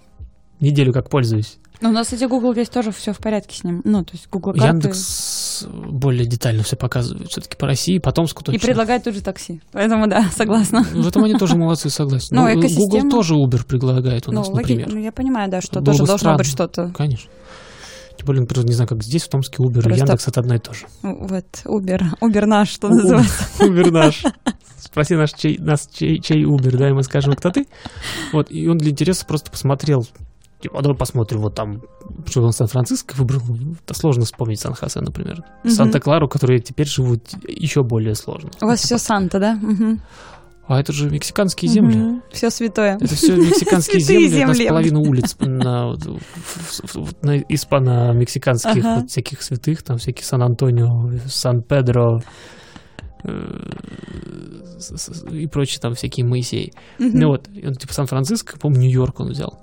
неделю 0.59 0.93
как 0.93 1.09
пользуюсь. 1.09 1.59
Но 1.81 1.89
у 1.89 1.91
нас, 1.93 2.07
кстати, 2.07 2.25
Google 2.25 2.51
здесь 2.53 2.69
тоже 2.69 2.91
все 2.91 3.13
в 3.13 3.19
порядке 3.19 3.55
с 3.57 3.63
ним. 3.63 3.81
Ну, 3.85 4.03
то 4.03 4.11
есть 4.13 4.27
Google 4.29 4.51
карты. 4.53 4.67
Яндекс 4.67 5.65
более 5.89 6.25
детально 6.25 6.63
все 6.63 6.75
показывает. 6.75 7.29
Все-таки 7.29 7.55
по 7.57 7.67
России, 7.67 7.99
по 7.99 8.11
Томску 8.11 8.43
точно. 8.43 8.57
И 8.57 8.61
предлагает 8.61 9.03
тут 9.05 9.13
же 9.15 9.21
такси. 9.21 9.61
Поэтому 9.71 10.07
да, 10.07 10.29
согласна. 10.35 10.83
В 10.83 11.07
этом 11.07 11.23
они 11.23 11.35
тоже 11.35 11.55
молодцы, 11.55 11.89
согласен. 11.89 12.35
Ну, 12.35 12.43
Ну, 12.43 12.59
экосистема. 12.59 12.85
Google 12.89 13.09
тоже 13.09 13.35
Uber 13.35 13.65
предлагает 13.65 14.27
у 14.27 14.31
Ну, 14.31 14.39
нас, 14.39 14.49
логи- 14.49 14.57
например. 14.61 14.87
ну, 14.93 14.99
я 14.99 15.11
понимаю, 15.11 15.49
да, 15.49 15.61
что 15.61 15.75
Было 15.79 15.85
тоже 15.85 15.97
должно 15.99 16.17
странно. 16.17 16.37
быть 16.37 16.47
что-то. 16.47 16.91
Конечно. 16.95 17.29
Тем 18.17 18.25
более, 18.25 18.41
например, 18.41 18.65
не 18.67 18.73
знаю, 18.73 18.87
как 18.89 19.01
здесь, 19.01 19.23
в 19.23 19.29
Томске, 19.29 19.63
Uber 19.63 19.79
и 19.79 19.81
Просто- 19.81 19.99
Яндекс 19.99 20.27
это 20.27 20.39
одно 20.41 20.55
и 20.55 20.59
то 20.59 20.73
же. 20.73 20.85
Ну, 21.03 21.27
Вот, 21.27 21.45
Uber. 21.65 22.01
Uber 22.21 22.45
наш, 22.45 22.69
что 22.69 22.89
называется. 22.89 23.45
Uber 23.59 23.91
наш. 23.91 24.23
Спроси 24.77 25.15
наш, 25.15 25.31
чей, 25.33 25.57
нас, 25.57 25.87
чей, 25.93 26.19
чей 26.19 26.43
Uber, 26.43 26.75
да, 26.75 26.89
и 26.89 26.91
мы 26.93 27.03
скажем, 27.03 27.33
кто 27.35 27.51
ты. 27.51 27.65
Вот, 28.33 28.51
и 28.51 28.67
он 28.67 28.77
для 28.77 28.91
интереса 28.91 29.25
просто 29.25 29.49
посмотрел, 29.51 30.05
типа, 30.61 30.79
а 30.79 30.81
давай 30.81 30.97
посмотрим, 30.97 31.41
вот 31.41 31.55
там, 31.55 31.81
что 32.27 32.43
он 32.43 32.51
Сан-Франциско 32.51 33.15
выбрал, 33.15 33.41
это 33.83 33.93
сложно 33.93 34.25
вспомнить 34.25 34.59
Сан-Хосе, 34.59 35.01
например. 35.01 35.43
Мгм. 35.63 35.73
Санта-Клару, 35.73 36.27
которые 36.27 36.59
теперь 36.59 36.87
живут 36.87 37.21
еще 37.47 37.83
более 37.83 38.15
сложно. 38.15 38.51
У 38.61 38.65
вас 38.65 38.81
все 38.81 38.97
Санта, 38.97 39.39
да? 39.39 39.55
Мгм. 39.55 40.01
А 40.67 40.79
это 40.79 40.93
же 40.93 41.09
мексиканские 41.09 41.71
земли. 41.71 42.21
Все 42.31 42.51
святое. 42.51 42.97
Это 43.01 43.15
все 43.15 43.35
мексиканские 43.35 44.01
Святые 44.05 44.29
земли, 44.29 44.43
у 44.43 44.47
нас 44.49 44.57
земли. 44.57 44.69
половина 44.69 44.99
улиц 44.99 45.35
на, 45.39 45.95
на 47.23 47.37
испано-мексиканских 47.39 48.79
Ага. 48.85 48.99
вот 49.01 49.09
всяких 49.09 49.41
святых, 49.41 49.81
там 49.81 49.97
всякие 49.97 50.25
Сан-Антонио, 50.25 51.17
Сан-Педро, 51.27 52.21
э, 53.23 53.69
и 55.31 55.47
прочие 55.47 55.79
там 55.79 55.95
всякие 55.95 56.25
Моисеи. 56.25 56.71
Мгм. 56.99 57.19
Ну 57.19 57.27
вот, 57.29 57.47
он, 57.47 57.73
типа 57.73 57.93
Сан-Франциско, 57.93 58.59
по-моему, 58.59 58.83
Нью-Йорк 58.83 59.19
он 59.21 59.29
взял. 59.29 59.59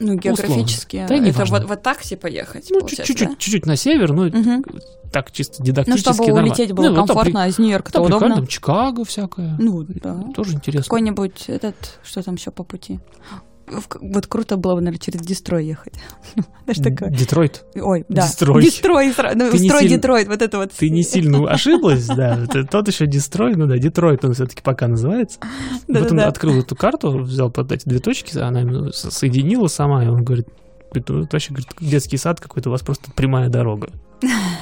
Ну, 0.00 0.14
географически. 0.14 1.04
Да 1.08 1.14
это 1.14 1.18
неважно. 1.24 1.58
вот, 1.58 1.68
вот 1.68 1.82
так 1.82 2.02
типа 2.02 2.26
ехать, 2.26 2.66
Ну, 2.70 2.86
чуть-чуть, 2.88 3.18
да? 3.20 3.26
чуть-чуть 3.38 3.66
на 3.66 3.76
север, 3.76 4.12
ну, 4.12 4.24
Мгм. 4.24 4.64
так 5.12 5.30
чисто 5.30 5.56
Ну, 5.58 5.66
дидактически 5.66 6.00
чтобы 6.12 6.26
нормально. 6.26 6.48
улететь 6.48 6.72
было 6.72 6.84
Ну, 6.84 6.90
вот 6.90 6.96
там 6.96 7.06
комфортно, 7.08 7.44
а 7.44 7.48
из 7.48 7.58
Там 7.92 8.04
прикольно, 8.04 8.16
удобно. 8.16 8.34
там 8.36 8.46
Чикаго 8.46 9.04
всякое. 9.04 9.56
Ну, 9.58 9.84
да. 9.86 10.24
Тоже 10.34 10.54
интересно. 10.54 10.84
Какой-нибудь 10.84 11.44
этот, 11.48 11.74
что 12.02 12.22
там 12.22 12.34
еще 12.36 12.50
по 12.50 12.64
пути? 12.64 12.98
Вот 14.00 14.26
круто 14.26 14.56
было 14.56 14.74
бы, 14.74 14.80
наверное, 14.80 15.00
через 15.00 15.20
Дестрой 15.20 15.66
ехать. 15.66 15.94
Такое. 16.82 17.10
Детройт. 17.10 17.64
Ой, 17.76 18.04
да. 18.08 18.22
Дестрой. 18.26 18.62
Дестрой. 18.62 19.06
ну, 19.08 19.46
Строй 19.48 19.58
сильно- 19.58 19.88
Детройт, 19.88 20.28
вот 20.28 20.42
это 20.42 20.58
вот. 20.58 20.72
Ты 20.72 20.90
не 20.90 21.02
сильно 21.02 21.48
ошиблась, 21.50 22.06
да. 22.06 22.46
Тот 22.70 22.88
еще 22.88 23.06
Дестрой, 23.06 23.54
ну 23.54 23.66
да, 23.66 23.78
Детройт 23.78 24.24
он 24.24 24.32
все-таки 24.34 24.62
пока 24.62 24.88
называется. 24.88 25.38
Вот 25.88 26.10
он 26.10 26.20
открыл 26.20 26.60
эту 26.60 26.74
карту, 26.76 27.18
взял 27.18 27.50
под 27.50 27.72
эти 27.72 27.88
две 27.88 27.98
точки, 27.98 28.36
она 28.38 28.90
соединила 28.92 29.66
сама, 29.68 30.04
и 30.04 30.08
он 30.08 30.24
говорит, 30.24 30.48
вообще 30.92 31.50
говорит, 31.50 31.68
детский 31.80 32.16
сад 32.16 32.40
какой-то, 32.40 32.68
у 32.68 32.72
вас 32.72 32.82
просто 32.82 33.10
прямая 33.12 33.48
дорога. 33.48 33.90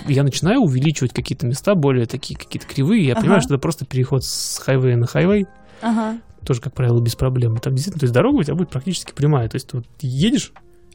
Я 0.06 0.22
начинаю 0.22 0.60
увеличивать 0.60 1.12
какие-то 1.12 1.46
места, 1.46 1.74
более 1.74 2.06
такие 2.06 2.38
какие-то 2.38 2.66
кривые, 2.66 3.04
я 3.06 3.14
понимаю, 3.16 3.38
Ага. 3.38 3.42
что 3.44 3.54
это 3.54 3.60
просто 3.60 3.84
переход 3.84 4.24
с 4.24 4.58
хайвея 4.64 4.96
на 4.96 5.06
хайвей, 5.06 5.46
Ага. 5.82 6.18
Тоже, 6.44 6.60
как 6.60 6.74
правило, 6.74 7.00
без 7.00 7.14
проблем. 7.14 7.56
Там 7.58 7.74
действительно, 7.74 8.00
то 8.00 8.04
есть 8.04 8.14
дорога 8.14 8.36
у 8.38 8.42
тебя 8.42 8.54
будет 8.54 8.70
практически 8.70 9.12
прямая, 9.12 9.48
то 9.48 9.56
есть 9.56 9.68
ты 9.68 9.78
вот 9.78 9.86
едешь 10.00 10.52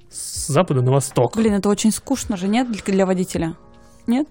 с 0.10 0.48
запада 0.48 0.82
на 0.82 0.92
восток. 0.92 1.36
Блин, 1.36 1.54
это 1.54 1.70
очень 1.70 1.92
скучно 1.92 2.38
же, 2.38 2.48
нет, 2.48 2.68
для- 2.86 3.06
водителя? 3.06 3.56
Нет? 4.08 4.28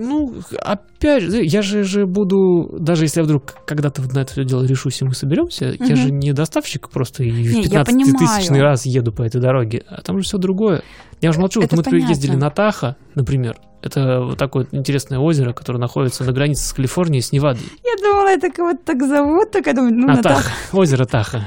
Ну, 0.00 0.32
опять 0.62 1.24
же, 1.24 1.42
я 1.44 1.60
же, 1.60 1.82
же 1.82 2.06
буду, 2.06 2.76
даже 2.78 3.04
если 3.04 3.18
я 3.20 3.24
вдруг 3.24 3.56
когда-то 3.66 4.00
вот 4.00 4.12
на 4.12 4.20
это 4.20 4.32
все 4.32 4.44
дело 4.44 4.62
решусь, 4.64 5.00
и 5.02 5.04
мы 5.04 5.12
соберемся, 5.12 5.74
я 5.78 5.86
Мгм. 5.86 5.96
же 5.96 6.10
не 6.12 6.32
доставщик 6.32 6.88
просто 6.88 7.24
и 7.24 7.32
Не, 7.32 7.42
в 7.42 7.46
я 7.66 7.84
15 7.84 8.12
тысячный 8.16 8.46
понимаю. 8.48 8.62
раз 8.62 8.86
еду 8.86 9.12
по 9.12 9.22
этой 9.22 9.40
дороге, 9.40 9.82
а 9.88 10.00
там 10.02 10.18
же 10.18 10.24
все 10.24 10.38
другое. 10.38 10.82
Я 11.20 11.30
уже 11.30 11.40
молчу, 11.40 11.60
вот 11.60 11.66
Это 11.66 11.76
мы 11.76 11.82
понятно. 11.82 12.10
ездили 12.10 12.36
на 12.36 12.50
Таха, 12.50 12.96
например, 13.16 13.56
это 13.82 14.20
вот 14.22 14.38
такое 14.38 14.64
вот 14.64 14.74
интересное 14.74 15.18
озеро, 15.18 15.52
которое 15.52 15.78
находится 15.78 16.24
на 16.24 16.32
границе 16.32 16.64
с 16.66 16.72
Калифорнией 16.72 17.20
и 17.20 17.22
с 17.22 17.32
Невадой. 17.32 17.62
Я 17.84 17.96
думала, 18.02 18.28
это 18.28 18.50
кого-то 18.50 18.78
так 18.84 19.02
зовут, 19.06 19.50
так 19.50 19.66
я 19.66 19.72
думаю, 19.74 19.94
ну, 19.94 20.08
А, 20.10 20.16
Натаха. 20.16 20.42
Таха, 20.42 20.52
озеро 20.76 21.04
Таха. 21.04 21.42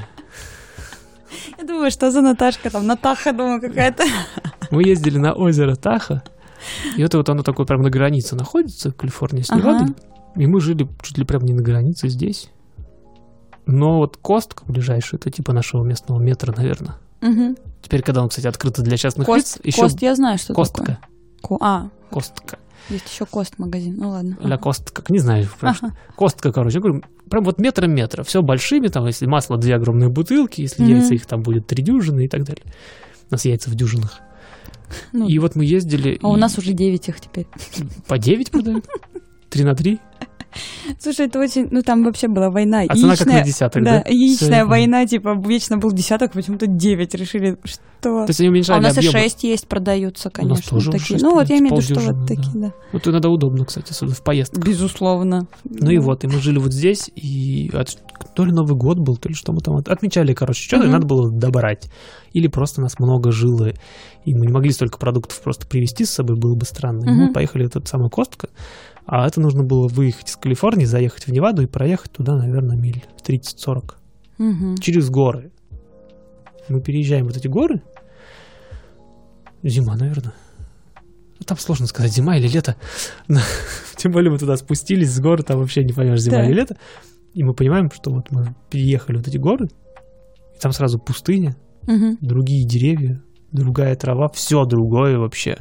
Я 1.57 1.65
думаю, 1.65 1.91
что 1.91 2.11
за 2.11 2.21
Наташка 2.21 2.69
там, 2.69 2.87
Натаха, 2.87 3.31
думаю, 3.33 3.61
какая-то. 3.61 4.03
Мы 4.71 4.83
ездили 4.83 5.17
на 5.17 5.33
озеро 5.33 5.75
Таха, 5.75 6.23
и 6.95 7.01
это 7.01 7.17
вот 7.17 7.27
оно 7.29 7.43
такое 7.43 7.65
прям 7.65 7.81
на 7.81 7.89
границе 7.89 8.35
находится, 8.35 8.91
Калифорния 8.91 9.43
с 9.43 9.49
Ага. 9.49 9.59
Невадой, 9.59 9.95
и 10.35 10.47
мы 10.47 10.61
жили 10.61 10.87
чуть 11.01 11.17
ли 11.17 11.25
прям 11.25 11.43
не 11.43 11.53
на 11.53 11.61
границе 11.61 12.07
здесь. 12.07 12.49
Но 13.65 13.97
вот 13.97 14.17
Костка 14.17 14.63
ближайший, 14.65 15.15
это 15.15 15.29
типа 15.29 15.53
нашего 15.53 15.83
местного 15.83 16.19
метра, 16.19 16.53
наверное. 16.55 16.95
Мгм. 17.21 17.55
Теперь, 17.81 18.01
когда 18.01 18.23
он, 18.23 18.29
кстати, 18.29 18.47
открыт 18.47 18.79
для 18.79 18.97
частных 18.97 19.27
Кост, 19.27 19.57
лиц, 19.57 19.65
еще 19.75 19.81
Кост, 19.83 20.01
я 20.01 20.15
знаю, 20.15 20.37
что 20.37 20.53
Костка. 20.53 20.79
такое. 20.81 20.99
Ко- 21.41 21.57
А, 21.59 21.89
Костка. 22.09 22.59
есть 22.89 23.09
еще 23.11 23.25
Кост 23.25 23.57
магазин, 23.57 23.95
ну 23.97 24.09
ладно. 24.09 24.37
Ля 24.41 24.57
Кост, 24.57 24.91
как 24.91 25.09
не 25.09 25.19
знаю. 25.19 25.47
Ага. 25.61 25.93
Костка, 26.15 26.51
короче. 26.51 26.75
Я 26.77 26.81
говорю, 26.81 27.03
прям 27.29 27.43
вот 27.43 27.59
метра 27.59 27.87
метра. 27.87 28.23
Все 28.23 28.41
большими, 28.41 28.87
там, 28.87 29.05
если 29.07 29.25
масло 29.25 29.57
две 29.57 29.75
огромные 29.75 30.09
бутылки, 30.09 30.61
если 30.61 30.83
Мгм. 30.83 30.91
яйца 30.95 31.13
их 31.13 31.25
там 31.25 31.41
будет 31.43 31.67
три 31.67 31.83
дюжины 31.83 32.25
и 32.25 32.27
так 32.27 32.43
далее. 32.43 32.63
У 33.29 33.33
нас 33.33 33.45
яйца 33.45 33.69
в 33.69 33.75
дюжинах. 33.75 34.19
Ну, 35.13 35.25
И 35.27 35.39
вот 35.39 35.55
мы 35.55 35.63
ездили. 35.63 36.19
а 36.21 36.27
у 36.29 36.35
и 36.35 36.39
нас 36.39 36.57
уже 36.57 36.73
9 36.73 37.07
их 37.07 37.21
теперь. 37.21 37.47
по 38.07 38.17
9 38.17 38.51
продают. 38.51 38.85
Три 39.49 39.63
на 39.63 39.73
три. 39.73 39.99
Слушай, 40.99 41.27
это 41.27 41.39
очень... 41.39 41.67
Ну, 41.71 41.81
там 41.81 42.03
вообще 42.03 42.27
была 42.27 42.49
война. 42.49 42.83
А 42.87 42.95
цена 42.95 43.15
как 43.15 43.27
на 43.27 43.41
десяток, 43.41 43.83
Да, 43.83 44.03
да? 44.03 44.09
Яичная 44.09 44.65
война, 44.65 45.05
типа, 45.05 45.39
вечно 45.45 45.77
был 45.77 45.91
десяток, 45.91 46.33
почему-то 46.33 46.67
9 46.67 47.15
решили, 47.15 47.57
что... 47.63 47.81
То 48.01 48.25
есть 48.27 48.39
они 48.39 48.47
А 48.47 48.49
у 48.49 48.53
уменьшали 48.53 48.83
нас 48.83 48.97
и. 48.97 49.01
6 49.01 49.43
есть, 49.43 49.67
продаются, 49.67 50.29
конечно. 50.29 50.69
тоже 50.69 50.91
такие. 50.91 51.05
шесть 51.05 51.23
Ну, 51.23 51.35
вот 51.35 51.49
я 51.49 51.59
имею 51.59 51.75
в 51.75 51.79
виду, 51.81 51.99
что 51.99 52.11
вот 52.13 52.27
такие, 52.27 52.51
да. 52.53 52.73
Вот 52.93 53.07
иногда 53.07 53.29
удобно, 53.29 53.65
кстати, 53.65 53.91
особенно 53.91 54.15
в 54.15 54.23
поездках. 54.23 54.63
Безусловно. 54.63 55.47
Ну 55.63 55.91
и 55.91 55.97
вот, 55.99 56.23
и 56.23 56.27
мы 56.27 56.39
жили 56.39 56.57
вот 56.57 56.73
здесь, 56.73 57.11
и 57.15 57.71
то 58.35 58.45
ли 58.45 58.51
Новый 58.51 58.75
год 58.75 58.97
был, 58.99 59.17
то 59.17 59.29
ли 59.29 59.35
что 59.35 59.51
мы 59.53 59.59
там 59.61 59.75
от- 59.75 59.89
отмечали, 59.89 60.33
короче, 60.33 60.63
что-то, 60.63 60.87
надо 60.87 61.05
было 61.05 61.31
добрать. 61.31 61.89
Или 62.33 62.47
просто 62.47 62.81
нас 62.81 62.97
много 62.97 63.31
жило, 63.31 63.71
и 64.23 64.33
мы 64.33 64.45
не 64.45 64.53
могли 64.53 64.71
столько 64.71 64.97
продуктов 64.97 65.41
просто 65.41 65.67
привезти 65.67 66.05
с 66.05 66.11
собой, 66.11 66.37
было 66.37 66.55
бы 66.55 66.65
странно. 66.65 67.11
Мы 67.11 67.33
поехали 67.33 67.63
в 67.63 67.67
этот 67.67 67.87
самый 67.87 68.09
Костка, 68.09 68.49
а 69.05 69.27
это 69.27 69.41
нужно 69.41 69.63
было 69.63 69.87
выехать 69.87 70.29
из 70.29 70.35
Калифорнии, 70.37 70.85
заехать 70.85 71.27
в 71.27 71.31
Неваду 71.31 71.61
и 71.61 71.67
проехать 71.67 72.11
туда, 72.11 72.35
наверное, 72.35 72.77
миль 72.77 73.03
30-40. 73.25 73.95
Мгм. 74.37 74.77
Через 74.77 75.09
горы. 75.09 75.51
Мы 76.69 76.81
переезжаем 76.81 77.25
вот 77.25 77.35
эти 77.37 77.47
горы. 77.47 77.81
Зима, 79.63 79.95
наверное. 79.95 80.33
Ну, 81.39 81.45
Там 81.45 81.57
сложно 81.57 81.87
сказать, 81.87 82.11
зима 82.13 82.37
или 82.37 82.47
лето. 82.47 82.75
Но, 83.27 83.39
Тем 83.97 84.11
более 84.11 84.31
мы 84.31 84.37
туда 84.37 84.55
спустились 84.57 85.11
с 85.11 85.19
гор, 85.19 85.43
там 85.43 85.59
вообще 85.59 85.83
не 85.83 85.93
поймешь, 85.93 86.19
зима 86.21 86.37
Да. 86.37 86.45
или 86.45 86.53
лето. 86.53 86.77
И 87.33 87.43
мы 87.43 87.53
понимаем, 87.53 87.89
что 87.91 88.11
вот 88.11 88.31
мы 88.31 88.55
переехали 88.69 89.17
вот 89.17 89.27
эти 89.27 89.37
горы, 89.37 89.67
и 90.55 90.59
там 90.59 90.71
сразу 90.71 90.99
пустыня, 90.99 91.55
Мгм. 91.87 92.17
другие 92.21 92.65
деревья, 92.67 93.21
другая 93.51 93.95
трава, 93.95 94.29
все 94.29 94.65
другое 94.65 95.17
вообще. 95.17 95.57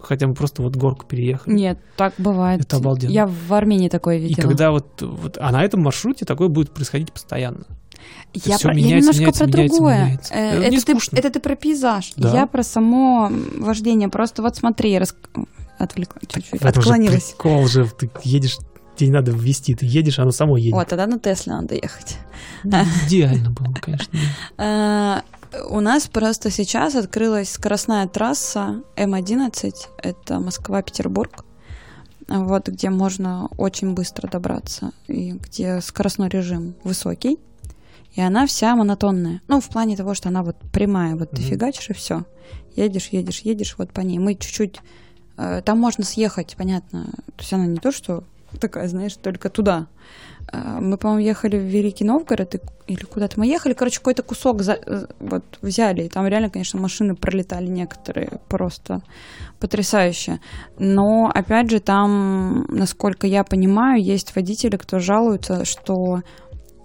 Хотя 0.00 0.26
мы 0.26 0.34
просто 0.34 0.62
вот 0.62 0.76
горку 0.76 1.04
переехали. 1.06 1.54
Нет, 1.54 1.78
так 1.96 2.14
бывает. 2.18 2.60
Это 2.60 2.76
обалденно. 2.76 3.10
Я 3.10 3.26
в 3.26 3.52
Армении 3.52 3.88
такое 3.88 4.16
И 4.18 4.20
видела. 4.28 4.46
когда 4.48 4.70
вот, 4.70 5.02
вот... 5.02 5.36
А 5.40 5.50
на 5.50 5.64
этом 5.64 5.80
маршруте 5.82 6.24
такое 6.24 6.48
будет 6.48 6.70
происходить 6.70 7.12
постоянно. 7.12 7.64
я, 8.32 8.56
всё 8.58 8.68
про- 8.68 8.76
я 8.78 8.84
меняется, 8.84 8.96
немножко 9.00 9.20
меняется, 9.20 9.44
про 9.44 9.52
меняется, 9.52 9.76
другое. 9.76 10.04
меняется. 10.04 10.34
Э, 10.34 10.38
Это 10.38 10.62
это, 10.66 10.70
ты, 10.86 10.92
скучно. 10.92 11.16
это 11.16 11.30
ты 11.30 11.40
про 11.40 11.56
пейзаж. 11.56 12.12
Да. 12.16 12.32
Я 12.32 12.46
про 12.46 12.62
само 12.62 13.30
вождение. 13.56 14.08
Просто 14.08 14.42
вот 14.42 14.56
смотри, 14.56 14.96
рас... 14.98 15.14
отвлекла 15.78 16.20
чуть-чуть, 16.28 16.54
этом 16.60 16.72
же 16.74 16.78
отклонилась. 16.80 17.30
прикол 17.32 17.66
же, 17.66 17.84
ты 17.98 18.08
едешь, 18.22 18.58
тебе 18.96 19.08
не 19.08 19.14
надо 19.14 19.32
ввести, 19.32 19.74
ты 19.74 19.84
едешь, 19.84 20.18
оно 20.20 20.30
само 20.30 20.56
едет. 20.56 20.74
Вот, 20.74 20.86
тогда 20.88 21.06
на 21.06 21.18
Тесле 21.18 21.54
надо 21.54 21.74
ехать. 21.74 22.18
Ну, 22.62 22.78
Идеально 23.06 23.50
было, 23.50 23.66
бы, 23.68 23.80
конечно. 23.80 24.12
У 25.70 25.80
нас 25.80 26.06
просто 26.08 26.50
сейчас 26.50 26.94
открылась 26.94 27.50
скоростная 27.50 28.06
трасса 28.06 28.82
М11, 28.96 29.72
это 30.02 30.40
Москва-Петербург, 30.40 31.44
вот, 32.28 32.68
где 32.68 32.90
можно 32.90 33.48
очень 33.56 33.94
быстро 33.94 34.28
добраться, 34.28 34.92
и 35.06 35.32
где 35.32 35.80
скоростной 35.80 36.28
режим 36.28 36.74
высокий, 36.84 37.38
и 38.14 38.20
она 38.20 38.46
вся 38.46 38.76
монотонная. 38.76 39.40
Ну, 39.48 39.60
в 39.60 39.68
плане 39.68 39.96
того, 39.96 40.12
что 40.14 40.28
она 40.28 40.42
вот 40.42 40.56
прямая, 40.72 41.16
вот 41.16 41.30
ты 41.30 41.40
Мгм. 41.40 41.50
фигачишь, 41.50 41.90
и 41.90 41.94
все. 41.94 42.24
Едешь, 42.76 43.08
едешь, 43.08 43.40
едешь 43.40 43.76
вот 43.78 43.90
по 43.92 44.00
ней. 44.00 44.18
Мы 44.18 44.34
чуть-чуть... 44.34 44.80
э, 45.36 45.62
Там 45.64 45.78
можно 45.78 46.04
съехать, 46.04 46.54
понятно. 46.58 47.04
То 47.36 47.40
есть 47.40 47.52
она 47.52 47.66
не 47.66 47.78
то, 47.78 47.90
что 47.92 48.24
такая, 48.60 48.88
знаешь, 48.88 49.14
только 49.16 49.50
туда. 49.50 49.86
А, 50.52 50.80
Мы, 50.80 50.96
по-моему, 50.96 51.24
ехали 51.26 51.56
в 51.56 51.62
Великий 51.62 52.04
Новгород 52.04 52.54
и- 52.54 52.60
или 52.86 53.04
куда-то 53.04 53.38
мы 53.38 53.46
ехали. 53.46 53.74
Короче, 53.74 53.98
какой-то 53.98 54.22
кусок 54.22 54.62
за- 54.62 54.78
э, 54.86 55.06
вот 55.20 55.44
взяли. 55.62 56.04
И 56.04 56.08
там 56.08 56.26
реально, 56.26 56.50
конечно, 56.50 56.80
машины 56.80 57.14
пролетали 57.14 57.66
некоторые 57.66 58.40
просто 58.48 59.02
потрясающе. 59.60 60.40
Но, 60.78 61.30
опять 61.34 61.70
же, 61.70 61.80
там, 61.80 62.64
насколько 62.68 63.26
я 63.26 63.44
понимаю, 63.44 64.02
есть 64.02 64.34
водители, 64.36 64.76
кто 64.76 64.98
жалуются, 64.98 65.64
что 65.64 66.22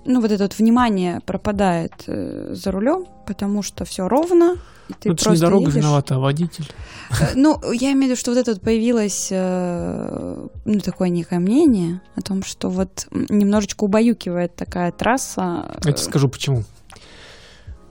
ну, 0.06 0.22
вот 0.22 0.32
это 0.32 0.44
вот 0.44 0.58
внимание 0.58 1.20
пропадает 1.26 1.94
э, 2.08 2.50
за 2.54 2.72
рулем, 2.72 3.06
потому 3.28 3.62
что 3.64 3.86
все 3.86 4.08
ровно, 4.08 4.56
и 4.90 4.94
ты 4.94 5.10
Ну, 5.10 5.12
же 5.18 5.20
не 5.20 5.24
просто 5.24 5.40
дорога 5.46 5.66
едешь. 5.68 5.76
виновата, 5.76 6.16
а 6.16 6.20
водитель. 6.20 6.66
Э, 7.12 7.26
Ну, 7.36 7.60
я 7.72 7.92
имею 7.92 8.00
в 8.00 8.06
виду, 8.06 8.16
что 8.18 8.32
вот 8.32 8.38
это 8.40 8.52
вот 8.54 8.62
появилось, 8.62 9.30
э, 9.32 10.48
ну, 10.66 10.80
такое 10.80 11.10
некое 11.10 11.40
мнение 11.40 12.02
о 12.16 12.22
том, 12.22 12.44
что 12.44 12.70
вот 12.70 13.08
немножечко 13.12 13.84
убаюкивает 13.86 14.56
такая 14.56 14.92
трасса. 14.92 15.78
Я 15.86 15.92
тебе 15.94 15.98
скажу 15.98 16.28
почему. 16.30 16.64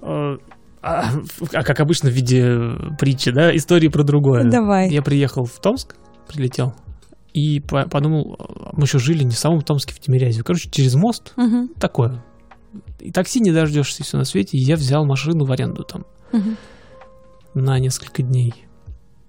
Э, 0.02 0.36
А, 0.84 1.04
а 1.52 1.62
как 1.62 1.78
обычно 1.78 2.10
в 2.10 2.12
виде 2.12 2.58
притчи, 2.98 3.30
да, 3.30 3.54
истории 3.56 3.86
про 3.86 4.02
другое. 4.02 4.44
Давай. 4.50 4.90
Я 4.90 5.00
приехал 5.00 5.44
в 5.44 5.60
Томск, 5.60 5.94
прилетел, 6.26 6.74
и 7.32 7.60
по- 7.60 7.88
подумал, 7.88 8.36
мы 8.72 8.84
еще 8.84 8.98
жили 8.98 9.24
не 9.24 9.34
в 9.34 9.38
самом 9.38 9.62
Томске, 9.62 9.94
в 9.94 10.00
Тимирязеве. 10.00 10.44
Короче, 10.44 10.70
через 10.70 10.94
мост 10.94 11.32
Мгм, 11.36 11.68
такое. 11.78 12.24
И 13.00 13.10
такси 13.10 13.40
не 13.40 13.52
дождешься, 13.52 14.02
все 14.04 14.16
на 14.18 14.24
свете. 14.24 14.56
И 14.56 14.62
я 14.62 14.76
взял 14.76 15.04
машину 15.04 15.44
в 15.44 15.52
аренду 15.52 15.84
там 15.84 16.04
мгм. 16.32 16.56
на 17.54 17.78
несколько 17.78 18.22
дней. 18.22 18.54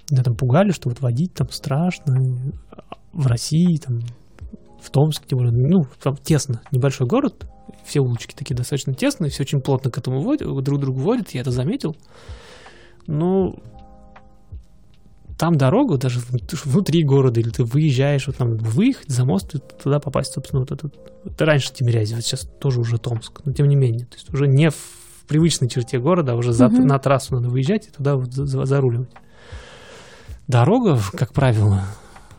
Меня 0.09 0.23
там 0.23 0.35
пугали, 0.35 0.71
что 0.71 0.89
вот 0.89 1.01
водить 1.01 1.33
там 1.33 1.49
страшно. 1.49 2.53
В 3.13 3.27
России, 3.27 3.77
там, 3.77 3.99
в 4.81 4.89
Томске, 4.89 5.25
тем 5.27 5.39
более, 5.39 5.53
ну, 5.53 5.85
там 6.01 6.17
тесно, 6.17 6.61
небольшой 6.71 7.07
город, 7.07 7.47
все 7.85 7.99
улочки 7.99 8.33
такие 8.35 8.55
достаточно 8.55 8.93
тесные, 8.93 9.29
все 9.29 9.43
очень 9.43 9.61
плотно 9.61 9.91
к 9.91 9.97
этому 9.97 10.19
водят, 10.21 10.47
друг 10.63 10.79
к 10.79 10.81
другу 10.81 10.99
водят, 10.99 11.29
я 11.31 11.41
это 11.41 11.51
заметил. 11.51 11.95
Ну, 13.07 13.55
там 15.43 15.57
дорогу, 15.57 15.97
даже 15.97 16.21
внутри 16.63 17.03
города, 17.03 17.37
или 17.41 17.49
ты 17.49 17.65
выезжаешь, 17.65 18.27
вот 18.27 18.37
там 18.37 18.55
выехать 18.55 19.09
за 19.09 19.25
мост 19.25 19.53
и 19.55 19.59
туда 19.59 19.99
попасть, 19.99 20.31
собственно, 20.31 20.61
вот 20.61 20.71
этот. 20.71 20.95
Это 21.25 21.43
раньше 21.43 21.73
Тимирязев, 21.73 22.15
вот 22.15 22.23
сейчас 22.23 22.47
тоже 22.61 22.79
уже 22.79 22.97
Томск, 22.97 23.41
но 23.43 23.51
тем 23.51 23.67
не 23.67 23.75
менее, 23.75 24.05
то 24.05 24.15
есть 24.15 24.33
уже 24.33 24.47
не 24.47 24.69
в 24.69 24.75
привычной 25.27 25.67
черте 25.67 25.99
города, 25.99 26.31
а 26.31 26.35
уже 26.35 26.53
за- 26.53 26.69
Мгм. 26.69 26.87
на 26.87 26.97
трассу 26.97 27.35
надо 27.35 27.49
выезжать 27.49 27.87
и 27.87 27.91
туда 27.91 28.15
вот 28.15 28.31
за- 28.31 28.45
за- 28.45 28.63
заруливать. 28.63 29.09
Дорога, 30.47 30.97
как 31.11 31.33
правило, 31.33 31.81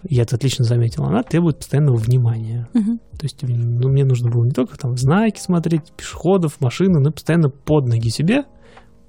я 0.08 0.22
это 0.22 0.36
отлично 0.36 0.64
заметил, 0.64 1.04
она 1.04 1.22
требует 1.22 1.58
постоянного 1.58 1.96
внимания. 1.96 2.68
Мгм. 2.72 3.00
То 3.18 3.24
есть 3.24 3.42
ну, 3.42 3.88
мне 3.90 4.06
нужно 4.06 4.30
было 4.30 4.44
не 4.46 4.52
только 4.52 4.78
там 4.78 4.96
знаки 4.96 5.40
смотреть, 5.40 5.92
пешеходов, 5.94 6.58
машины, 6.60 7.00
но 7.00 7.10
постоянно 7.12 7.50
под 7.50 7.86
ноги 7.86 8.08
себе, 8.08 8.44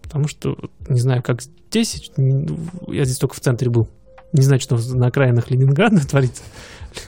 потому 0.06 0.28
что, 0.28 0.56
не 0.88 1.00
знаю, 1.00 1.22
как 1.24 1.42
здесь, 1.42 2.12
я 2.18 3.04
здесь 3.06 3.18
только 3.18 3.36
в 3.36 3.40
центре 3.40 3.70
был, 3.70 3.90
не 4.34 4.44
знаю, 4.44 4.60
что 4.62 4.78
на 4.96 5.08
окраинах 5.08 5.50
Ленинграда 5.50 6.06
творится, 6.08 6.44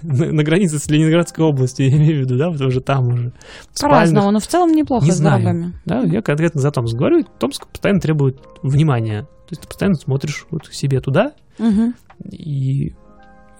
на, 0.02 0.32
на 0.32 0.43
границе 0.43 0.80
с 0.80 0.89
Ленинградской 0.89 1.45
областью, 1.45 1.89
я 1.89 1.95
имею 1.98 2.18
в 2.18 2.20
виду, 2.26 2.38
да, 2.38 2.50
вот 2.50 2.60
уже 2.60 2.82
там 2.82 3.08
уже. 3.08 3.34
По-разному, 3.80 4.32
но 4.32 4.39
в 4.39 4.48
целом 4.48 4.72
неплохо 4.72 5.06
Не 5.06 5.12
с 5.12 5.16
знаю. 5.18 5.41
дорогами. 5.43 5.74
Да, 5.86 6.02
я 6.02 6.22
конкретно 6.22 6.60
за 6.60 6.72
Томск 6.72 6.95
говорю, 6.95 7.24
Томск 7.39 7.68
постоянно 7.68 8.02
требует 8.02 8.39
внимания. 8.64 9.24
То 9.24 9.52
есть 9.52 9.62
ты 9.62 9.68
постоянно 9.68 9.95
смотришь 9.95 10.45
вот 10.52 10.68
себе 10.72 11.00
туда, 11.00 11.34
Мгм. 11.60 11.95
и 12.30 12.95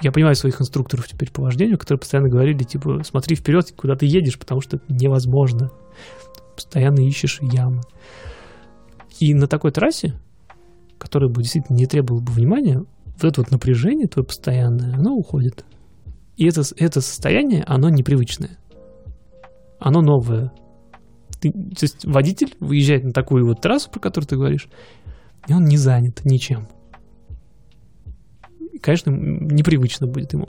я 0.02 0.12
понимаю 0.12 0.36
своих 0.36 0.60
инструкторов 0.62 1.08
теперь 1.08 1.32
по 1.32 1.42
вождению, 1.44 1.78
которые 1.78 2.00
постоянно 2.00 2.30
говорили, 2.30 2.64
типа, 2.64 3.02
смотри 3.06 3.36
вперед, 3.36 3.72
куда 3.76 3.96
ты 3.96 4.06
едешь, 4.06 4.38
потому 4.38 4.62
что 4.62 4.76
это 4.78 4.86
невозможно. 4.90 5.72
Постоянно 6.56 7.00
ищешь 7.00 7.40
ямы. 7.42 7.82
И 9.20 9.34
на 9.34 9.48
такой 9.48 9.72
трассе, 9.72 10.14
которая 10.98 11.30
бы 11.32 11.42
действительно 11.42 11.78
не 11.78 11.86
требовала 11.86 12.22
бы 12.22 12.32
внимания, 12.32 12.80
вот 12.80 13.24
это 13.24 13.42
вот 13.42 13.52
напряжение 13.52 14.08
твое 14.08 14.26
постоянное, 14.26 14.94
оно 14.94 15.14
уходит. 15.16 15.66
И 16.36 16.48
это, 16.48 16.62
это 16.78 17.02
состояние, 17.02 17.64
оно 17.64 17.90
непривычное. 17.90 18.58
Оно 19.80 20.02
новое. 20.02 20.52
Ты- 21.40 21.52
то 21.52 21.84
есть 21.84 22.06
водитель 22.06 22.56
выезжает 22.60 23.04
на 23.04 23.12
такую 23.12 23.46
вот 23.46 23.62
трассу, 23.62 23.90
про 23.92 24.00
которую 24.00 24.28
ты 24.28 24.36
говоришь, 24.36 24.70
и 25.48 25.54
он 25.54 25.66
не 25.66 25.78
занят 25.78 26.22
ничем. 26.26 26.68
И, 28.60 28.78
конечно, 28.80 29.10
непривычно 29.12 30.08
будет 30.08 30.34
ему. 30.34 30.46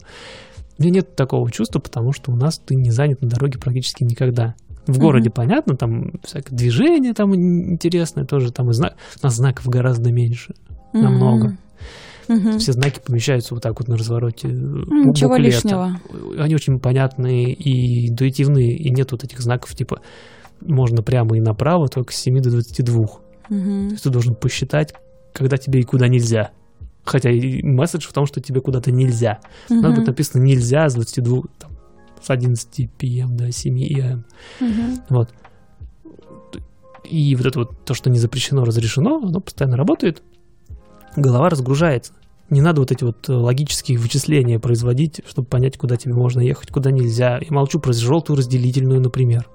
У 0.78 0.82
меня 0.82 0.96
нет 0.96 1.16
такого 1.16 1.50
чувства, 1.50 1.80
потому 1.80 2.12
что 2.12 2.32
у 2.32 2.36
нас 2.36 2.58
ты 2.58 2.74
не 2.74 2.90
занят 2.90 3.20
на 3.22 3.28
дороге 3.28 3.58
практически 3.58 4.04
никогда. 4.04 4.54
В 4.88 4.98
городе, 4.98 5.30
понятно, 5.30 5.76
там 5.76 6.12
всякое 6.24 6.56
движение 6.56 7.12
там 7.14 7.34
ин- 7.34 7.72
интересное 7.74 8.24
тоже, 8.24 8.50
там 8.52 8.70
и 8.70 8.72
знак, 8.72 8.94
у 9.22 9.26
нас 9.26 9.36
знаков 9.36 9.66
гораздо 9.66 10.10
меньше. 10.10 10.54
Намного. 10.92 11.56
Мгм. 12.28 12.58
Все 12.58 12.72
знаки 12.72 13.00
помещаются 13.04 13.54
вот 13.54 13.62
так 13.62 13.78
вот 13.78 13.88
на 13.88 13.96
развороте. 13.96 14.48
э, 14.48 14.50
Ничего 14.50 15.30
буклета. 15.30 15.40
лишнего. 15.56 16.00
Они 16.38 16.54
очень 16.54 16.78
понятные 16.78 17.52
и 17.54 18.10
интуитивные, 18.10 18.76
и 18.76 18.90
нет 18.90 19.12
вот 19.12 19.24
этих 19.24 19.40
знаков, 19.40 19.74
типа, 19.74 20.00
можно 20.60 21.02
прямо 21.02 21.36
и 21.36 21.40
направо, 21.40 21.88
только 21.88 22.12
с 22.12 22.16
7 22.16 22.40
до 22.40 22.50
22. 22.50 23.06
То 23.06 23.54
Мгм. 23.54 23.88
есть 23.88 24.02
ты 24.02 24.10
должен 24.10 24.34
посчитать, 24.34 24.92
когда 25.32 25.56
тебе 25.56 25.80
и 25.80 25.84
куда 25.84 26.08
нельзя. 26.08 26.50
Хотя 27.04 27.30
и 27.30 27.62
месседж 27.62 28.06
в 28.06 28.12
том, 28.12 28.26
что 28.26 28.40
тебе 28.42 28.60
куда-то 28.60 28.92
нельзя. 28.92 29.38
Надо 29.70 29.88
Мгм. 29.88 29.96
быть 29.98 30.06
написано 30.08 30.42
нельзя 30.42 30.86
с 30.90 30.94
22, 30.94 31.42
там, 31.58 31.70
с 32.22 32.30
11 32.30 32.90
p.m. 32.92 33.36
до 33.36 33.50
7 33.50 33.76
am. 33.76 34.24
Мгм. 34.60 35.00
Вот. 35.08 35.30
И 37.04 37.34
вот 37.36 37.46
это 37.46 37.58
вот 37.60 37.84
то, 37.84 37.94
что 37.94 38.10
не 38.10 38.18
запрещено, 38.18 38.64
разрешено, 38.64 39.18
оно 39.18 39.40
постоянно 39.40 39.76
работает. 39.76 40.22
Голова 41.16 41.48
разгружается. 41.48 42.12
Не 42.50 42.60
надо 42.60 42.80
вот 42.80 42.92
эти 42.92 43.04
вот 43.04 43.28
э, 43.28 43.32
логические 43.32 43.98
вычисления 43.98 44.58
производить, 44.58 45.20
чтобы 45.26 45.48
понять, 45.48 45.76
куда 45.76 45.96
тебе 45.96 46.14
можно 46.14 46.40
ехать, 46.40 46.70
куда 46.70 46.90
нельзя. 46.90 47.38
Я 47.38 47.46
молчу 47.50 47.78
про 47.78 47.92
желтую 47.92 48.38
разделительную, 48.38 49.00
например. 49.00 49.48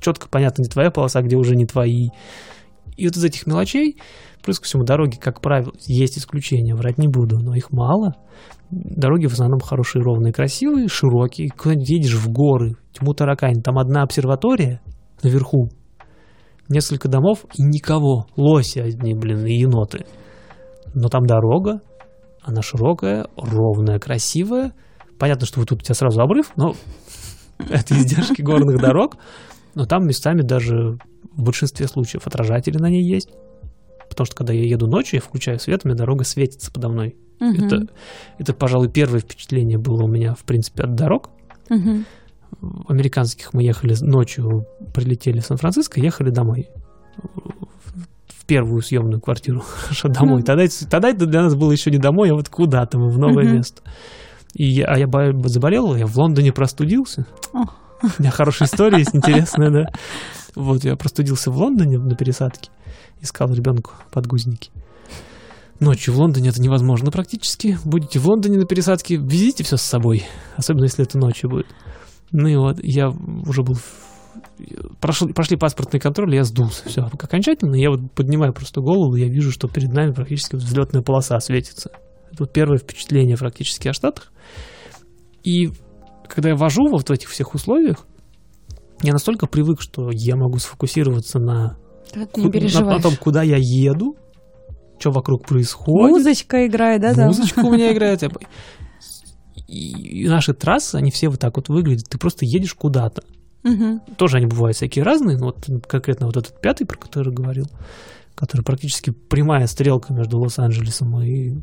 Четко 0.00 0.28
понятно, 0.28 0.62
не 0.62 0.68
твоя 0.68 0.90
полоса, 0.90 1.20
где 1.20 1.36
уже 1.36 1.56
не 1.56 1.66
твои. 1.66 2.08
И 2.96 3.06
вот 3.06 3.16
из 3.16 3.24
этих 3.24 3.46
мелочей, 3.46 3.98
плюс 4.42 4.58
ко 4.58 4.64
всему, 4.64 4.84
дороги, 4.84 5.16
как 5.16 5.42
правило, 5.42 5.72
есть 5.86 6.18
исключения, 6.18 6.74
врать 6.74 6.98
не 6.98 7.08
буду, 7.08 7.38
но 7.38 7.54
их 7.54 7.70
мало. 7.70 8.16
Дороги 8.70 9.26
в 9.26 9.32
основном 9.32 9.60
хорошие, 9.60 10.02
ровные, 10.02 10.32
красивые, 10.32 10.88
широкие. 10.88 11.50
Куда-нибудь 11.50 11.90
едешь 11.90 12.14
в 12.14 12.30
горы, 12.30 12.76
тьму 12.92 13.14
таракань, 13.14 13.62
там 13.62 13.78
одна 13.78 14.02
обсерватория 14.02 14.80
наверху, 15.22 15.68
несколько 16.68 17.08
домов 17.08 17.44
и 17.54 17.62
никого. 17.62 18.26
Лоси 18.36 18.78
одни, 18.78 19.14
блин, 19.14 19.44
и 19.44 19.54
еноты. 19.54 20.06
Но 20.94 21.08
там 21.08 21.26
дорога, 21.26 21.80
она 22.42 22.62
широкая, 22.62 23.26
ровная, 23.36 23.98
красивая. 23.98 24.72
Понятно, 25.18 25.46
что 25.46 25.60
вот 25.60 25.68
тут 25.68 25.80
у 25.80 25.84
тебя 25.84 25.94
сразу 25.94 26.20
обрыв, 26.22 26.52
но 26.56 26.74
это 27.58 27.94
издержки 27.94 28.40
горных 28.40 28.80
дорог. 28.80 29.16
Но 29.74 29.84
там 29.84 30.06
местами 30.06 30.42
даже 30.42 30.98
в 31.36 31.42
большинстве 31.42 31.86
случаев 31.86 32.26
отражатели 32.26 32.78
на 32.78 32.88
ней 32.88 33.04
есть. 33.04 33.30
Потому 34.08 34.26
что 34.26 34.36
когда 34.36 34.52
я 34.52 34.64
еду 34.64 34.86
ночью, 34.86 35.18
я 35.18 35.20
включаю 35.20 35.58
свет, 35.58 35.82
у 35.84 35.88
меня 35.88 35.96
дорога 35.96 36.24
светится 36.24 36.72
подо 36.72 36.88
мной. 36.88 37.16
Мгм. 37.40 37.64
Это, 37.66 37.86
это, 38.38 38.52
пожалуй, 38.54 38.88
первое 38.88 39.20
впечатление 39.20 39.78
было 39.78 40.02
у 40.04 40.06
меня, 40.08 40.34
в 40.34 40.44
принципе, 40.44 40.82
от 40.84 40.94
дорог. 40.94 41.30
В 41.68 42.90
американских 42.90 43.54
мы 43.54 43.62
ехали 43.62 43.96
ночью, 44.00 44.66
прилетели 44.92 45.40
в 45.40 45.46
Сан-Франциско, 45.46 46.00
ехали 46.00 46.30
домой. 46.30 46.68
В 48.26 48.44
первую 48.46 48.82
съемную 48.82 49.20
квартиру 49.20 49.62
домой. 50.04 50.40
Ну. 50.40 50.44
Тогда, 50.44 50.64
это- 50.64 50.88
тогда 50.88 51.08
это 51.10 51.26
для 51.26 51.42
нас 51.42 51.54
было 51.54 51.70
еще 51.72 51.90
не 51.90 51.98
домой, 51.98 52.30
а 52.30 52.34
вот 52.34 52.48
куда-то 52.48 52.98
мы 52.98 53.08
в 53.10 53.18
новое 53.18 53.44
Мгм. 53.44 53.56
место. 53.56 53.82
И 54.54 54.64
я, 54.64 54.86
а 54.86 54.98
я 54.98 55.06
бо- 55.06 55.32
заболел, 55.48 55.94
я 55.94 56.06
в 56.06 56.16
Лондоне 56.18 56.52
простудился. 56.52 57.24
Ох. 57.52 57.74
У 58.02 58.06
меня 58.22 58.30
хорошая 58.30 58.66
история 58.68 58.98
есть, 58.98 59.14
интересная, 59.14 59.70
да. 59.70 59.86
Вот, 60.56 60.82
я 60.82 60.96
простудился 60.96 61.50
в 61.52 61.56
Лондоне 61.56 61.98
на 61.98 62.16
пересадке. 62.16 62.70
Искал 63.20 63.52
ребенку 63.54 63.92
подгузники. 64.10 64.70
Ночью 65.80 66.12
в 66.12 66.18
Лондоне 66.18 66.50
это 66.50 66.60
невозможно 66.60 67.10
практически. 67.10 67.78
Будете 67.84 68.18
в 68.18 68.28
Лондоне 68.28 68.58
на 68.58 68.66
пересадке, 68.66 69.16
везите 69.16 69.64
все 69.64 69.78
с 69.78 69.82
собой. 69.82 70.24
Особенно, 70.56 70.84
если 70.84 71.04
это 71.04 71.18
ночью 71.18 71.48
будет. 71.48 71.66
Ну 72.32 72.48
и 72.48 72.56
вот, 72.56 72.76
я 72.82 73.08
уже 73.08 73.62
был... 73.62 73.76
Прошли, 75.00 75.32
прошли 75.32 75.56
паспортный 75.56 75.98
контроль, 75.98 76.34
я 76.34 76.44
сдулся. 76.44 76.86
Все, 76.86 77.00
окончательно. 77.02 77.74
Я 77.76 77.90
вот 77.90 78.12
поднимаю 78.14 78.52
просто 78.52 78.82
голову, 78.82 79.16
я 79.16 79.26
вижу, 79.26 79.50
что 79.50 79.68
перед 79.68 79.90
нами 79.90 80.12
практически 80.12 80.54
вот 80.56 80.64
взлетная 80.64 81.00
полоса 81.02 81.40
светится. 81.40 81.90
Это 82.30 82.44
вот 82.44 82.52
первое 82.52 82.76
впечатление 82.76 83.36
практически 83.38 83.88
о 83.88 83.94
Штатах. 83.94 84.30
И 85.42 85.70
когда 86.28 86.50
я 86.50 86.56
вожу 86.56 86.88
вот 86.90 87.08
в 87.08 87.12
этих 87.12 87.30
всех 87.30 87.54
условиях, 87.54 88.06
я 89.02 89.14
настолько 89.14 89.46
привык, 89.46 89.80
что 89.80 90.10
я 90.12 90.36
могу 90.36 90.58
сфокусироваться 90.58 91.38
на, 91.38 91.78
Да, 92.14 92.20
на- 92.20 92.86
на 92.96 93.00
том, 93.00 93.16
куда 93.16 93.42
я 93.42 93.56
еду, 93.58 94.14
что 95.00 95.10
вокруг 95.10 95.46
происходит. 95.46 96.10
Музычка 96.10 96.66
играет, 96.66 97.00
да, 97.00 97.14
да? 97.14 97.26
Музычка 97.26 97.60
у 97.60 97.72
меня 97.72 97.92
играет. 97.92 98.22
я 98.22 98.28
И, 99.66 100.26
наши 100.28 100.52
трассы, 100.54 100.96
они 100.96 101.10
все 101.10 101.28
вот 101.28 101.40
так 101.40 101.56
вот 101.56 101.68
выглядят. 101.68 102.08
Ты 102.08 102.18
просто 102.18 102.44
едешь 102.44 102.74
куда-то. 102.74 103.22
Мгм. 103.62 104.00
Тоже 104.16 104.38
они 104.38 104.46
бывают 104.46 104.76
всякие 104.76 105.04
разные, 105.04 105.36
но 105.36 105.46
вот 105.46 105.66
конкретно 105.86 106.26
вот 106.26 106.36
этот 106.36 106.60
пятый, 106.60 106.86
про 106.86 106.96
который 106.98 107.32
говорил, 107.32 107.66
который 108.34 108.62
практически 108.62 109.10
прямая 109.10 109.66
стрелка 109.66 110.12
между 110.12 110.38
Лос-Анджелесом 110.38 111.20
и 111.22 111.50
там 111.52 111.62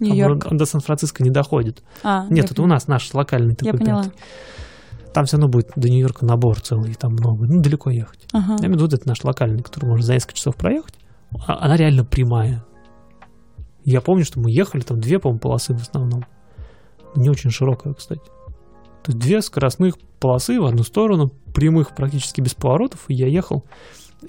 Нью-Йорк. 0.00 0.48
до 0.52 0.66
Сан-Франциско 0.66 1.22
не 1.22 1.30
доходит. 1.30 1.82
А, 2.02 2.26
Нет, 2.28 2.44
я 2.46 2.50
это 2.52 2.62
у 2.62 2.66
нас 2.66 2.88
наш 2.88 3.12
локальный 3.14 3.56
Я 3.60 3.72
такой 3.72 3.78
поняла. 3.78 4.02
пятый. 4.04 4.16
Там 5.14 5.24
все 5.24 5.36
равно 5.36 5.48
будет 5.48 5.70
до 5.76 5.88
Нью-Йорка 5.88 6.26
набор 6.26 6.60
целый, 6.60 6.94
там 6.94 7.12
много. 7.12 7.46
Ну, 7.46 7.62
далеко 7.62 7.90
ехать. 7.90 8.26
Ага. 8.32 8.56
Я 8.60 8.66
имею 8.66 8.78
в 8.80 8.82
виду, 8.82 8.96
это 8.96 9.08
наш 9.08 9.24
локальный, 9.24 9.62
который 9.62 9.86
можно 9.86 10.04
за 10.04 10.12
несколько 10.14 10.34
часов 10.34 10.56
проехать. 10.56 10.94
А- 11.46 11.64
Она 11.64 11.76
реально 11.76 12.04
прямая. 12.04 12.64
Я 13.90 14.02
помню, 14.02 14.24
что 14.24 14.38
мы 14.38 14.50
ехали, 14.50 14.82
там 14.82 15.00
две, 15.00 15.18
по-моему, 15.18 15.40
полосы 15.40 15.72
в 15.72 15.80
основном. 15.80 16.26
Не 17.16 17.30
очень 17.30 17.50
широкая, 17.50 17.94
кстати. 17.94 18.20
То 19.02 19.12
есть 19.12 19.18
две 19.18 19.40
скоростных 19.40 19.94
полосы 20.20 20.60
в 20.60 20.66
одну 20.66 20.82
сторону, 20.82 21.30
прямых 21.54 21.94
практически 21.94 22.42
без 22.42 22.54
поворотов, 22.54 23.06
и 23.08 23.14
я 23.14 23.28
ехал. 23.28 23.64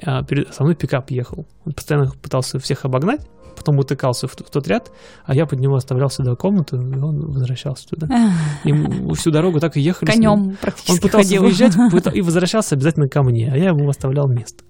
А 0.06 0.24
перед, 0.24 0.54
со 0.54 0.64
мной 0.64 0.76
пикап 0.76 1.12
ехал. 1.12 1.46
Он 1.66 1.74
постоянно 1.74 2.10
пытался 2.22 2.58
всех 2.60 2.86
обогнать, 2.86 3.28
потом 3.58 3.78
утыкался 3.80 4.28
в, 4.28 4.32
в 4.32 4.50
тот 4.50 4.66
ряд, 4.70 4.94
а 5.26 5.36
я 5.36 5.46
под 5.46 5.60
него 5.60 5.76
оставлял 5.76 6.10
сюда 6.10 6.36
комнату, 6.36 6.78
и 6.78 6.98
он 6.98 7.32
возвращался 7.32 7.86
туда. 7.90 8.08
И 8.64 8.72
мы 8.72 9.14
всю 9.16 9.32
дорогу 9.32 9.60
так 9.60 9.76
и 9.76 9.82
ехали. 9.82 10.10
Конем 10.10 10.56
практически 10.62 10.92
Он 10.92 10.98
пытался 11.00 11.28
ходил. 11.28 11.42
выезжать 11.42 11.76
пыта- 11.92 12.14
и 12.14 12.22
возвращался 12.22 12.76
обязательно 12.76 13.10
ко 13.10 13.24
мне, 13.24 13.52
а 13.52 13.58
я 13.58 13.70
ему 13.70 13.90
оставлял 13.90 14.30
место. 14.30 14.64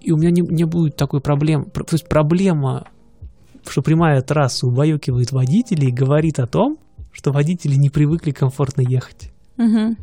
И 0.00 0.12
у 0.12 0.16
меня 0.16 0.30
не, 0.30 0.42
не 0.42 0.62
будет 0.64 0.94
такой 0.94 1.20
проблемы. 1.20 1.64
Про- 1.64 1.82
То 1.82 1.94
есть 1.94 2.08
проблема, 2.08 2.86
что 3.70 3.82
прямая 3.82 4.20
трасса 4.22 4.66
убаюкивает 4.66 5.32
водителей, 5.32 5.90
говорит 5.90 6.38
о 6.38 6.46
том, 6.46 6.78
что 7.12 7.32
водители 7.32 7.74
не 7.74 7.90
привыкли 7.90 8.30
комфортно 8.30 8.80
ехать. 8.82 9.30
Мгм. 9.56 9.96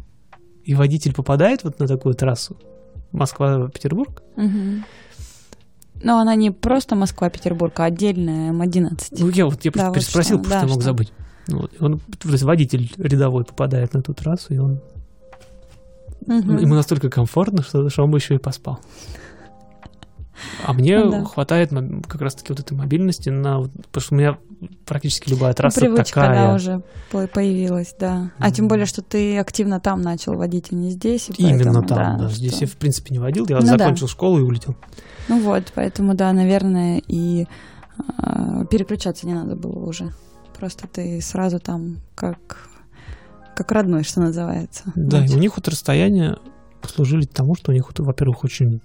И 0.64 0.74
водитель 0.76 1.14
попадает 1.14 1.64
вот 1.64 1.80
на 1.80 1.88
такую 1.88 2.16
трассу, 2.16 2.58
Москва-Петербург, 3.12 4.22
Мгм. 4.36 4.84
Но 6.04 6.20
она 6.20 6.36
не 6.36 6.52
просто 6.52 6.96
Москва-Петербург, 6.96 7.80
а 7.80 7.86
отдельная 7.86 8.52
М11. 8.52 9.16
Ну, 9.18 9.30
я 9.30 9.46
вот 9.46 9.64
я 9.64 9.72
Да, 9.72 9.72
просто 9.72 9.86
вот 9.88 9.94
переспросил, 9.96 10.36
что, 10.40 10.44
потому 10.44 10.60
что 10.60 10.68
да, 10.68 10.68
мог 10.68 10.82
что? 10.82 10.82
забыть. 10.84 11.14
Ну, 11.48 11.60
вот, 11.62 11.74
и 11.74 11.84
он, 11.84 12.00
то 12.20 12.30
есть 12.30 12.44
водитель 12.44 12.92
рядовой 12.98 13.46
попадает 13.46 13.94
на 13.94 14.00
эту 14.00 14.14
трассу, 14.14 14.54
и 14.54 14.58
он 14.58 14.82
Мгм. 16.26 16.58
ему 16.58 16.76
настолько 16.76 17.10
комфортно, 17.10 17.64
что, 17.64 17.90
что 17.90 18.04
он 18.04 18.12
бы 18.12 18.18
еще 18.18 18.36
и 18.36 18.40
поспал. 18.40 18.80
А 20.66 20.74
мне 20.74 21.00
Ну 21.00 21.12
да. 21.12 21.24
хватает 21.26 21.72
как 22.08 22.22
раз-таки 22.22 22.52
вот 22.52 22.60
этой 22.60 22.74
мобильности, 22.76 23.30
на, 23.30 23.62
потому 23.62 24.02
что 24.02 24.14
у 24.16 24.18
меня 24.18 24.38
практически 24.86 25.30
любая 25.30 25.52
Ну, 25.52 25.56
трасса 25.56 25.80
Привычка, 25.82 26.22
такая. 26.22 26.48
да, 26.48 26.54
уже 26.56 26.84
по- 27.12 27.28
появилась, 27.28 27.96
да. 28.00 28.32
А 28.40 28.52
тем 28.52 28.68
более, 28.68 28.86
что 28.86 29.02
ты 29.02 29.38
активно 29.38 29.80
там 29.80 30.02
начал 30.02 30.34
водить, 30.36 30.68
а 30.72 30.76
не 30.76 30.92
здесь. 30.92 31.30
и 31.30 31.34
Именно 31.42 31.82
поэтому, 31.82 31.88
там, 31.88 32.18
да. 32.18 32.28
что- 32.30 32.38
Здесь 32.38 32.62
я 32.62 32.68
в 32.68 32.74
принципе 32.78 33.14
не 33.14 33.20
водил, 33.20 33.46
я 33.50 33.58
Ну 33.58 33.62
да. 33.64 33.78
закончил 33.78 34.08
школу 34.08 34.40
и 34.40 34.42
улетел. 34.42 34.76
Ну 35.30 35.40
вот, 35.42 35.72
поэтому, 35.74 36.14
да, 36.16 36.32
наверное, 36.34 37.02
и 37.08 37.48
а, 38.18 38.66
переключаться 38.66 39.26
не 39.28 39.34
надо 39.34 39.56
было 39.56 39.80
уже. 39.86 40.12
Просто 40.60 40.88
ты 40.88 41.22
сразу 41.22 41.60
там 41.60 41.98
как, 42.14 42.68
как 43.56 43.72
родной, 43.72 44.04
что 44.04 44.22
называется. 44.22 44.84
Да, 44.96 45.26
и 45.26 45.30
у 45.34 45.38
них 45.38 45.56
вот 45.56 45.68
расстояния 45.68 46.38
послужили 46.82 47.26
тому, 47.26 47.56
что 47.56 47.72
у 47.72 47.74
них, 47.74 47.90
во-первых, 47.98 48.44
очень 48.44 48.82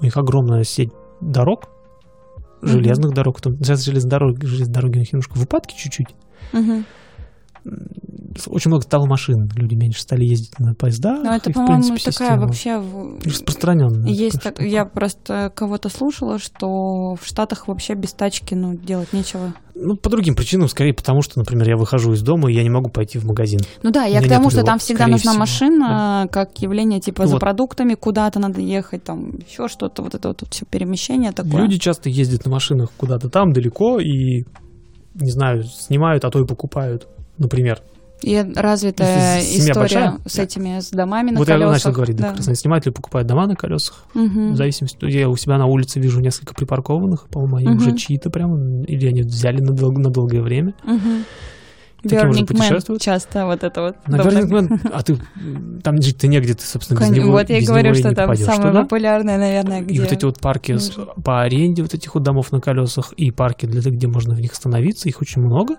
у 0.00 0.04
них 0.04 0.16
огромная 0.16 0.64
сеть 0.64 0.92
дорог, 1.20 1.68
железных 2.62 3.12
дорог. 3.12 3.40
Там, 3.40 3.56
сейчас 3.58 3.84
железные 3.84 4.10
дороги, 4.10 4.46
железные 4.46 4.74
дороги 4.74 4.96
у 4.96 5.00
них 5.00 5.12
немножко 5.12 5.36
в 5.36 5.42
упадке 5.42 5.76
чуть-чуть. 5.76 6.08
Мгм. 6.52 6.84
Очень 8.46 8.70
много 8.70 8.82
стало 8.82 9.06
машин, 9.06 9.48
люди 9.54 9.74
меньше 9.74 10.00
стали 10.00 10.24
ездить 10.24 10.58
на 10.58 10.74
поездах. 10.74 11.22
Ну, 11.22 11.30
это, 11.30 11.50
по-моему, 11.52 11.96
такая 11.96 12.38
вообще... 12.38 12.82
распространенная. 13.24 14.10
Есть 14.10 14.42
так, 14.42 14.54
штука. 14.54 14.68
я 14.68 14.84
просто 14.84 15.52
кого-то 15.54 15.88
слушала, 15.88 16.38
что 16.38 17.14
в 17.14 17.24
Штатах 17.24 17.68
вообще 17.68 17.94
без 17.94 18.12
тачки, 18.12 18.54
ну, 18.54 18.74
делать 18.74 19.12
нечего. 19.12 19.54
Ну, 19.76 19.96
по 19.96 20.10
другим 20.10 20.34
причинам, 20.34 20.68
скорее 20.68 20.94
потому, 20.94 21.22
что, 21.22 21.38
например, 21.38 21.68
я 21.68 21.76
выхожу 21.76 22.12
из 22.12 22.22
дома, 22.22 22.50
и 22.50 22.54
я 22.54 22.62
не 22.62 22.70
могу 22.70 22.90
пойти 22.90 23.18
в 23.18 23.24
магазин. 23.24 23.60
Ну 23.82 23.90
да, 23.90 24.04
я 24.04 24.20
к 24.20 24.28
тому, 24.28 24.50
что 24.50 24.62
там 24.64 24.78
всегда 24.78 25.06
нужна 25.06 25.32
всего, 25.32 25.40
машина, 25.40 26.28
как 26.30 26.58
явление, 26.58 27.00
типа, 27.00 27.26
за 27.26 27.34
Вот. 27.34 27.40
продуктами 27.40 27.94
куда-то 27.94 28.40
надо 28.40 28.60
ехать, 28.60 29.04
там, 29.04 29.38
еще 29.38 29.68
что-то, 29.68 30.02
вот 30.02 30.14
это 30.14 30.28
вот 30.28 30.42
все 30.50 30.66
перемещение 30.66 31.32
такое. 31.32 31.62
Люди 31.62 31.78
часто 31.78 32.08
ездят 32.08 32.44
на 32.44 32.50
машинах 32.50 32.90
куда-то 32.96 33.28
там 33.28 33.52
далеко 33.52 34.00
и, 34.00 34.44
не 35.14 35.30
знаю, 35.30 35.62
снимают, 35.62 36.24
а 36.24 36.30
то 36.30 36.40
и 36.40 36.46
покупают, 36.46 37.06
например. 37.38 37.80
И 38.22 38.42
развитая 38.56 39.42
семья 39.42 39.58
история 39.72 39.80
большая, 39.80 40.18
с 40.26 40.38
этими, 40.38 40.80
с 40.80 40.88
домами 40.90 41.30
на 41.32 41.38
вот 41.38 41.48
я 41.48 41.54
колесах. 41.54 41.72
начал 41.74 41.92
говорить, 41.92 42.16
да, 42.16 42.32
да. 42.32 42.52
или 42.86 42.90
покупают 42.90 43.28
дома 43.28 43.46
на 43.46 43.54
колесах. 43.54 44.04
Мгм. 44.14 44.52
В 44.52 44.56
зависимости, 44.56 45.04
я 45.04 45.28
у 45.28 45.36
себя 45.36 45.58
на 45.58 45.66
улице 45.66 46.00
вижу 46.00 46.20
несколько 46.20 46.54
припаркованных, 46.54 47.28
по-моему, 47.28 47.56
они 47.56 47.68
Мгм. 47.68 47.76
уже 47.76 47.96
чьи-то 47.96 48.30
прям, 48.30 48.82
или 48.84 49.06
они 49.08 49.22
взяли 49.22 49.60
на, 49.60 49.72
дол- 49.72 49.92
на 49.92 50.08
долгое 50.10 50.40
время. 50.40 50.74
Образом 52.06 52.44
Burning 52.44 52.46
Man 52.46 52.98
часто 52.98 53.46
вот 53.46 53.62
это 53.64 53.80
вот. 53.80 53.96
На 54.06 54.16
Burning 54.16 54.48
Man, 54.50 54.90
а 54.92 55.02
ты 55.02 55.18
там 55.82 56.00
жить-то 56.02 56.26
негде, 56.26 56.54
ты, 56.54 56.62
собственно, 56.64 56.98
без 57.00 57.06
Кон- 57.08 57.16
него 57.16 57.30
Вот 57.32 57.48
я 57.48 57.60
без 57.60 57.66
говорю, 57.66 57.94
что 57.94 58.14
там 58.14 58.26
попадешь 58.26 58.44
самое 58.44 58.70
туда. 58.72 58.82
популярное, 58.82 59.38
наверное, 59.38 59.80
где... 59.80 59.94
И 59.94 60.00
вот 60.00 60.12
эти 60.12 60.24
вот 60.24 60.38
парки 60.40 60.72
нужно. 60.72 61.06
по 61.22 61.42
аренде 61.42 61.82
вот 61.82 61.94
этих 61.94 62.14
вот 62.14 62.22
домов 62.22 62.52
на 62.52 62.60
колесах 62.60 63.12
и 63.14 63.30
парки, 63.30 63.64
для, 63.66 63.80
где 63.90 64.06
можно 64.06 64.34
в 64.34 64.40
них 64.40 64.52
остановиться, 64.52 65.08
их 65.08 65.20
очень 65.22 65.40
много. 65.42 65.76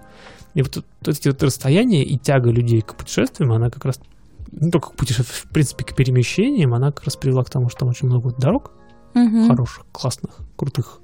И 0.56 0.62
вот, 0.64 0.76
вот 0.78 1.08
эти 1.08 1.28
вот 1.28 1.43
расстояния 1.43 2.03
и 2.03 2.18
тяга 2.18 2.49
людей 2.49 2.82
к 2.82 2.95
путешествиям, 2.95 3.51
она 3.51 3.70
как 3.70 3.86
раз 3.86 3.99
не 4.51 4.72
только 4.72 4.89
к 4.91 4.95
путешествиям, 4.95 5.47
в 5.49 5.53
принципе, 5.53 5.84
к 5.86 5.95
перемещениям, 5.95 6.74
она 6.74 6.91
как 6.91 7.03
раз 7.06 7.16
привела 7.18 7.43
к 7.43 7.49
тому, 7.49 7.70
что 7.70 7.80
там 7.82 7.89
очень 7.89 8.08
много 8.08 8.26
вот 8.26 8.38
дорог 8.39 8.72
Мгм. 9.14 9.47
хороших, 9.47 9.86
классных, 9.91 10.39
крутых. 10.56 10.99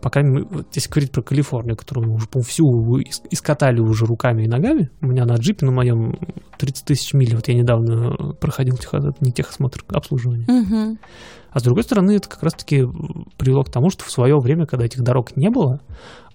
По 0.00 0.10
крайней 0.10 0.30
мере, 0.30 0.46
вот 0.50 0.66
если 0.74 0.88
говорить 0.90 1.10
про 1.12 1.22
Калифорнию, 1.22 1.76
которую 1.76 2.08
мы 2.08 2.14
уже, 2.14 2.28
по 2.28 2.40
всю 2.40 2.62
ис- 3.00 3.26
искатали 3.30 3.80
уже 3.80 4.06
руками 4.06 4.44
и 4.44 4.48
ногами. 4.48 4.90
У 5.02 5.06
меня 5.08 5.24
на 5.24 5.34
джипе 5.34 5.66
на 5.66 5.72
моем 5.72 6.14
30 6.58 6.84
тысяч 6.84 7.14
миль, 7.14 7.34
вот 7.34 7.48
я 7.48 7.54
недавно 7.54 8.34
проходил 8.34 8.76
тех, 8.76 8.92
не 9.20 9.32
техосмотр, 9.32 9.82
обслуживание. 9.88 10.46
Мгм. 10.48 10.98
А 11.50 11.58
с 11.60 11.62
другой 11.62 11.82
стороны, 11.82 12.12
это 12.12 12.28
как 12.28 12.42
раз-таки 12.42 12.84
привело 13.38 13.62
к 13.64 13.70
тому, 13.72 13.90
что 13.90 14.04
в 14.04 14.10
свое 14.10 14.36
время, 14.38 14.66
когда 14.66 14.84
этих 14.84 15.02
дорог 15.02 15.34
не 15.36 15.50
было, 15.50 15.80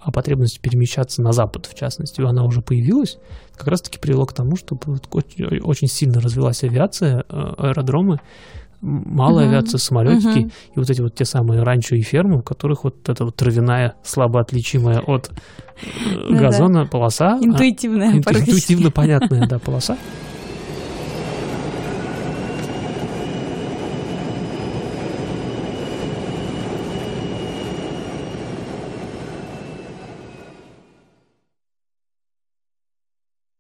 а 0.04 0.12
потребность 0.12 0.60
перемещаться 0.60 1.22
на 1.22 1.32
запад, 1.32 1.66
в 1.66 1.74
частности, 1.76 2.22
она 2.22 2.44
уже 2.44 2.62
появилась, 2.62 3.18
как 3.56 3.68
раз-таки 3.68 4.00
привело 4.00 4.26
к 4.26 4.34
тому, 4.34 4.56
что 4.58 4.78
очень, 5.64 5.88
сильно 5.88 6.20
развилась 6.20 6.64
авиация, 6.64 7.24
э, 7.30 7.54
аэродромы, 7.58 8.20
малая 8.82 9.46
Мгм. 9.46 9.54
авиация, 9.56 9.78
самолетики, 9.78 10.40
Мгм. 10.40 10.52
и 10.76 10.80
вот 10.80 10.90
эти 10.90 11.00
вот 11.02 11.16
те 11.16 11.24
самые 11.26 11.64
ранчо 11.64 11.96
и 11.96 12.02
фермы, 12.02 12.40
в 12.40 12.44
которых 12.44 12.84
вот 12.84 13.08
эта 13.08 13.24
вот 13.24 13.36
травяная, 13.36 13.96
слабо 14.04 14.42
отличимая 14.42 15.00
от 15.00 15.30
э, 15.32 16.16
Ну 16.30 16.38
газона 16.38 16.86
полоса, 16.86 17.38
а- 17.42 17.44
Интуитивная, 17.46 18.12
интуитивно 18.18 18.92
понятная, 18.92 19.48
да, 19.48 19.60
полоса, 19.60 19.98